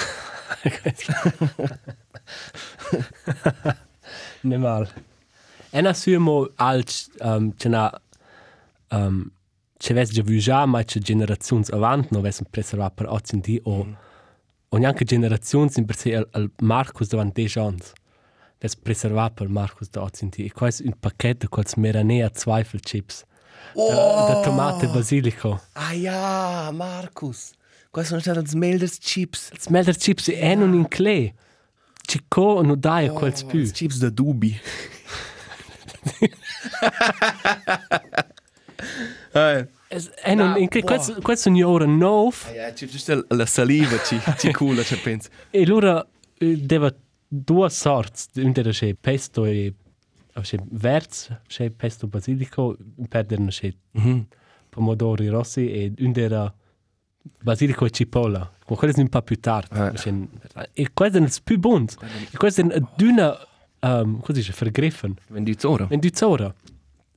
Ne 4.42 4.56
mal. 4.58 4.88
Ena 5.72 5.94
sumo 5.94 6.48
als 6.56 7.08
um, 7.20 7.52
ce 7.56 7.68
na 7.68 7.90
um, 8.92 9.32
ce 9.78 9.94
ves 9.94 10.12
già 10.12 10.22
vu 10.22 10.38
già 10.38 10.66
ma 10.66 10.84
ce 10.84 11.00
generazions 11.00 11.70
avant 11.72 12.10
no 12.10 12.20
ves 12.20 12.42
preservat 12.50 12.94
per 12.94 13.08
ozzin 13.08 13.40
di 13.40 13.58
o 13.64 13.86
o 14.68 14.78
neanche 14.78 15.04
generazions 15.04 15.76
in 15.76 15.84
per 15.84 15.96
se 15.96 16.14
al, 16.16 16.28
al 16.32 16.50
Marcus 16.60 17.08
davant 17.08 17.34
de 17.34 17.46
ans. 17.56 17.92
Ves 18.60 18.76
preservat 18.76 19.34
per 19.34 19.48
Marcus 19.48 19.88
da 19.90 20.02
ozzin 20.02 20.28
di. 20.28 20.44
E 20.44 20.52
qua 20.52 20.68
è 20.68 20.82
un 20.84 20.94
pacchetto 20.98 21.48
quals 21.48 21.74
meranea 21.74 22.30
zweifel 22.32 22.80
chips. 22.80 23.24
Da, 23.74 24.26
da 24.28 24.40
tomate 24.40 24.86
basilico. 24.86 25.60
Ah 25.72 25.94
ja, 25.94 26.70
Markus. 26.72 27.52
Quais 27.90 28.08
sono 28.08 28.20
state 28.20 28.40
le 28.40 28.58
Melders 28.58 28.98
chips? 28.98 29.50
Smelter 29.58 29.96
chips 29.96 30.28
e 30.28 30.54
non 30.54 30.72
in 30.72 30.88
clay. 30.88 31.34
Cico 32.06 32.62
no 32.62 32.74
dai 32.74 33.08
a 33.08 33.12
quels 33.12 33.44
più. 33.44 33.70
Chips 33.70 33.98
da 33.98 34.10
Ah, 39.34 39.66
E 39.88 40.00
in 40.56 40.68
clay 40.68 40.82
quels 40.82 41.18
quels 41.22 41.40
sono 41.40 41.68
ora 41.68 41.84
nov. 41.86 42.50
ja, 42.52 42.72
c'è 42.72 42.86
giusto 42.86 43.24
la 43.28 43.46
saliva, 43.46 44.02
ci, 44.02 44.18
ci 44.38 44.52
cula, 44.52 44.82
ci 44.82 44.96
penso. 44.98 45.28
E 45.50 45.62
allora 45.62 46.04
eh, 46.38 46.56
deva 46.56 46.92
due 47.28 47.70
sorti, 47.70 48.40
una 48.40 48.52
c'è 48.62 48.94
pesto 49.00 49.44
e 49.44 49.72
c'è 50.40 50.58
verz, 50.70 51.28
c'è 51.46 51.70
pesto 51.70 52.06
basilico, 52.08 52.76
perdere 53.08 53.44
c'è 53.46 53.72
pomodori 54.68 55.28
rossi 55.28 55.70
e 55.70 55.92
una 56.00 56.18
era 56.18 56.54
basilico 57.42 57.84
e 57.84 57.90
cipolla. 57.90 58.38
Ma 58.66 58.76
quello 58.76 58.94
è 58.94 59.00
un 59.00 59.08
po' 59.08 59.22
più 59.22 59.38
tardi. 59.38 59.78
Ah. 59.78 59.90
C'è- 59.92 60.12
E 60.72 60.88
questo 60.92 61.18
è 61.18 61.20
il 61.20 61.32
più 61.44 61.58
buono. 61.58 61.84
E 62.30 62.36
questo 62.36 62.62
è 62.62 62.64
una, 62.64 62.88
um, 63.82 64.20
come 64.20 64.24
si 64.26 64.32
dice, 64.32 64.52
vergriffen. 64.52 65.14
Venduto 65.28 65.70
ora. 65.70 65.86
In 65.90 66.00
due 66.00 66.10
ore. 66.22 66.54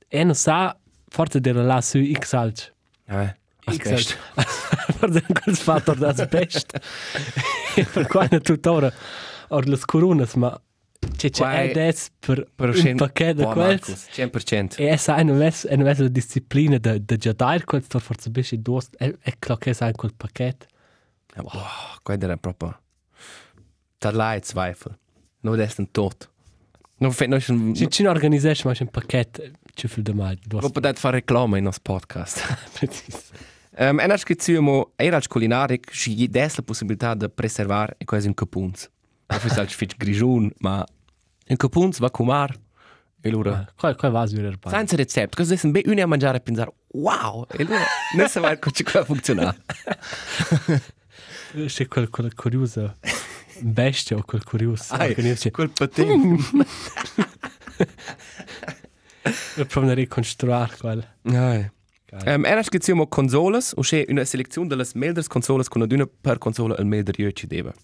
E 0.08 0.24
non 0.24 0.34
sa, 0.34 0.76
forse 1.08 1.40
della 1.40 1.62
là 1.62 1.80
su 1.80 1.98
X 2.12 2.32
alc. 2.32 2.72
Eh, 3.06 3.36
aspetta. 3.64 4.14
Forse 4.98 5.24
quel 5.42 5.56
fatto 5.56 5.94
da 5.94 6.12
best. 6.12 6.78
E 7.76 7.84
per 7.92 8.06
quando 8.06 8.40
tuttora 8.40 8.90
or 9.48 9.66
le 9.66 9.78
coronas, 9.84 10.32
ma 10.34 10.58
c'è 11.14 11.28
c'è 11.28 11.42
Quai- 11.42 11.70
adesso 11.70 12.08
per, 12.18 12.48
Per 12.54 12.70
un 12.70 12.94
pacchetto. 12.96 13.52
Markus, 13.54 14.06
100%. 14.10 14.76
E 14.78 14.86
essa 14.86 15.16
è 15.16 15.22
non 15.22 15.42
è 15.42 15.52
non 15.76 15.86
è 15.86 15.94
la 15.94 16.08
disciplina 16.08 16.78
da 16.78 16.96
da 16.98 17.16
giadair 17.16 17.64
quel 17.64 17.82
sto 17.82 17.98
forse 17.98 18.30
bisce 18.30 18.62
dos 18.62 18.88
è 18.96 19.14
è 19.20 19.34
claro 19.38 19.60
che 19.60 19.74
sai 19.74 19.92
quel 19.92 20.14
pacchetto. 20.16 20.66
Boah, 21.34 21.98
quello 22.02 22.24
era 22.24 22.36
proprio... 22.38 22.80
Tarlai 23.98 24.40
Zweifel. 24.42 24.98
No, 25.42 25.54
das 25.54 25.72
ist 25.72 25.78
ein 25.78 25.90
Tod. 25.92 26.28
No, 26.98 27.10
fett, 27.10 27.28
no, 27.28 27.38
schon... 27.38 27.74
Se 27.74 27.88
ci 27.88 28.06
organizzes 28.06 28.64
ma 28.64 28.72
c'è 28.72 28.82
un 28.82 28.90
pacchetto 28.90 29.42
ci 29.74 29.88
fil 29.88 30.02
da 30.02 30.14
mai. 30.14 30.38
Du 30.42 30.58
Wo 30.58 30.70
potet 30.70 30.98
fare 30.98 31.18
reclama 31.18 31.58
in 31.58 31.64
nos 31.64 31.78
podcast. 31.78 32.42
Um, 33.78 34.00
en 34.00 34.16
che 34.24 34.36
zumo 34.38 34.92
era 34.96 35.16
als 35.16 35.26
culinaric 35.26 35.90
ci 35.92 36.28
des 36.28 36.56
la 36.56 36.62
possibilità 36.62 37.14
de 37.14 37.28
preservar 37.28 37.94
e 37.98 38.06
quasi 38.06 38.26
un 38.26 38.34
capunz. 38.34 38.88
Ma 39.26 39.38
fis 39.38 39.58
als 39.58 39.74
fitch 39.74 39.96
grigiun, 39.98 40.50
ma 40.60 40.82
un 41.48 41.56
capunz 41.56 41.98
va 41.98 42.10
comar 42.10 42.56
e 43.20 43.28
lura. 43.28 43.66
Qual 43.76 43.94
qual 43.96 44.12
va 44.12 44.26
su 44.26 44.36
der 44.36 44.56
Senza 44.66 44.96
recept, 44.96 45.36
cosa 45.36 45.50
dessen 45.50 45.72
be 45.72 45.82
une 45.84 46.00
a 46.00 46.06
mangiare 46.06 46.38
e 46.38 46.40
pensare 46.40 46.72
wow, 46.92 47.46
e 47.50 47.64
lura 47.64 47.84
non 48.14 48.28
sa 48.28 48.40
mai 48.40 48.56
come 48.60 48.82
qua 48.90 49.04
funziona. 49.04 49.54
C'è 51.66 51.86
quel 51.86 52.08
quel 52.08 52.34
curioso 52.34 52.96
bestia 53.60 54.16
o 54.16 54.22
quel 54.22 54.44
curioso 54.44 54.94
organizzazione. 54.94 55.56
quel 55.56 55.70
patin. 55.70 56.38
Per 59.54 59.66
provare 59.66 59.92
a 59.92 59.94
ricostruire 59.94 60.70
quel. 60.78 61.06
Ai. 61.24 61.70
Um, 62.24 62.44
en 62.46 62.62
che 62.62 62.78
zumo 62.80 63.08
consoles, 63.08 63.72
o 63.76 63.82
c'è 63.82 64.04
una 64.08 64.24
selezione 64.24 64.68
delle 64.68 64.86
melders 64.94 65.26
consoles 65.26 65.68
con 65.68 65.82
una 65.82 66.06
per 66.06 66.38
console 66.38 66.74
al 66.76 66.86
melder 66.86 67.18
io 67.18 67.32
ci 67.32 67.46
deve. 67.46 67.74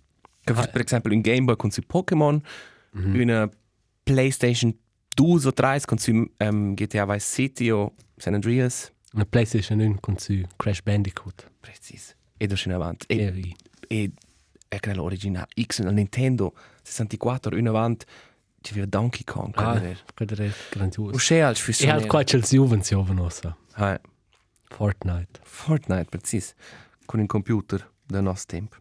Che 0.45 0.53
per 0.53 0.83
esempio 0.85 1.12
un 1.12 1.20
Game 1.20 1.43
Boy 1.43 1.57
con 1.57 1.70
su 1.70 1.83
Pokémon, 1.83 2.41
una 2.93 3.49
PlayStation 4.03 4.75
2 5.14 5.47
o 5.47 5.53
3 5.53 5.81
con 5.85 5.99
su 5.99 6.11
um, 6.39 6.75
GTA 6.75 7.05
Vice 7.07 7.27
City 7.27 7.70
o 7.70 7.95
San 8.16 8.35
Andreas. 8.35 8.93
Una 9.12 9.25
PlayStation 9.27 9.81
1 9.81 9.99
con 10.01 10.16
su 10.16 10.41
Crash 10.57 10.83
Bandicoot. 10.83 11.51
Precis. 11.61 12.16
E 12.39 12.47
do 12.47 12.57
in 12.64 12.73
avanti. 12.73 13.07
E 13.09 13.16
E, 13.16 13.31
vi. 13.31 13.55
e 13.89 14.11
è 14.73 14.81
che 14.81 14.95
l'originale 14.95 15.49
X 15.61 15.83
nel 15.83 15.93
Nintendo 15.93 16.55
64 16.83 17.59
in 17.59 17.68
avanti 17.68 18.07
ci 18.62 18.73
aveva 18.73 18.87
Donkey 18.87 19.23
Kong. 19.23 19.53
Ah, 19.57 19.79
quello 20.14 20.33
era. 20.33 20.51
grandioso. 20.70 21.16
c'è 21.18 21.35
al 21.35 21.41
E 21.41 21.45
halt 21.45 21.59
fissionero. 21.59 22.07
qua 22.07 22.23
c'è 22.23 22.39
il 22.39 22.45
Juvens 22.45 22.89
Jovenosa. 22.89 23.55
Ah, 23.75 24.01
Fortnite. 24.68 25.41
Fortnite, 25.43 26.07
precis. 26.09 26.55
Con 27.05 27.20
un 27.20 27.27
computer 27.27 27.87
del 28.07 28.23
nostro 28.23 28.57
tempo. 28.57 28.77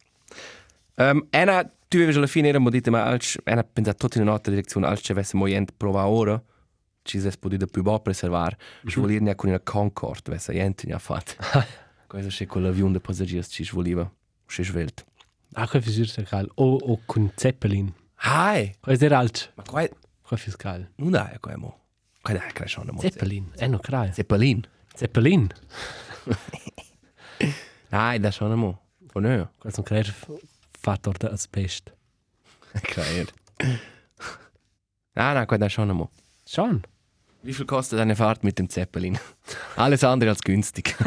Um, 0.95 1.27
ena, 1.29 1.63
tu 1.89 1.97
avevi 1.97 2.15
alla 2.15 2.27
fine 2.27 2.47
era 2.47 2.59
modita, 2.59 2.89
ma 2.89 3.03
als, 3.03 3.37
ena 3.43 3.63
pensato 3.63 3.97
tutto 3.97 4.17
in 4.17 4.27
un'altra 4.27 4.53
direzione, 4.53 4.87
als 4.87 5.01
ci 5.01 5.11
avesse 5.11 5.35
moient 5.35 5.73
prova 5.75 6.07
ora, 6.07 6.41
ci 7.01 7.19
si 7.19 7.27
è 7.27 7.31
potuto 7.37 7.65
più 7.65 7.81
buono 7.81 7.99
preservare, 7.99 8.57
ci 8.85 8.97
voleva 8.99 9.25
ne 9.25 9.35
con 9.35 9.49
una 9.49 9.59
Concorde, 9.59 10.29
avesse 10.29 10.53
niente 10.53 10.87
ne 10.87 10.93
ha 10.93 10.99
fatto. 10.99 11.33
Questo 12.07 12.43
è 12.43 12.47
quell'avione 12.47 12.93
di 12.93 12.99
passeggeri 13.01 13.43
ci 13.43 13.67
voleva, 13.73 14.09
ci 14.45 14.63
svelt. 14.63 15.05
Ah, 15.53 15.67
quel 15.67 15.81
figurta 15.81 16.23
cal. 16.23 16.49
O, 16.55 16.77
o 16.81 16.99
con 17.05 17.31
Zeppelin. 17.35 17.93
Hai! 18.15 18.75
Questo 18.79 19.05
era 19.05 19.17
alt. 19.19 19.51
Ma 19.55 19.63
qua, 19.63 19.87
Qua 20.21 20.37
fiscal. 20.37 20.89
Non 20.95 21.11
dai, 21.11 21.37
qua 21.39 21.57
mo. 21.57 21.79
Qua 22.21 22.33
dai, 22.33 22.51
cresciamo 22.53 22.91
mo. 22.93 23.01
Zeppelin. 23.01 23.51
Eh, 23.57 23.67
no, 23.67 23.79
crai. 23.79 24.13
Zeppelin. 24.13 24.65
Zeppelin. 24.95 25.49
Dai, 27.89 28.19
da 28.19 28.31
schon 28.31 28.57
mo. 28.57 28.79
Von 29.11 29.23
nö. 29.23 29.45
Qua 29.59 29.71
sono 29.71 29.83
crer 29.83 30.13
fattor 30.79 31.17
da 31.17 31.29
asbest. 31.31 31.91
Klar. 32.83 33.25
Ah, 35.15 35.33
na, 35.33 35.45
qua 35.45 35.57
da 35.57 35.67
schon 35.67 35.89
mo. 35.89 36.09
Schon. 36.45 36.83
Wie 37.41 37.53
viel 37.53 37.65
kostet 37.65 37.99
eine 37.99 38.15
Fahrt 38.15 38.43
mit 38.43 38.57
dem 38.59 38.69
Zeppelin? 38.69 39.17
Alles 39.75 40.03
andere 40.03 40.29
als 40.29 40.41
günstig. 40.41 40.95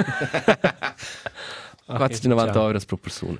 Okay, 1.86 2.16
490 2.16 2.52
ciao. 2.54 2.64
Euro 2.64 2.78
pro 2.86 2.96
Person. 2.96 3.38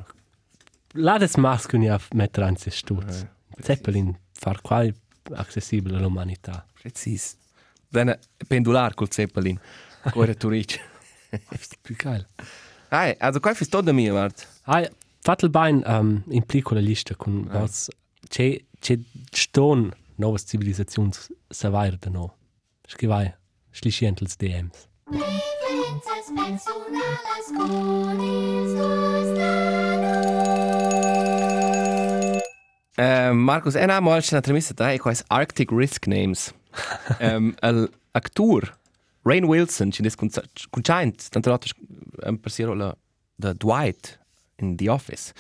La 0.95 1.19
des 1.19 1.37
Mars 1.37 1.67
kun 1.67 1.83
ja 1.83 1.99
mettere 2.15 2.47
an 2.47 2.57
se 2.57 2.71
stutz. 2.71 3.25
Zeppelin 3.63 4.15
far 4.39 4.61
quai 4.63 4.93
accessibile 5.35 5.97
all'umanità. 5.99 6.65
Precis. 6.81 7.37
Dann 7.93 8.15
pendular 8.49 8.95
col 8.95 9.09
Zeppelin. 9.11 9.59
Guarda 10.13 10.35
Turic. 10.35 10.79
Più 11.83 11.97
geil. 11.97 12.27
Hey, 12.91 13.17
also 13.21 13.41
qua 13.41 13.53
ist 13.53 13.71
tot 13.73 13.85
da 13.87 13.93
mir, 13.93 14.13
wart. 14.15 14.47
Hai, 14.67 14.89
fatel 15.25 15.49
bain 15.51 15.83
um, 15.87 16.23
in 16.31 16.45
piccola 16.47 16.81
lista 16.81 17.15
con 17.17 17.49
Ah. 17.51 17.59
vos 17.59 17.89
c'è 18.29 18.61
c'è 18.81 18.99
ston 19.33 19.91
novas 20.17 20.45
civilisazions 20.47 21.31
savair 21.51 21.97
de 21.99 22.11
no. 22.11 22.35
Scrivai 22.87 23.33
schlichientels 23.73 24.37
DMs. 24.37 24.87
Preferences 25.07 26.27
personalas 26.37 27.47
con 27.57 28.21
ils 28.21 28.75
dos 28.77 29.39
nanos. 29.39 30.44
Uh, 32.97 33.35
Markus, 33.35 33.75
en 33.75 33.91
einmal 33.91 34.23
schon 34.23 34.41
trimissa 34.43 34.75
da, 34.75 34.93
ich 34.93 35.05
weiß 35.05 35.25
Arctic 35.29 35.73
Risk 35.73 36.07
Names. 36.07 36.55
um, 37.21 37.57
el 37.61 37.89
actor 38.13 38.63
Rain 39.25 39.49
Wilson, 39.49 39.91
ci 39.91 40.03
des 40.03 40.17
conchaint, 40.17 41.31
tanto 41.31 41.51
l'altro 41.51 41.73
un 42.25 42.39
persiero 42.39 42.75
la 42.75 42.95
da 43.37 43.53
Dwight 43.53 44.19
in 44.59 44.77
The 44.77 44.91
Office. 44.91 45.33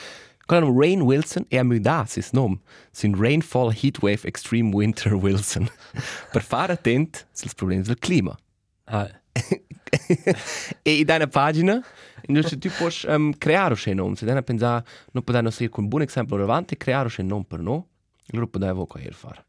Quello 0.46 0.70
Rain 0.70 1.02
Wilson 1.02 1.46
e 1.48 1.58
a 1.58 1.64
muda 1.64 2.04
sis 2.06 2.32
nom, 2.32 2.60
sin 2.92 3.14
Rainfall 3.14 3.72
Heatwave 3.72 4.26
Extreme 4.26 4.72
Winter 4.74 5.14
Wilson. 5.14 5.68
per 6.32 6.42
fare 6.42 6.72
attent 6.72 7.26
sul 7.32 7.54
problemi 7.54 7.82
del 7.82 7.98
clima. 7.98 8.36
Hai, 8.84 9.10
e 10.82 10.98
in 10.98 11.04
deiner 11.04 11.28
pagina. 11.28 11.84
Invece 12.26 12.58
tu 12.58 12.70
puoi 12.70 12.90
um, 13.06 13.32
creare 13.36 13.76
un 13.86 13.94
nome 13.94 14.16
se 14.16 14.24
devi 14.24 14.42
pensare 14.42 14.82
non 15.12 15.22
potendo 15.22 15.50
essere 15.50 15.68
con 15.68 15.84
un 15.84 15.90
buon 15.90 16.02
esempio 16.02 16.38
davanti 16.38 16.74
creare 16.78 17.10
un 17.18 17.26
nome 17.26 17.44
per 17.46 17.60
noi 17.60 17.82
allora 18.30 18.46
potevo 18.46 18.86
qua 18.86 19.00
fare 19.10 19.44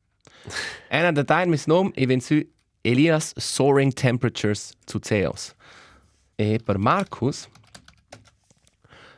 e 0.90 1.00
una 1.00 1.12
data 1.12 1.46
mis 1.46 1.66
nome 1.66 1.92
e 1.94 2.06
ven 2.06 2.20
su 2.20 2.46
Elias 2.82 3.34
Soaring 3.38 3.94
Temperatures 3.94 4.74
zu 4.86 5.00
Zeus. 5.02 5.54
E 6.36 6.60
per 6.64 6.78
Marcus 6.78 7.48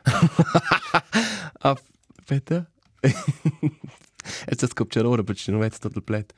aspetta 1.58 2.70
è 3.00 4.54
sta 4.54 4.66
scopciare 4.66 5.06
ora 5.06 5.22
perché 5.22 5.50
non 5.50 5.60
vedo 5.60 5.76
tutto 5.78 5.98
il 5.98 6.04
plet 6.04 6.32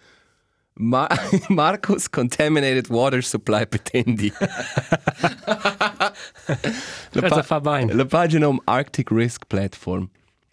Ma 0.75 1.09
Marcus 1.49 2.09
Contaminated 2.09 2.89
Water 2.89 3.23
Supply 3.23 3.67
Petendi. 3.67 4.33
la, 7.13 7.61
bene? 7.61 7.93
la 7.93 8.05
pagina 8.07 8.49
um 8.49 8.61
Arctic 8.65 9.11
Risk 9.11 9.45
Platform. 9.47 10.09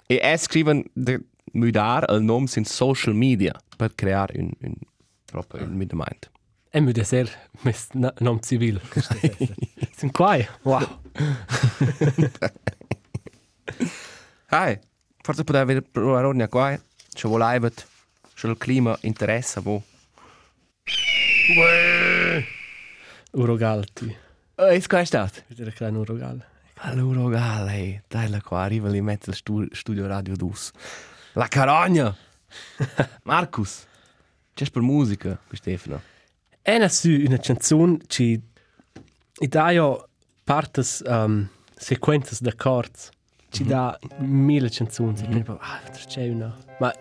E 0.07 0.20
è 0.20 0.38
scriven 0.38 0.84
de 0.93 1.20
mudar 1.53 2.05
il 2.09 2.22
nome 2.22 2.47
in 2.55 2.65
social 2.65 3.13
media 3.13 3.53
per 3.76 3.93
creare 3.95 4.34
un, 4.39 4.51
un 4.61 4.74
proprio 5.26 5.63
un 5.63 5.76
midmind. 5.76 6.30
e 6.78 6.82
mi 6.82 6.91
de 6.91 7.03
ser 7.03 7.30
mes 7.63 7.88
nom 8.20 8.39
civil. 8.39 8.80
Sin 9.97 10.11
quai. 10.11 10.47
Wow. 10.63 10.99
Hai, 14.49 14.80
forse 15.22 15.43
poteva 15.43 15.63
avere 15.63 15.82
provare 15.82 16.28
ordine 16.28 16.47
qua, 16.47 16.80
ci 17.13 17.28
voleva, 17.28 17.70
c'è 17.70 18.47
il 18.47 18.57
clima 18.57 18.97
interessa, 19.01 19.61
boh. 19.61 19.82
Urogalti. 23.32 24.16
E 24.56 24.76
eh, 24.76 24.82
è 24.82 25.04
stato? 25.06 25.42
Vedere 25.48 25.72
che 25.74 25.86
è 25.86 25.90
un 25.90 25.96
urogal. 25.98 26.44
Allora, 26.82 27.30
gale, 27.30 28.04
dai 28.08 28.30
la 28.30 28.42
qua, 28.42 28.62
arriva 28.62 28.90
lì, 28.90 29.02
mette 29.02 29.32
il 29.32 29.36
stu- 29.36 29.74
studio 29.74 30.08
Radio 30.08 30.36
Dus. 30.36 30.72
La 31.34 31.48
carogna! 31.48 32.16
Marcus, 33.24 33.86
c'è 34.54 34.70
per 34.70 34.82
musica, 34.82 35.40
per 35.48 35.58
Stefano. 35.58 36.02
E 36.62 36.78
na 36.78 36.88
su 36.90 37.10
una 37.10 37.38
canzone 37.38 38.00
ci 38.08 38.40
i 39.40 39.48
dà 39.48 39.70
io 39.70 40.10
partes 40.44 41.04
um, 41.06 41.48
sequenze 41.76 42.36
d'accordi. 42.40 43.16
Ci 43.50 43.64
dà 43.64 43.98
mille 44.18 44.70
canzoni. 44.70 45.20
E 45.20 45.26
quindi, 45.26 45.46
ah, 45.48 45.82
c'è 45.92 46.28
una. 46.30 46.56
Ma 46.80 46.94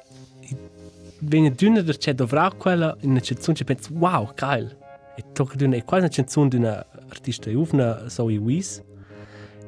viene 1.20 1.50
d'una 1.50 1.82
der 1.82 1.96
c'è 1.96 2.14
dovrà 2.14 2.50
quella 2.50 2.96
in 3.00 3.10
una 3.10 3.20
canzone 3.20 3.56
ci 3.56 3.64
pensi 3.64 3.92
wow, 3.92 4.32
geil. 4.34 4.76
E 5.16 5.24
tocca 5.32 5.54
d'una, 5.56 5.76
è 5.76 5.84
quasi 5.84 6.04
una 6.04 6.12
canzone 6.12 6.48
di 6.48 6.56
una 6.56 6.86
artista 7.08 7.50
juvna, 7.50 8.08
Zoe 8.08 8.36
Weiss. 8.36 8.82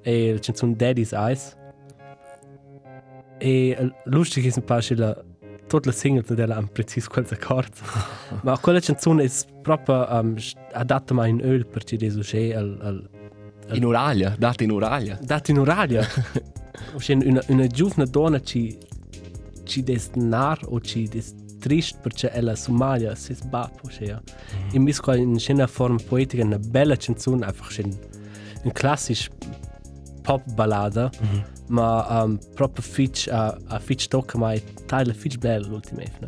E 0.03 0.33
la 0.33 0.39
canzone 0.39 0.75
Daddy's 0.75 1.13
Eyes. 1.13 1.57
E 3.39 3.93
lustig 4.05 4.53
un 4.55 4.65
po' 4.65 4.77
che 4.77 4.95
la 4.95 5.25
tutta 5.69 5.91
la 5.91 5.95
single 5.95 6.35
della 6.35 6.57
ha 6.57 6.63
preciso 6.63 7.09
quels 7.11 7.31
accordi. 7.31 7.79
Ma 8.43 8.59
quella 8.59 8.81
canzone 8.81 9.25
è 9.25 9.31
proprio 9.63 10.07
um, 10.11 10.37
adatta 10.73 11.15
mai 11.15 11.31
in 11.31 11.41
öl 11.41 11.67
perché 11.67 11.97
è 11.97 12.09
so 12.09 12.21
c'è 12.21 12.55
al, 12.55 12.79
al 12.81 13.77
In 13.77 13.85
Uralia, 13.85 14.35
date 14.37 14.65
in 14.65 14.71
Uralia. 14.71 15.19
data 15.21 15.51
in 15.51 15.59
oralia. 15.59 16.03
C'è 16.97 17.15
una, 17.15 17.43
una 17.49 17.67
giovane 17.67 18.09
donna 18.09 18.41
ci 18.41 18.79
ci 19.69 19.83
des 19.83 20.11
nar 20.15 20.59
o 20.67 20.81
ci 20.81 21.07
des 21.09 21.35
trist 21.61 21.99
perché 22.01 22.31
ella 22.33 22.55
Somalia 22.57 23.15
si 23.15 23.35
sbappo 23.35 23.89
c'è. 23.89 24.17
E 24.73 24.79
mi 24.79 24.93
scuola 24.93 25.19
in 25.19 25.39
una 25.49 25.67
forma 25.67 25.99
poetica 26.05 26.43
una 26.43 26.59
bella 26.59 26.97
canzone, 26.97 27.45
einfach 27.45 27.69
c'è 27.69 27.85
un, 27.85 27.97
un 28.65 28.73
classisch 28.73 29.31
pop 30.23 30.43
ballada, 30.55 31.11
ma 31.69 32.23
um, 32.23 32.39
proprio 32.55 32.83
fitch 32.83 33.29
a 33.31 33.57
a 33.67 33.79
fitch 33.79 34.09
tocca 34.09 34.39
mai 34.39 34.63
tale 34.87 35.13
fitch 35.15 35.39
bella 35.39 35.67
l'ultima 35.67 36.03
efna. 36.03 36.27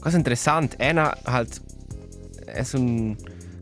Cosa 0.00 0.16
interessant, 0.16 0.74
Anna 0.78 1.16
halt 1.24 1.60
è 2.44 2.64
un 2.74 3.16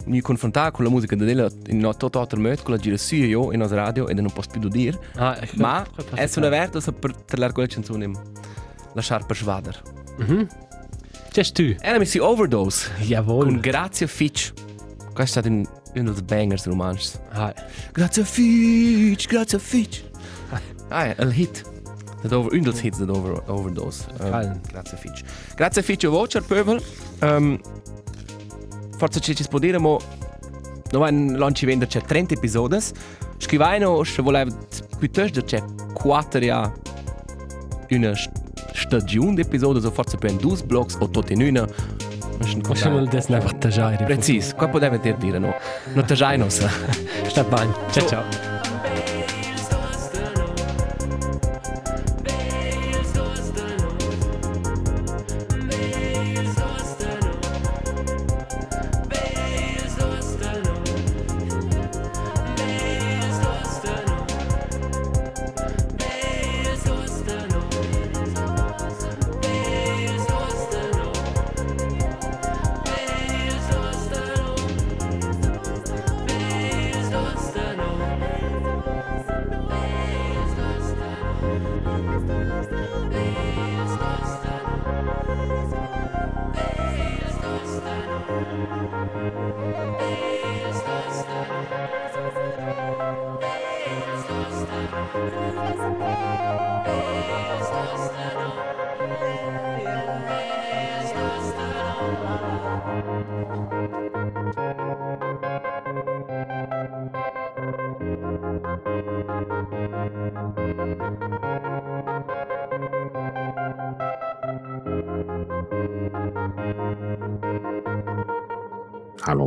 mi 0.04 0.20
confrontare 0.20 0.72
con 0.72 0.84
la 0.84 0.90
musica 0.90 1.14
della 1.14 1.48
in 1.68 1.84
un 1.84 1.96
tutto 1.96 2.18
altro 2.18 2.40
modo 2.40 2.60
con 2.62 2.74
la 2.74 2.80
gira 2.80 2.96
su 2.96 3.14
io 3.14 3.52
in 3.52 3.60
nos 3.60 3.70
radio 3.70 4.08
e 4.08 4.14
non 4.14 4.32
posso 4.32 4.48
più 4.50 4.68
dire 4.68 4.98
Ah, 5.14 5.38
ma 5.54 5.86
è 6.14 6.28
una 6.36 6.48
verta 6.48 6.80
se 6.80 6.92
per 6.92 7.14
trarre 7.14 7.52
quella 7.52 7.68
canzone 7.68 8.10
lasciare 8.94 9.24
per 9.26 9.36
schwader 9.36 9.82
Mhm. 10.18 10.46
C'è 11.30 11.42
tu? 11.52 11.74
Anna 11.80 11.98
mi 11.98 12.04
si 12.06 12.18
overdose 12.18 12.90
Jawohl. 13.00 13.44
con 13.46 13.60
Grazia 13.60 14.06
Fitch 14.06 14.52
questo 15.14 15.38
è 15.38 15.42
stato 15.42 15.48
un 15.48 15.64
uno 15.94 16.12
dei 16.12 16.22
bangers 16.22 16.66
romantici 16.66 17.16
Ah, 17.32 17.52
Grazia 17.92 18.24
Fitch 18.24 19.26
Grazia 19.28 19.58
Fitch 19.58 20.02
ah 20.88 21.14
è 21.14 21.22
il 21.22 21.32
hit 21.38 21.62
dat 22.22 22.32
over 22.32 22.52
un 22.52 22.60
dels 22.62 22.82
hits 22.82 22.98
dat 22.98 23.08
over 23.10 23.42
overdose 23.46 24.04
Geil. 24.18 24.60
Grazie 24.70 24.96
Fitch. 24.96 25.22
Grazie 25.56 25.82
Fitch 25.82 26.06
voce 26.06 26.38
al 26.38 26.44
pöbel. 26.44 26.80
Um, 27.20 27.58
forse 28.96 29.18
ci 29.20 29.34
ci 29.34 29.42
spodire 29.42 29.78
mo 29.78 29.98
no 30.92 30.98
van 31.00 31.34
lanci 31.36 31.66
vender 31.66 31.88
c'è 31.88 32.00
30 32.02 32.34
episodi. 32.34 32.78
Scrivaino 33.38 34.04
se 34.04 34.22
voleva 34.22 34.54
piuttosto 34.98 35.42
c'è 35.42 35.62
4 35.94 36.44
ja 36.44 36.72
una 37.90 38.14
st- 38.14 38.40
stagione 38.72 39.34
di 39.34 39.40
episodi 39.42 39.80
so 39.80 39.90
forse 39.90 40.16
per 40.16 40.32
2 40.32 40.64
blocks 40.64 40.96
o 40.98 41.08
tutti 41.08 41.32
in 41.32 41.42
una. 41.42 41.66
possiamo 42.62 42.98
adesso 42.98 43.32
einfach 43.32 43.56
tagiare. 43.58 44.04
Precis, 44.04 44.54
qua 44.54 44.68
poteva 44.68 44.96
dir 44.96 45.16
dire 45.16 45.38
no. 45.38 45.54
No 45.94 46.02
te 46.04 46.14
già 46.14 46.36
non 46.36 46.50
sa. 46.50 46.68
Sta 47.26 47.44
bene. 47.44 47.72
Ciao 47.90 48.06
ciao. 48.06 48.51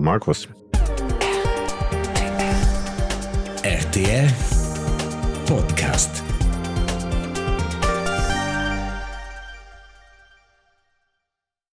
Markus. 0.06 0.46
RTR 3.64 4.30
Podcast. 4.30 4.45